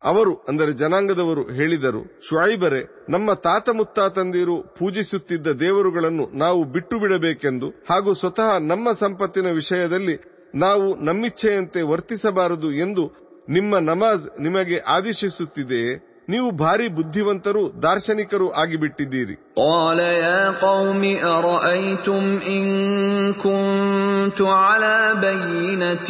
ಅವರು 0.03 0.33
ಅಂದರೆ 0.49 0.71
ಜನಾಂಗದವರು 0.71 1.43
ಹೇಳಿದರು 1.49 2.01
ಶುಐಬರೆ 2.27 2.81
ನಮ್ಮ 3.09 3.29
ತಾತ 3.45 3.69
ಮುತ್ತಾತಂದಿರು 3.69 4.55
ಪೂಜಿಸುತ್ತಿದ್ದ 4.77 5.47
ದೇವರುಗಳನ್ನು 5.59 6.25
ನಾವು 6.37 6.59
ಬಿಟ್ಟು 6.75 6.95
ಬಿಡಬೇಕೆಂದು 6.99 7.67
ಹಾಗೂ 7.89 8.11
ಸ್ವತಃ 8.13 8.51
ನಮ್ಮ 8.71 8.91
ಸಂಪತ್ತಿನ 9.01 9.51
ವಿಷಯದಲ್ಲಿ 9.51 10.15
ನಾವು 10.57 10.85
ನಮ್ಮಿಚ್ಛೆಯಂತೆ 11.05 11.81
ವರ್ತಿಸಬಾರದು 11.91 12.71
ಎಂದು 12.83 13.03
ನಿಮ್ಮ 13.49 13.79
ನಮಾಜ್ 13.89 14.25
ನಿಮಗೆ 14.39 14.77
ಆದೇಶಿಸುತ್ತಿದೆಯೇ 14.95 15.91
ನೀವು 16.33 16.47
ಭಾರಿ 16.61 16.87
ಬುದ್ಧಿವಂತರು 16.95 17.61
ದಾರ್ಶನಿಕರು 17.83 18.47
ಆಗಿಬಿಟ್ಟಿದ್ದೀರಿ 18.61 19.35
قال 19.63 19.99
يا 20.25 20.43
قوم 20.67 21.01
أرأيتم 21.37 22.23
إن 22.55 22.65
كنت 23.45 24.39
على 24.61 24.97
بينة 25.27 26.09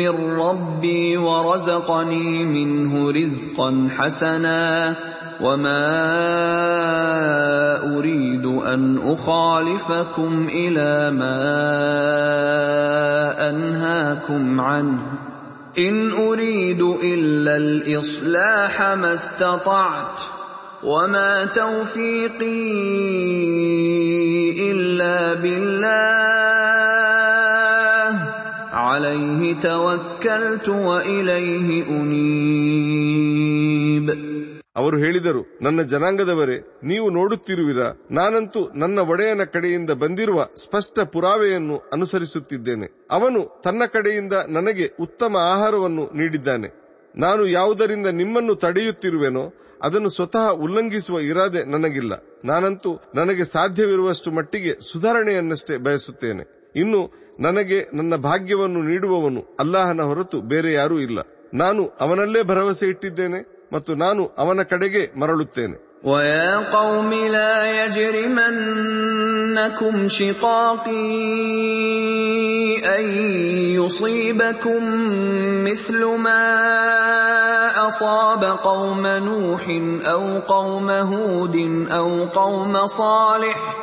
من 0.00 0.14
ربي 0.44 1.04
ورزقني 1.26 2.30
منه 2.56 2.92
رزقا 3.12 3.70
حسنا 3.96 4.62
وما 5.40 5.84
أريد 7.96 8.46
أن 8.72 8.82
أخالفكم 9.06 10.32
إلى 10.62 10.90
ما 11.20 11.38
أنهاكم 13.48 14.60
عنه 14.60 15.02
إن 15.77 16.11
أريد 16.11 16.81
إلا 16.81 17.57
الإصلاح 17.57 18.81
ما 18.81 19.13
استطعت 19.13 20.19
وما 20.83 21.45
توفيقي 21.45 22.71
إلا 24.71 25.33
بالله. 25.41 25.91
عليه 28.73 29.53
توكلت 29.53 30.69
وإليه 30.69 31.87
أنيب. 31.87 33.40
ಅವರು 34.75 34.97
ಹೇಳಿದರು, 34.97 35.59
ನನ್ನ 35.61 35.81
ಜನಾಂಗದವರೇ, 35.81 36.57
ನೀವು 36.83 37.09
ನೋಡುತ್ತಿರುವಿರಾ, 37.09 38.07
ನಾನಂತೂ 38.11 38.59
ನನ್ನ 38.75 38.99
ಒಡೆಯನ 38.99 39.43
ಕಡೆಯಿಂದ 39.43 39.89
ಬಂದಿರುವ 39.89 40.47
ಸ್ಪಷ್ಟ 40.55 40.99
ಪುರಾವೆಯನ್ನು 41.13 41.77
ಅನುಸರಿಸುತ್ತಿದ್ದೇನೆ. 41.77 43.07
ಅವನು 43.11 43.61
ತನ್ನ 43.63 43.81
ಕಡೆಯಿಂದ 43.93 44.33
ನನಗೆ 44.47 44.91
ಉತ್ತಮ 44.99 45.37
ಆಹಾರವನ್ನು 45.37 46.05
ನೀಡಿದ್ದಾನೆ. 46.15 46.67
ನಾನು 47.17 47.47
ಯಾವುದರಿಂದ 47.47 48.07
ನಿಮ್ಮನ್ನು 48.07 48.55
ತಡೆಯುತ್ತಿರುವೆನೋ, 48.55 49.53
ಅದನ್ನು 49.83 50.09
ಸ್ವತಃ 50.09 50.49
ಉಲ್ಲಂಘಿಸುವ 50.49 51.19
ಇರಾದೆ 51.19 51.71
ನನಗಿಲ್ಲ. 51.71 52.13
ನಾನಂತೂ 52.45 52.99
ನನಗೆ 53.15 53.43
ಸಾಧ್ಯವಿರುವಷ್ಟು 53.43 54.31
ಮಟ್ಟಿಗೆ 54.31 54.91
ಸುಧಾರಣೆಯನ್ನಷ್ಟೇ 54.91 55.77
ಬಯಸುತ್ತೇನೆ. 55.77 56.71
ಇನ್ನು 56.75 57.11
ನನಗೆ 57.39 57.89
ನನ್ನ 57.93 58.15
ಭಾಗ್ಯವನ್ನು 58.15 58.81
ನೀಡುವವನು 58.81 59.57
ಅಲ್ಲಾಹನ 59.59 60.01
ಹೊರತು 60.01 60.41
ಬೇರೆ 60.41 60.73
ಯಾರೂ 60.73 60.99
ಇಲ್ಲ. 60.99 61.19
ನಾನು 61.53 61.87
ಅವನಲ್ಲೇ 61.87 62.43
ಭರವಸೆ 62.43 62.87
ಇಟ್ಟಿದ್ದೇನೆ. 62.87 63.60
ಮತ್ತು 63.72 63.94
ನಾನು 63.94 64.30
ಅವನ 64.38 64.62
ಕಡೆಗೆ 64.62 65.10
ಮರಳುತ್ತೇನೆ 65.16 65.76
ويا 66.04 66.70
قوم 66.70 67.14
لا 67.36 67.84
يجرمنكم 67.84 68.48
شقاقي 70.08 71.26
أن 72.96 73.04
يصيبكم 73.70 74.82
مثل 75.64 76.04
ما 76.04 76.46
أصاب 77.86 78.44
قوم 78.44 79.06
نوح 79.06 79.68
أو 80.04 80.38
قوم 80.38 80.90
هود 80.90 81.86
أو 81.90 82.28
قوم 82.28 82.86
صالح 82.86 83.76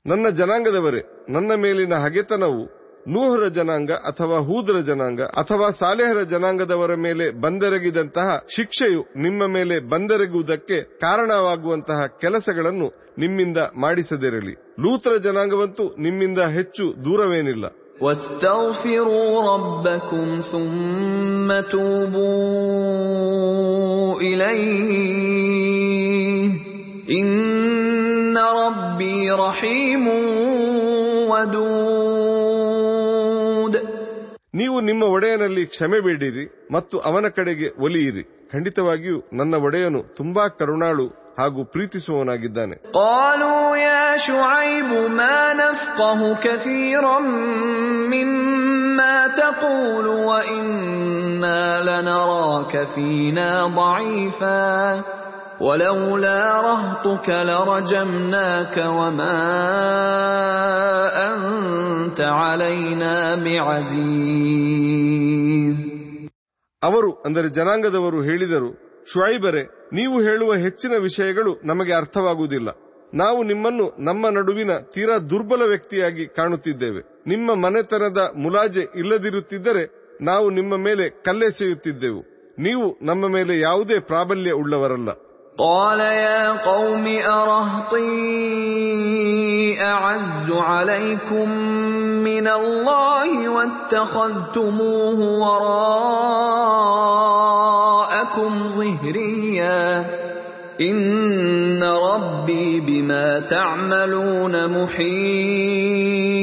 ನನ್ನ 0.07 0.29
ಜನಾಂಗದವರೇ, 0.29 1.25
ನನ್ನ 1.29 1.53
ಮೇಲಿನ 1.53 1.93
ಹಗೆತನವು 1.93 2.77
ನೂಹರ 3.07 3.47
ಜನಾಂಗ 3.47 3.91
ಅಥವಾ 3.91 4.37
ಹೂದ್ರ 4.39 4.79
ಜನಾಂಗ 4.79 5.21
ಅಥವಾ 5.21 5.69
ಸಾಲೆಹರ 5.69 6.21
ಜನಾಂಗದವರ 6.21 6.95
ಮೇಲೆ 6.95 7.41
ಬಂದೆರಗಿದಂತಹ 7.41 8.45
ಶಿಕ್ಷೆಯು 8.55 9.05
ನಿಮ್ಮ 9.15 9.45
ಮೇಲೆ 9.47 9.79
ಬಂದೆರಗುವುದಕ್ಕೆ 9.79 10.81
ಕಾರಣವಾಗುವಂತಹ 10.81 12.05
ಕೆಲಸಗಳನ್ನು 12.21 13.13
ನಿಮ್ಮಿಂದ 13.17 13.57
ಮಾಡಿಸದಿರಲಿ. 13.57 14.53
ಲೂತ್ರ 14.53 15.17
ಜನಾಂಗವಂತೂ 15.17 15.83
ನಿಮ್ಮಿಂದ 15.83 16.39
ಹೆಚ್ಚು 16.39 17.05
ದೂರವೇನಿಲ್ಲ. 17.05 17.65
ಇಲೈ 24.21 24.57
ربي 28.66 29.16
رحيم 29.44 30.04
ودود 32.82 33.74
ನೀವು 34.54 34.76
ನಿಮ್ಮ 34.88 35.02
ಒಡೆಯನಲ್ಲಿ 35.14 35.62
ಕ್ಷಮೆ 35.66 35.98
ಬೇಡಿರಿ 36.06 36.42
ಮತ್ತು 36.70 36.96
ಅವನ 37.08 37.26
ಕಡೆಗೆ 37.36 37.68
ಒಲಿಯಿರಿ 37.84 38.22
ಖಂಡಿತವಾಗಿಯೂ 38.52 39.18
ನನ್ನ 39.38 39.54
ಒಡೆಯನು 39.66 40.00
ತುಂಬಾ 40.18 40.44
ಕರುಣಾಳು 40.60 41.06
ಹಾಗೂ 41.38 41.60
ಪ್ರೀತಿಸುವವನಾಗಿದ್ದಾನೆ 41.74 42.74
قالوا 43.02 43.64
يا 43.86 44.04
شعيب 44.18 44.90
ما 45.20 45.38
نفقه 45.54 46.20
كثيرا 46.46 47.18
مما 48.14 49.14
تقول 49.40 50.06
وانا 50.28 51.58
لنراك 51.88 52.72
فينا 52.94 53.50
ضعيفا 53.74 54.60
ولولا 55.60 56.38
رهطك 56.62 57.28
لرجمناك 57.48 58.76
وما 58.98 59.38
انت 61.28 62.20
علينا 62.40 63.14
بعزيز 64.42 65.78
ಅವರು 66.82 67.10
ಅಂದರೆ 67.26 67.48
ಜನಾಂಗದವರು 67.56 68.18
ಹೇಳಿದರು 68.28 68.70
ಶುಐಬರೆ 69.12 69.62
ನೀವು 69.92 70.16
ಹೇಳುವ 70.20 70.50
ಹೆಚ್ಚಿನ 70.64 70.94
ವಿಷಯಗಳು 71.06 71.52
ನಮಗೆ 71.64 71.92
ಅರ್ಥವಾಗುವುದಿಲ್ಲ 71.92 72.68
ನಾವು 73.14 73.40
ನಿಮ್ಮನ್ನು 73.42 73.86
ನಮ್ಮ 74.04 74.28
ನಡುವಿನ 74.38 74.72
ತೀರಾ 74.94 75.16
ದುರ್ಬಲ 75.30 75.62
ವ್ಯಕ್ತಿಯಾಗಿ 75.72 76.24
ಕಾಣುತ್ತಿದ್ದೇವೆ 76.36 77.02
ನಿಮ್ಮ 77.26 77.54
ಮನೆತನದ 77.64 78.20
ಮುಲಾಜೆ 78.44 78.84
ಇಲ್ಲದಿರುತ್ತಿದ್ದರೆ 79.00 79.84
ನಾವು 80.22 80.46
ನಿಮ್ಮ 80.50 80.76
ಮೇಲೆ 80.86 81.06
ಕಲ್ಲೆಸೆಯುತ್ತಿದ್ದೆವು 81.24 82.22
ನೀವು 82.58 82.86
ನಮ್ಮ 83.06 83.28
ಮೇಲೆ 83.28 83.54
ಯಾವುದೇ 83.60 83.98
ಪ್ರಾಬಲ್ಯ 84.10 84.50
ಉಳ್ಳವರಲ್ಲ 84.62 85.10
قال 85.59 85.99
يا 85.99 86.49
قوم 86.49 87.07
أرهطي 87.07 88.07
أعز 89.81 90.51
عليكم 90.51 91.49
من 92.21 92.47
الله 92.47 93.49
واتخذتموه 93.49 95.19
وراءكم 95.19 95.79
ظهريا. 98.77 100.05
إن 100.81 101.83
ربي 101.83 102.79
بما 102.79 103.39
تعملون 103.39 104.53
محيط. 104.81 106.36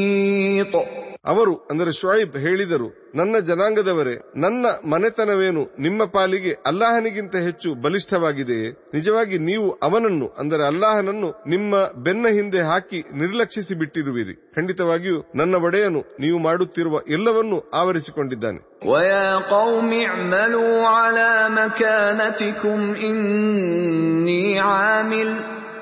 ಅವರು, 1.24 1.54
ಅಂದರೆ 1.70 1.90
ಶುಐಬ್ 1.92 2.36
ಹೇಳಿದರು, 2.36 2.88
ನನ್ನ 3.14 3.36
ಜನಾಂಗದವರೇ, 3.38 4.14
ನನ್ನ 4.36 4.66
ಮನೆತನವೇನು 4.90 5.62
ನಿಮ್ಮ 5.78 6.04
ಪಾಲಿಗೆ 6.04 6.52
ಅಲ್ಲಾಹನಿಗಿಂತ 6.66 7.36
ಹೆಚ್ಚು 7.36 7.74
ಬಲಿಷ್ಠವಾಗಿದೆಯೇ 7.74 8.68
ನಿಜವಾಗಿ 8.94 9.38
ನೀವು 9.38 9.70
ಅವನನ್ನು, 9.70 10.26
ಅಂದರೆ 10.38 10.66
ಅಲ್ಲಾಹನನ್ನು 10.66 11.30
ನಿಮ್ಮ 11.46 11.74
ಬೆನ್ನ 12.02 12.26
ಹಿಂದೆ 12.28 12.60
ಹಾಕಿ 12.60 13.00
ನಿರ್ಲಕ್ಷಿಸಿ 13.14 13.74
ಬಿಟ್ಟಿರುವಿರಿ 13.74 14.34
ಖಂಡಿತವಾಗಿಯೂ 14.54 15.20
ನನ್ನ 15.34 15.54
ಒಡೆಯನು 15.54 16.02
ನೀವು 16.20 16.38
ಮಾಡುತ್ತಿರುವ 16.38 17.00
ಎಲ್ಲವನ್ನೂ 17.08 17.60
ಆವರಿಸಿಕೊಂಡಿದ್ದಾನೆ. 17.74 18.60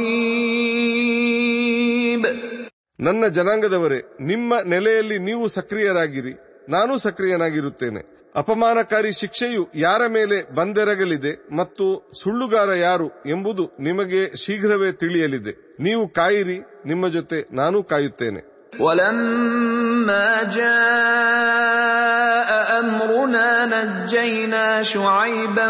ನನ್ನ 3.00 3.26
ಜನಾಂಗದವರೇ 3.26 4.04
ನಿಮ್ಮ 4.20 4.64
ನೆಲೆಯಲ್ಲಿ 4.64 5.18
ನೀವು 5.18 5.48
ಸಕ್ರಿಯರಾಗಿರಿ 5.48 6.34
ನಾನು 6.68 6.98
ಸಕ್ರಿಯನಾಗಿರುತ್ತೇನೆ 6.98 8.23
ಅಪಮಾನಕಾರಿ 8.34 9.12
ಶಿಕ್ಷೆಯು 9.20 9.62
ಯಾರ 9.76 10.02
ಮೇಲೆ 10.08 10.36
ಬಂದೆರಗಲಿದೆ 10.54 11.32
ಮತ್ತು 11.56 11.86
ಸುಳ್ಳುಗಾರ 12.20 12.70
ಯಾರು 12.78 13.08
ಎಂಬುದು 13.26 13.64
ನಿಮಗೆ 13.80 14.20
ಶೀಘ್ರವೇ 14.44 14.92
ತಿಳಿಯಲಿದೆ 15.02 15.52
ನೀವು 15.80 16.04
ಕಾಯಿರಿ 16.12 16.58
ನಿಮ್ಮ 16.86 17.08
ಜೊತೆ 17.18 17.40
ನಾನು 17.52 17.78
ಕಾಯುತ್ತೇನೆ 17.92 18.42
ولما 18.80 20.26
جاء 20.56 22.50
امرنا 22.80 23.48
نجينا 23.66 24.66
شعيبا 24.84 25.68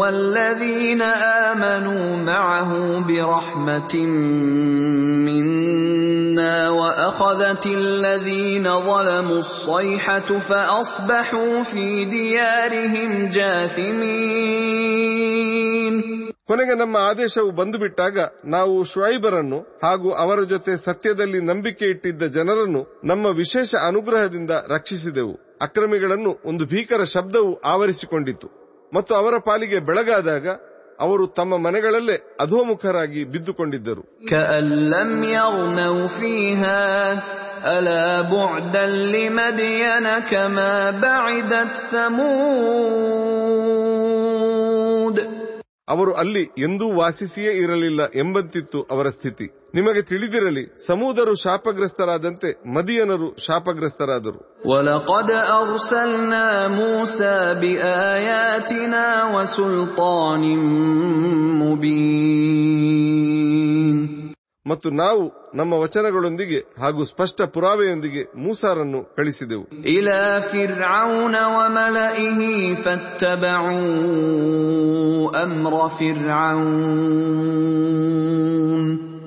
والذين 0.00 1.02
امنوا 1.46 2.16
معه 2.22 2.70
برحمه 3.00 3.92
منا 5.26 6.23
واخذت 6.72 7.64
الذين 7.78 8.66
ظلموا 8.80 9.38
الصيحه 9.38 10.28
فاصبحوا 10.40 11.62
في 11.64 11.86
ديارهم 12.06 13.10
جاثمين 14.60 15.94
ಕೊನೆಗೆ 16.48 16.74
ನಮ್ಮ 16.74 16.96
ಆದೇಶವು 17.08 17.50
ಬಂದು 17.50 17.76
ಬಿಟ್ಟಾಗ 17.78 18.16
ನಾವು 18.46 18.72
ಶುಐಬರನ್ನು 18.84 19.58
ಹಾಗೂ 19.84 20.08
ಅವರ 20.14 20.38
ಜೊತೆ 20.42 20.72
ಸತ್ಯದಲ್ಲಿ 20.86 21.40
ನಂಬಿಕೆ 21.42 21.86
ಇಟ್ಟಿದ್ದ 21.92 22.22
ಜನರನ್ನು 22.36 22.82
ನಮ್ಮ 23.04 23.26
ವಿಶೇಷ 23.36 23.70
ಅನುಗ್ರಹದಿಂದ 23.82 24.52
ರಕ್ಷಿಸಿದೆವು 24.70 25.34
ಅಕ್ರಮಿಗಳನ್ನು 25.62 26.32
ಒಂದು 26.44 26.64
ಭೀಕರ 26.66 27.04
ಶಬ್ದವು 27.14 27.52
ಆವರಿಸಿಕೊಂಡಿತು 27.64 28.48
ಮತ್ತು 28.92 29.14
ಅವರ 29.14 29.34
ಪಾಲಿಗೆ 29.48 29.80
ಬೆಳಗಾದಾಗ 29.80 30.46
ಅವರು 30.99 31.27
ತಮ್ಮ 31.27 31.57
ಮನೆಗಳಲ್ಲೇ 31.57 32.37
ಅಧೋಮುಖರಾಗಿ 32.39 33.23
ಬಿದ್ದುಕೊಂಡಿದ್ದರು. 33.23 34.01
ಅವರು 45.89 46.13
ಅಲ್ಲಿ 46.13 46.41
ಎಂದೂ 46.41 46.93
ವಾಸಿಸಿಯೇ 46.93 47.53
ಇರಲಿಲ್ಲ 47.53 48.01
ಎಂಬಂತಿತ್ತು 48.15 48.81
ಅವರ 48.81 49.07
ಸ್ಥಿತಿ. 49.07 49.69
ನಿಮಗೆ 49.73 50.01
ತಿಳಿದಿರಲಿ, 50.01 50.87
ಸಮೂದರು 50.87 51.35
ಶಾಪಗ್ರಸ್ತರಾದಂತೆ 51.35 52.73
ಮದಿಯನರು 52.73 53.45
ಶಾಪಗ್ರಸ್ತರಾದರು. 53.45 54.69
ಮುಬೀನ್ 61.59 64.04
ಮತ್ತು 64.67 64.89
ನಾವು 64.89 65.51
ನಮ್ಮ 65.55 65.73
ವಚನಗಳೊಂದಿಗೆ 65.73 66.81
ಹಾಗೂ 66.81 67.03
ಸ್ಪಷ್ಟ 67.03 67.41
ಪುರಾವೆಯೊಂದಿಗೆ 67.41 68.37
ಮೂಸಾರನ್ನು 68.37 69.15
ಕಳಿಸಿದೆವು. 69.15 69.67
ಇಲ 69.67 70.39
ಫಿರ್ಔನ 70.39 71.35
ವಮಲೈಹಿ 71.41 72.75
ಫತ್ತಬಉ 72.75 73.67
ಅಮ್ರ 75.41 75.87
ಫಿರ್ಔನ್. 75.87 76.93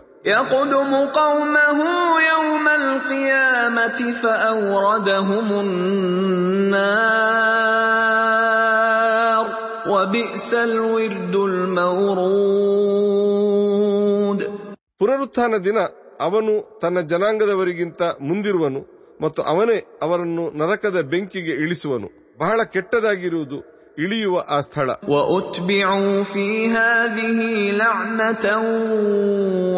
ಪುನರುತ್ಥಾನ 15.00 15.54
ದಿನ 15.66 15.78
ಅವನು 16.20 16.80
ತನ್ನ 16.82 17.00
ಜನಾಂಗದವರಿಗಿಂತ 17.00 18.02
ಮುಂದಿರುವನು 18.02 19.00
ಮತ್ತು 19.22 19.42
ಅವನೇ 19.42 20.00
ಅವರನ್ನು 20.02 20.58
ನರಕದ 20.58 21.02
ಬೆಂಕಿಗೆ 21.02 21.52
ಇಳಿಸುವನು. 21.52 22.38
ಬಹಳ 22.40 22.64
ಕೆಟ್ಟದಾಗಿರುವುದು 22.64 23.79
ಇಳಿಯುವ 23.99 24.37
ಆ 24.57 24.59
ಸ್ಥಳ 24.67 24.89
وأتبعوا 25.13 26.17
في 26.33 26.47
هذه 26.79 27.39
لعنة 27.83 28.47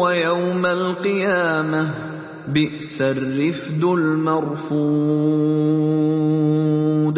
ويوم 0.01 0.63
القيامة 0.65 1.83
بئس 2.55 2.95
الرفد 3.01 3.83
المرفود 5.97 7.15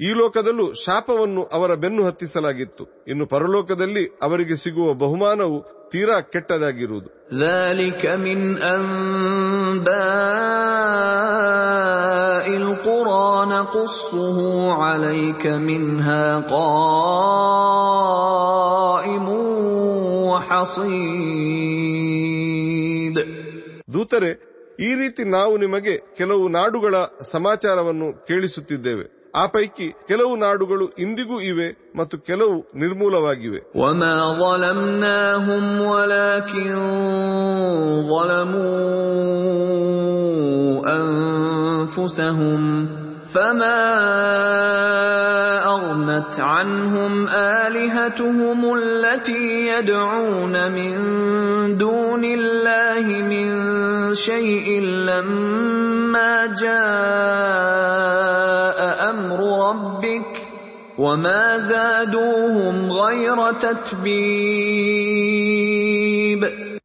ಈ 0.00 0.12
ಲೋಕದಲ್ಲೂ 0.12 0.72
ಶಾಪವನ್ನು 0.72 1.44
ಅವರ 1.44 1.74
ಬೆನ್ನು 1.74 2.04
ಹತ್ತಿಸಲಾಗಿತ್ತು. 2.04 3.04
ಇನ್ನು 3.08 3.26
ಪರಲೋಕದಲ್ಲಿ 3.26 4.18
ಅವರಿಗೆ 4.22 4.56
ಸಿಗುವ 4.56 4.94
ಬಹುಮಾನವು 4.94 5.88
ತೀರಾ 5.90 6.20
ಕೆಟ್ಟದಾಗಿರುವುದು. 6.20 7.10
ದೂತರೆ 23.92 24.30
ಈ 24.80 24.94
ರೀತಿ 24.94 25.24
ನಾವು 25.24 25.58
ನಿಮಗೆ 25.58 26.16
ಕೆಲವು 26.16 26.48
ನಾಡುಗಳ 26.48 26.94
ಸಮಾಚಾರವನ್ನು 27.32 28.26
ಕೇಳಿಸುತ್ತಿದ್ದೇವೆ. 28.26 29.16
ಆ 29.36 29.46
ಪೈಕಿ 29.46 29.94
ಕೆಲವು 30.08 30.36
ನಾಡುಗಳು 30.36 30.88
ಇಂದಿಗೂ 30.88 31.40
ಇವೆ 31.40 31.92
ಮತ್ತು 31.96 32.18
ಕೆಲವು 32.18 32.70
ನಿರ್ಮೂಲವಾಗಿವೆ. 32.74 33.80
ಒಮ 33.80 34.02
ظلمناهم 43.25 43.25
ولكن 43.25 43.25
ظلموا 43.25 43.25
أنفسهم 43.25 43.25
فما 43.33 43.81
أغنت 45.65 46.39
عنهم 46.39 47.27
آلهتهم 47.27 48.73
التي 48.73 49.67
يدعون 49.67 50.71
من 50.71 50.97
دون 51.77 52.25
الله 52.25 53.05
من 53.21 53.47
شيء 54.15 54.81
لما 54.81 56.45
جاء 56.45 56.71
أمر 59.09 59.69
ربك 59.69 60.47
وما 60.97 61.57
زادوهم 61.57 62.91
غير 62.91 63.51
تتبيب 63.51 64.01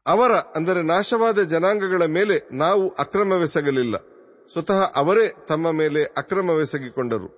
ಅವರ 0.07 0.33
ಅಂದರೆ 0.55 0.83
ನಾಶವಾದ 0.83 1.39
ಜನಾಂಗಗಳ 1.39 2.07
ಮೇಲೆ 2.07 2.49
ನಾವು 2.53 2.89
ಅಕ್ರಮವೆಸಗಲಿಲ್ಲ 2.89 3.97
ಸ್ವತಃ 4.53 4.81
ಅವರೇ 4.97 5.27
ತಮ್ಮ 5.49 5.71
ಮೇಲೆ 5.73 6.03
ಅಕ್ರಮವೆಸಗಿಕೊಂಡರು 6.17 7.29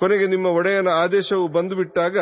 ಕೊನೆಗೆ 0.00 0.26
ನಿಮ್ಮ 0.26 0.46
ಒಡೆಯನ 0.58 0.90
ಆದೇಶವು 1.02 1.46
ಬಂದುಬಿಟ್ಟಾಗ 1.48 2.16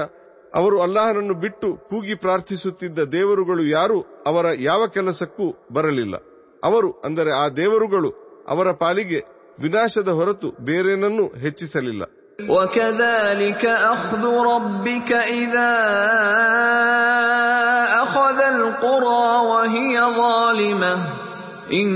ಅವರು 0.54 0.76
ಅಲ್ಲಾಹನನ್ನು 0.82 1.34
ಬಿಟ್ಟು 1.34 1.68
ಕೂಗಿ 1.90 2.14
ಪ್ರಾರ್ಥಿಸುತ್ತಿದ್ದ 2.14 3.00
ದೇವರುಗಳು 3.12 3.62
ಯಾರೂ 3.68 3.96
ಅವರ 4.26 4.46
ಯಾವ 4.60 4.82
ಕೆಲಸಕ್ಕೂ 4.86 5.46
ಬರಲಿಲ್ಲ 5.72 6.16
ಅವರು 6.62 6.90
ಅಂದರೆ 7.04 7.32
ಆ 7.32 7.46
ದೇವರುಗಳು 7.56 8.10
ಅವರ 8.48 8.68
ಪಾಲಿಗೆ 8.74 9.20
ವಿನಾಶದ 9.60 10.12
ಹೊರತು 10.12 10.50
ಬೇರೇನನ್ನೂ 10.60 11.26
ಹೆಚ್ಚಿಸಲಿಲ್ಲ 11.38 12.02
وكذلك 12.50 13.64
أخذ 13.94 14.22
ربك 14.44 15.10
إذا 15.42 15.72
أخذ 18.04 18.38
القرى 18.50 19.26
وهي 19.44 19.94
ظالمة 20.16 20.94
إن 21.72 21.88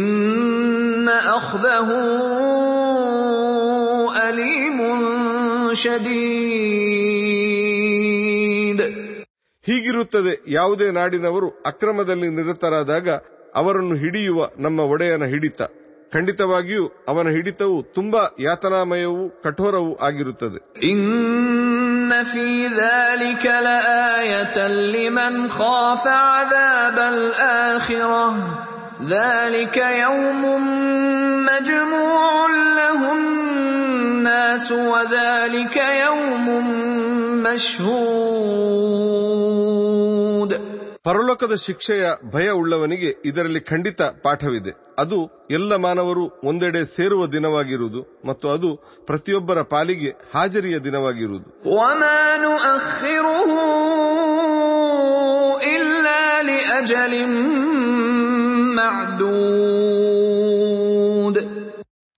أخذه 1.31 1.89
أليم 4.21 4.79
شديد 7.49 8.79
ಹೀಗಿರುತ್ತದೆ 9.67 10.33
ಯಾವುದೇ 10.57 10.87
ನಾಡಿನವರು 10.99 11.49
ಅಕ್ರಮದಲ್ಲಿ 11.71 12.29
ನಿರತರಾದಾಗ 12.37 13.09
ಅವರನ್ನು 13.55 13.97
ಹಿಡಿಯುವ 13.97 14.39
ನಮ್ಮ 14.65 14.79
ಒಡೆಯನ 14.93 15.25
ಹಿಡಿತ 15.33 15.61
ಖಂಡಿತವಾಗಿಯೂ 16.13 16.85
ಅವನ 17.11 17.29
ಹಿಡಿತವು 17.37 17.79
ತುಂಬಾ 17.97 18.23
ಯಾತನಾಮಯವೂ 18.47 19.25
ಕಠೋರವೂ 19.45 19.93
ಆಗಿರುತ್ತದೆ 20.09 20.59
إن 20.91 21.05
في 22.25 22.49
ذلك 22.79 23.45
لآية 23.67 24.57
لمن 24.95 25.35
خاف 25.51 26.05
عذاب 26.29 26.99
الآخرة 27.15 28.25
ذلك 29.09 29.77
يوم 30.05 30.43
مجموع 31.53 32.47
له 32.77 33.01
الناس 33.13 34.67
وذلك 34.93 35.77
يوم 36.05 36.47
مشهود 39.49 40.53
ಪರಲೋಕದ 41.05 41.55
ಶಿಕ್ಷೆಯ 41.67 42.05
ಭಯ 42.35 42.49
ಉಳ್ಳವನಿಗೆ 42.51 43.11
ಇದರಲ್ಲಿ 43.25 43.61
ಖಂಡಿತ 43.61 44.03
ಪಾಠವಿದೆ 44.25 44.73
ಅದು 44.99 45.19
ಎಲ್ಲ 45.51 45.77
ಮಾನವರು 45.85 46.25
ಒಂದೆಡೆ 46.45 46.83
ಸೇರುವ 46.97 47.27
ದಿನವಾಗಿರುವುದು 47.27 48.01
ಮತ್ತು 48.27 48.47
ಅದು 48.49 48.71
ಪ್ರತಿಯೊಬ್ಬರ 49.07 49.59
ಪಾಲಿಗೆ 49.73 50.11
ಹಾಜರಿಯ 50.35 50.79
ದಿನವಾಗಿರುವುದು 50.79 51.49
وما 51.79 52.19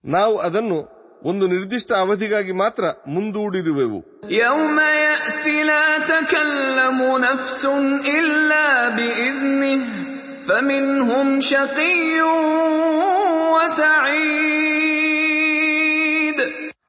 ನಾವು 0.06 0.38
ಅದನ್ನು 0.38 0.96
ಒಂದು 1.24 1.46
ನಿರ್ದಿಷ್ಟ 1.46 1.92
ಅವಧಿಗಾಗಿ 1.92 2.52
ಮಾತ್ರ 2.52 2.84
ಮುಂದೂಡಿರುವೆವು. 3.08 4.04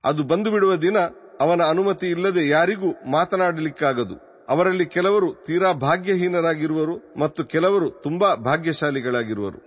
ಅದು 0.05 0.23
ಬಂದು 0.23 0.51
ಬಿಡುವ 0.51 0.75
ದಿನ 0.75 0.97
ಅವನ 1.39 1.61
ಅನುಮತಿ 1.69 2.07
ಇಲ್ಲದೆ 2.07 2.47
ಯಾರಿಗೂ 2.47 3.11
ಮಾತನಾಡಲಿಕ್ಕಾಗದು. 3.11 4.45
ಅವರಲ್ಲಿ 4.49 4.85
ಕೆಲವರು 4.85 5.33
ತೀರಾ 5.33 5.73
ಭಾಗ್ಯಹೀನರಾಗಿರುವರು 5.73 7.13
ಮತ್ತು 7.19 7.43
ಕೆಲವರು 7.43 7.89
ತುಂಬಾ 7.89 8.35
ಭಾಗ್ಯಶಾಲಿಗಳಾಗಿರುವರು. 8.35 9.57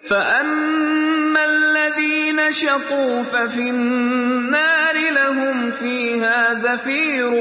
فأما 1.39 1.43
الذين 1.45 2.51
شقوا 2.51 3.21
ففي 3.23 3.69
النار 3.69 4.95
لهم 5.11 5.71
فيها 5.71 6.53
زفير 6.55 7.31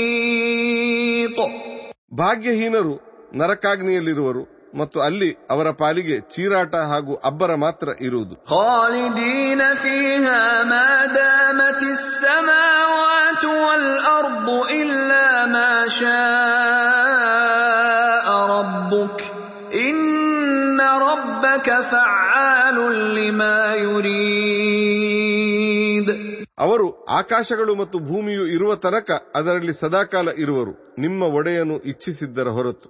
وشهيق 0.00 1.38
ಭಾಗ್ಯಹೀನರು 2.20 2.94
ನರಕಾಗ್ನಿಯಲ್ಲಿರುವರು 3.34 4.42
ಮತ್ತು 4.78 4.98
ಅಲ್ಲಿ 5.00 5.28
ಅವರ 5.50 5.68
ಪಾಲಿಗೆ 5.72 6.16
ಚೀರಾಟ 6.34 6.74
ಹಾಗೂ 6.90 7.12
ಅಬ್ಬರ 7.28 7.52
ಮಾತ್ರ 7.64 7.88
ಇರುವುದು 8.00 8.34
خالدين 8.50 9.60
ಅವರು 26.58 26.86
ಆಕಾಶಗಳು 27.18 27.74
ಮತ್ತು 27.74 27.98
ಭೂಮಿಯು 28.08 28.46
ಇರುವ 28.46 28.74
ತನಕ 28.76 29.08
ಅದರಲ್ಲಿ 29.36 29.74
ಸದಾಕಾಲ 29.80 30.28
ಇರುವರು 30.44 30.72
ನಿಮ್ಮ 30.98 31.22
ಒಡೆಯನು 31.38 31.76
ಇಚ್ಛಿಸಿದ್ದರ 31.84 32.48
ಹೊರತು 32.48 32.88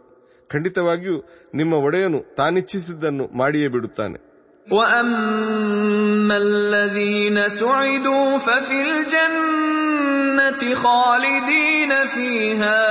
ಖಂಡಿತವಾಗಿಯೂ 0.50 1.18
ನಿಮ್ಮ 1.54 1.74
ಒಡೆಯನು 1.86 2.20
ತಾನಿಚ್ಛಿಸಿದ್ದನ್ನು 2.36 3.26
ಮಾಡಿಯೇ 3.38 3.68
ಬಿಡುತ್ತಾನೆ 3.68 4.18
واما 4.66 6.36
الذين 6.38 7.38
سعدوا 7.50 8.38
ففي 8.38 8.78
الجنه 8.82 10.60
خالدين 10.74 11.92
فيها 12.06 12.82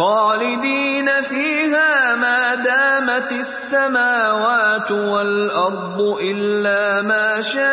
خالدين 0.00 1.08
فيها 1.22 1.90
ما 2.14 2.40
دامت 2.64 3.30
السماوات 3.34 4.90
والارض 4.90 6.00
الا 6.22 7.02
ما 7.02 7.40
شاء 7.42 7.66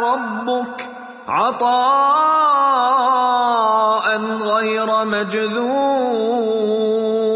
ربك 0.00 0.76
عطاء 2.88 4.06
غير 4.50 4.88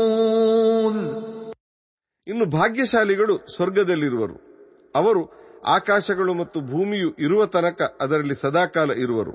مجذوذ 0.03 0.97
ಇನ್ನು 2.27 2.45
ಭಾಗ್ಯಶಾಲಿಗಳು 2.51 3.35
ಸ್ವರ್ಗದಲ್ಲಿರುವರು 3.57 4.37
ಅವರು 4.95 5.23
ಆಕಾಶಗಳು 5.69 6.33
ಮತ್ತು 6.35 6.61
ಭೂಮಿಯು 6.67 7.09
ಇರುವ 7.19 7.41
ತನಕ 7.47 7.81
ಅದರಲ್ಲಿ 8.01 8.35
ಸದಾಕಾಲ 8.35 8.91
ಇರುವರು 9.05 9.35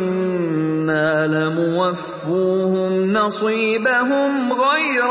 لموفوهم 2.20 2.92
نصيبهم 3.12 4.32
غير 4.64 5.06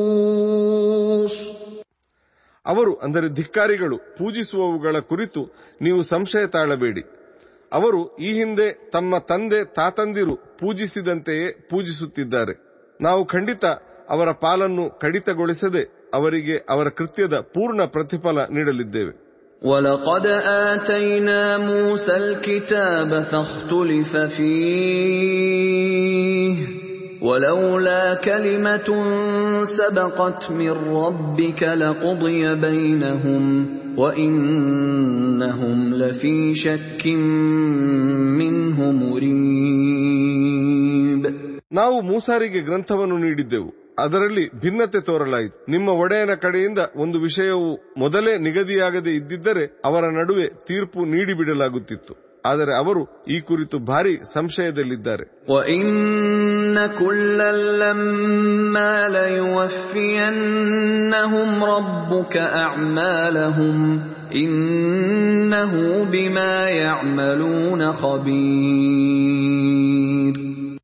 منقوص 0.00 1.34
ಅವರು 2.66 2.92
ಅಂದರೆ 3.04 3.28
ಧಿಕ್ಕಾರಿಗಳು 3.34 3.96
ಪೂಜಿಸುವವುಗಳ 4.18 4.96
ಕುರಿತು 5.10 5.40
ನೀವು 5.82 6.00
ಸಂಶಯ 6.04 6.44
ತಾಳಬೇಡಿ 6.46 7.02
ಅವರು 7.72 8.00
ಈ 8.18 8.30
ಹಿಂದೆ 8.32 8.66
ತಮ್ಮ 8.90 9.18
ತಂದೆ 9.30 9.60
ತಾತಂದಿರು 9.74 10.34
ಪೂಜಿಸಿದಂತೆಯೇ 10.60 11.46
ಪೂಜಿಸುತ್ತಿದ್ದಾರೆ 11.70 12.54
ನಾವು 13.00 13.22
ಖಂಡಿತ 13.26 13.64
ಅವರ 14.10 14.30
ಪಾಲನ್ನು 14.40 14.84
ಕಡಿತಗೊಳಿಸದೆ 14.98 15.82
ಅವರಿಗೆ 16.14 16.56
ಅವರ 16.70 16.88
ಕೃತ್ಯದ 16.90 17.36
ಪೂರ್ಣ 17.54 17.80
ಪ್ರತಿಫಲ 17.88 18.38
ನೀಡಲಿದ್ದೇವೆ 18.50 19.12
ولقد 19.64 20.26
آتينا 20.70 21.58
موسى 21.58 22.16
الكتاب 22.16 23.22
فاختلف 23.22 24.16
فيه 24.16 25.70
ولولا 27.22 28.14
كلمة 28.14 28.88
سبقت 29.64 30.50
من 30.50 30.70
ربك 30.70 31.62
لقضي 31.62 32.54
بينهم 32.60 33.44
وإنهم 33.96 35.94
لفي 35.94 36.54
شك 36.54 37.06
منه 38.40 38.78
مريب 38.92 40.20
ನಾವು 41.78 41.96
ಮೂಸಾರಿಗೆ 42.08 42.60
ಗ್ರಂಥವನ್ನು 42.68 43.16
ನೀಡಿದ್ದೆವು 43.24 43.68
ಅದರಲ್ಲಿ 43.99 44.59
ಭಿನ್ನತೆ 44.59 45.01
ತೋರಲಾಯಿತು. 45.01 45.71
ನಿಮ್ಮ 45.71 45.89
ಒಡೆಯನ 45.89 46.33
ಕಡೆಯಿಂದ 46.41 46.79
ಒಂದು 46.95 47.19
ವಿಷಯವು 47.19 47.93
ಮೊದಲೇ 47.97 48.37
ನಿಗದಿಯಾಗದೆ 48.37 49.11
ಇದ್ದಿದ್ದರೆ 49.11 49.81
ಅವರ 49.85 50.03
ನಡುವೆ 50.03 50.47
ತೀರ್ಪು 50.47 51.05
ನೀಡಿಬಿಡಲಾಗುತ್ತಿತ್ತು. 51.05 52.41
ಆದರೆ 52.45 52.77
ಅವರು 52.77 53.23
ಈ 53.29 53.39
ಕುರಿತು 53.39 53.79
ಭಾರಿ 53.79 54.33
ಸಂಶಯದಲ್ಲಿದ್ದಾರೆ. 54.33 55.23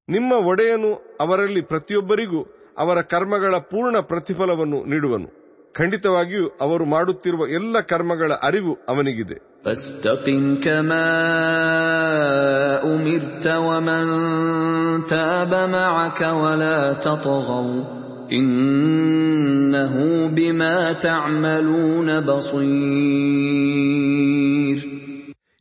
ನಿಮ್ಮ 0.09 0.31
ಒಡೆಯನು 0.33 1.17
ಅವರಲ್ಲಿ 1.21 1.61
ಪ್ರತಿಯೊಬ್ಬರಿಗೂ 1.61 2.60
ಅವರ 2.77 3.01
ಕರ್ಮಗಳ 3.01 3.55
ಪೂರ್ಣ 3.57 3.97
ಪ್ರತಿಫಲವನ್ನು 3.99 4.83
ನೀಡುವನು. 4.89 5.41
ಖಂಡಿತವಾಗಿಯೂ 5.73 6.47
ಅವರು 6.61 6.85
ಮಾಡುತ್ತಿರುವ 6.85 7.47
ಎಲ್ಲ 7.47 7.79
ಕರ್ಮಗಳ 7.79 8.31
ಅರಿವು 8.43 8.77
ಅವನಿಗಿದೆ. 8.89 9.51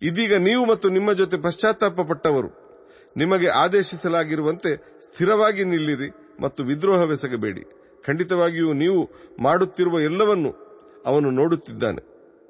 ಇದೀಗ 0.02 0.34
ನೀವು 0.34 0.66
ಮತ್ತು 0.68 0.88
ನಿಮ್ಮ 0.88 1.12
ಜೊತೆ 1.12 1.36
ಪಶ್ಚಾತ್ತಾಪ 1.36 2.00
ಪಟ್ಟವರು 2.08 2.70
ನಿಮಗೆ 3.16 3.48
ಆದೇಶಿಸಲಾಗಿರುವಂತೆ 3.48 4.98
ಸ್ಥಿರವಾಗಿ 5.00 5.64
ನಿಲ್ಲಿರಿ. 5.64 6.30
ಮತ್ತು 6.39 6.63
ವಿದ್ರೋಹವೆಸಗಬೇಡಿ 6.63 7.63
ಖಂಡಿತವಾಗಿಯೂ 8.05 8.74
ನೀವು 8.74 9.09
ಮಾಡುತ್ತಿರುವ 9.41 10.01
ಎಲ್ಲವನ್ನು 10.01 10.53
ಅವನು 11.05 11.32
ನೋಡುತ್ತಿದ್ದಾನೆ 11.32 12.03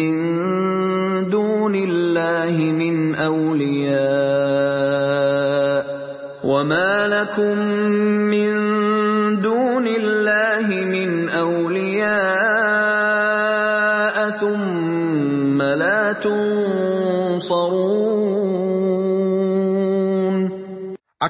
من 0.00 0.14
دون 1.30 1.74
الله 1.88 2.56
من 2.72 3.14
أولياء 4.80 5.84
وما 6.44 7.06
لكم 7.06 7.58
من 8.34 8.50
دون 9.40 9.86
الله 9.90 10.86
من 10.86 11.30
أولياء 11.30 11.93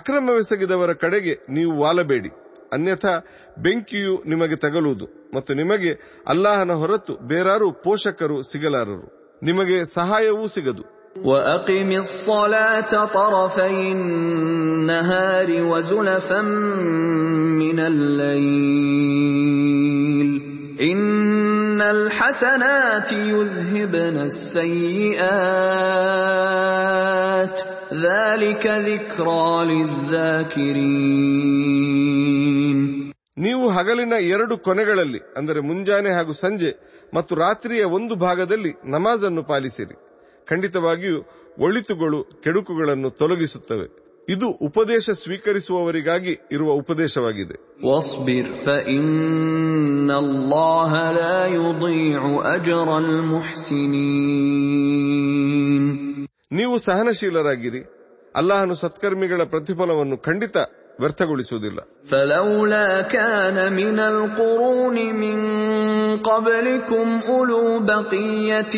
ಅಕ್ರಮವೆಸಗಿದವರ 0.04 0.92
ಕಡೆಗೆ 1.02 1.34
ನೀವು 1.48 1.72
ವಾಲಬೇಡಿ 1.80 2.30
ಅನ್ಯಥಾ 2.72 3.12
ಬೆಂಕಿಯು 3.58 4.12
ನಿಮಗೆ 4.26 4.56
ತಗಲುವುದು 4.56 5.06
ಮತ್ತು 5.34 5.54
ನಿಮಗೆ 5.54 5.90
ಅಲ್ಲಾಹನ 6.28 6.72
ಹೊರತು 6.74 7.14
ಬೇರಾರು 7.28 7.68
ಪೋಷಕರು 7.82 8.38
ಸಿಗಲಾರರು 8.52 9.08
ನಿಮಗೆ 9.42 9.78
ಸಹಾಯವೂ 9.98 10.46
ಸಿಗದು 10.56 10.84
وأقم 11.24 11.90
الصلاة 11.98 12.92
طرفي 13.14 13.82
النهار 13.92 15.48
وزلفا 15.70 16.40
من 17.62 17.78
الليل 19.00 20.30
إن 20.82 20.98
الحسنات 21.90 23.10
يذهبن 23.12 24.16
السيئات 26.50 27.56
ذلك 28.00 28.64
ذكرى 28.88 29.48
للذاكرين 31.80 32.78
ನೀವು 33.36 33.64
ಹಗಲಿನ 33.76 34.14
ಎರಡು 34.32 34.54
ಕೊನೆಗಳಲ್ಲಿ 34.66 35.20
ಅಂದರೆ 35.38 35.60
ಮುಂಜಾನೆ 35.68 36.10
ಹಾಗೂ 36.16 36.32
ಸಂಜೆ 36.42 36.70
ಮತ್ತು 37.14 37.32
ರಾತ್ರಿಯ 37.36 37.82
ಒಂದು 37.96 38.14
ಭಾಗದಲ್ಲಿ 38.24 38.72
ನಮಾಜನ್ನು 38.94 39.42
ಪಾಲಿಸಿರಿ 39.42 39.96
ಖಂಡಿತವಾಗಿಯೂ 40.48 41.18
ಒಳಿತುಗಳು 41.58 42.20
ಕೆಡುಕುಗಳನ್ನು 42.44 43.10
ತೊಲಗಿಸುತ್ತವೆ 43.20 43.86
ಇದು 44.29 44.49
ಉಪದೇಶ 44.49 45.09
ಸ್ವೀಕರಿಸುವವರಿಗಾಗಿ 45.09 46.37
ಇರುವ 46.51 46.71
ಉಪದೇಶವಾಗಿದೆ. 46.71 47.55
ನೀವು 56.51 56.77
ಸಹನಶೀಲರಾಗಿರಿ. 56.77 57.79
ಅಲ್ಲಾಹನು 58.35 58.75
ಸತ್ಕರ್ಮಿಗಳ 58.75 59.41
ಪ್ರತಿಫಲವನ್ನು 59.43 60.17
ಖಂಡಿತ 60.17 60.57
ವ್ಯರ್ಥಗೊಳಿಸುವುದಿಲ್ಲ 61.02 61.80
فلولا 62.10 63.00
كان 63.16 63.72
من 63.72 63.98
القرون 64.12 64.96
من 65.14 65.38
قبلكم 66.30 67.06
أولو 67.28 67.80
بقية 67.80 68.76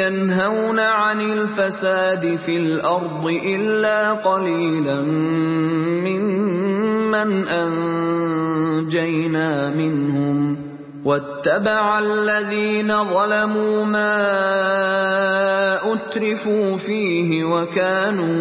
ينهون 0.00 0.78
عن 0.80 1.20
الفساد 1.20 2.36
في 2.36 2.56
الأرض 2.56 3.24
إلا 3.54 4.12
قليلا 4.12 5.02
ممن 6.06 7.30
أنجينا 7.62 9.50
منهم 9.70 10.38
واتبع 11.04 11.84
الذين 12.00 12.90
ظلموا 13.06 13.84
ما 13.86 14.14
أترفوا 15.86 16.76
فيه 16.78 17.30
وكانوا 17.44 18.36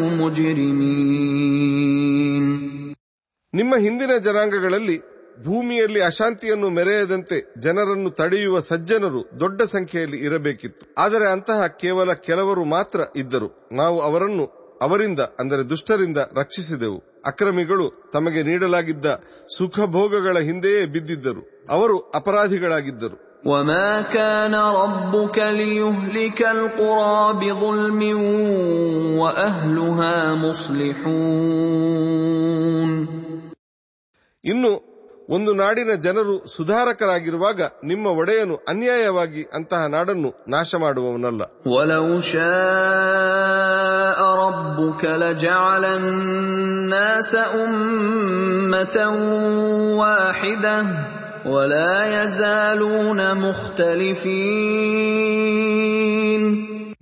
مجرمين 1.45 2.45
ನಿಮ್ಮ 3.53 3.73
ಹಿಂದಿನ 3.77 4.13
ಜನಾಂಗಗಳಲ್ಲಿ 4.19 4.95
ಭೂಮಿಯಲ್ಲಿ 5.45 6.01
ಅಶಾಂತಿಯನ್ನು 6.01 6.67
ಮೆರೆಯದಂತೆ 6.69 7.37
ಜನರನ್ನು 7.57 8.09
ತಡೆಯುವ 8.09 8.59
ಸಜ್ಜನರು 8.59 9.21
ದೊಡ್ಡ 9.39 9.61
ಸಂಖ್ಯೆಯಲ್ಲಿ 9.73 10.17
ಇರಬೇಕಿತ್ತು 10.17 10.83
ಆದರೆ 10.97 11.25
ಅಂತಹ 11.27 11.67
ಕೇವಲ 11.81 12.13
ಕೆಲವರು 12.27 12.63
ಮಾತ್ರ 12.65 12.99
ಇದ್ದರು 13.15 13.49
ನಾವು 13.71 13.97
ಅವರನ್ನು 14.01 14.45
ಅವರಿಂದ 14.81 15.21
ಅಂದರೆ 15.39 15.61
ದುಷ್ಟರಿಂದ 15.69 16.19
ರಕ್ಷಿಸಿದೆವು 16.37 16.97
ಅಕ್ರಮಿಗಳು 17.25 17.85
ತಮಗೆ 18.13 18.41
ನೀಡಲಾಗಿದ್ದ 18.43 19.07
ಸುಖಭೋಗಗಳ 19.57 20.37
ಹಿಂದೆಯೇ 20.49 20.85
ಬಿದ್ದಿದ್ದರು 20.95 21.43
ಅವರು 21.69 21.97
ಅಪರಾಧಿಗಳಾಗಿದ್ದರು 22.19 23.17
وما 23.45 23.89
كان 24.09 24.53
ربك 24.81 25.37
ليهلك 25.59 26.39
القرى 26.51 27.17
بظلم 27.41 28.01
واهلها 29.19 30.13
مصلحون 32.05 32.91
ಇನ್ನು 34.43 34.71
ಒಂದು 35.30 35.54
ನಾಡಿನ 35.54 35.90
ಜನರು 36.00 36.46
ಸುಧಾರಕರಾಗಿರುವಾಗ 36.56 37.60
ನಿಮ್ಮ 37.84 38.06
ಒಡೆಯನು 38.06 38.56
ಅನ್ಯಾಯವಾಗಿ 38.56 39.42
ಅಂತಹ 39.42 39.86
ನಾಡನ್ನು 39.86 40.44
ನಾಶ 40.48 40.74
ಮಾಡುವವನಲ್ಲ. 40.80 41.42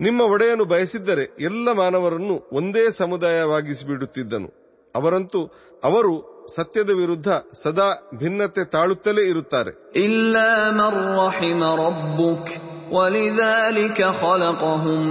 ನಿಮ್ಮ 0.01 0.21
ಒಡೆಯನು 0.21 0.65
ಬಯಸಿದ್ದರೆ 0.65 1.37
ಎಲ್ಲ 1.41 1.73
ಮಾನವರನ್ನು 1.73 2.51
ಒಂದೇ 2.53 2.91
ಸಮುದಾಯವಾಗಿಸಿಬಿಡುತ್ತಿದ್ದನು. 2.91 4.69
ಅವರಂತೂ 4.95 5.51
ಅವರು 5.85 6.38
ಸತ್ಯದ 6.48 6.92
ವಿರುದ್ಧ 6.92 7.30
ಸದಾ 7.64 7.90
ಭಿನ್ನತೆ 8.22 8.64
ತಾಳುತ್ತಲೇ 8.74 9.24
ಇರುತ್ತಾರೆ 9.32 9.72
إلا 10.06 10.50
من 10.72 10.92
رحم 11.22 11.62
ربك 11.86 12.48
ولذلك 12.92 14.00
خلقهم 14.22 15.02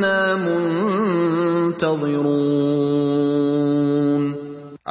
إنا 0.00 0.20
منتظرون 3.16 4.24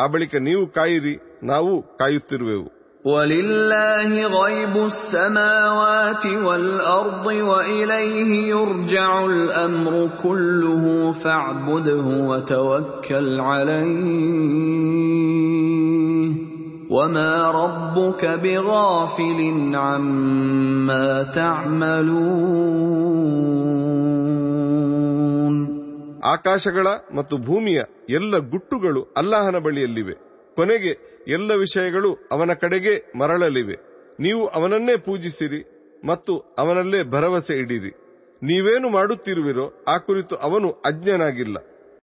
ಆ 0.02 0.06
ಬಳಿಕ 0.14 0.34
ನೀವು 0.48 0.64
ಕಾಯಿರಿ 0.78 1.16
ನಾವು 1.52 1.74
ಕಾಯುತ್ತಿರುವೆವು 2.00 2.68
ولله 3.14 4.12
غيب 4.42 4.76
السماوات 4.92 6.24
والأرض 6.48 7.26
وإليه 7.50 8.32
يرجع 8.54 9.12
الأمر 9.34 9.94
كله 10.24 10.84
فاعبده 11.22 12.08
وتوكل 12.30 13.28
عليه 13.50 14.86
وما 16.96 17.34
ربك 17.62 18.22
بغافل 18.44 19.40
عما 19.86 21.08
تعملون 21.40 22.96
ಆಕಾಶಗಳ 26.25 26.87
ಮತ್ತು 27.15 27.37
ಭೂಮಿಯ 27.37 27.83
ಎಲ್ಲ 28.11 28.39
ಗುಟ್ಟುಗಳು 28.39 29.03
ಅಲ್ಲಾಹನ 29.17 29.57
ಬಳಿಯಲ್ಲಿವೆ. 29.59 30.15
ಕೊನೆಗೆ 30.55 31.23
ಎಲ್ಲ 31.29 31.55
ವಿಷಯಗಳು 31.55 32.29
ಅವನ 32.33 32.53
ಕಡೆಗೆ 32.53 33.19
ಮರಳಲಿವೆ. 33.19 33.75
ನೀವು 34.21 34.47
ಅವನನ್ನೇ 34.47 34.97
ಪೂಜಿಸಿರಿ 34.97 35.65
ಮತ್ತು 36.05 36.39
ಅವನಲ್ಲೇ 36.59 37.03
ಭರವಸೆ 37.03 37.55
ಇಡಿರಿ. 37.55 37.91
ನೀವೇನು 38.43 38.89
ಮಾಡುತ್ತಿರುವಿರೋ 38.89 39.85
ಆ 39.89 39.97
ಕುರಿತು 39.99 40.37
ಅವನು 40.37 40.71
ಅಜ್ಞನಾಗಿಲ್ಲ. 40.71 41.57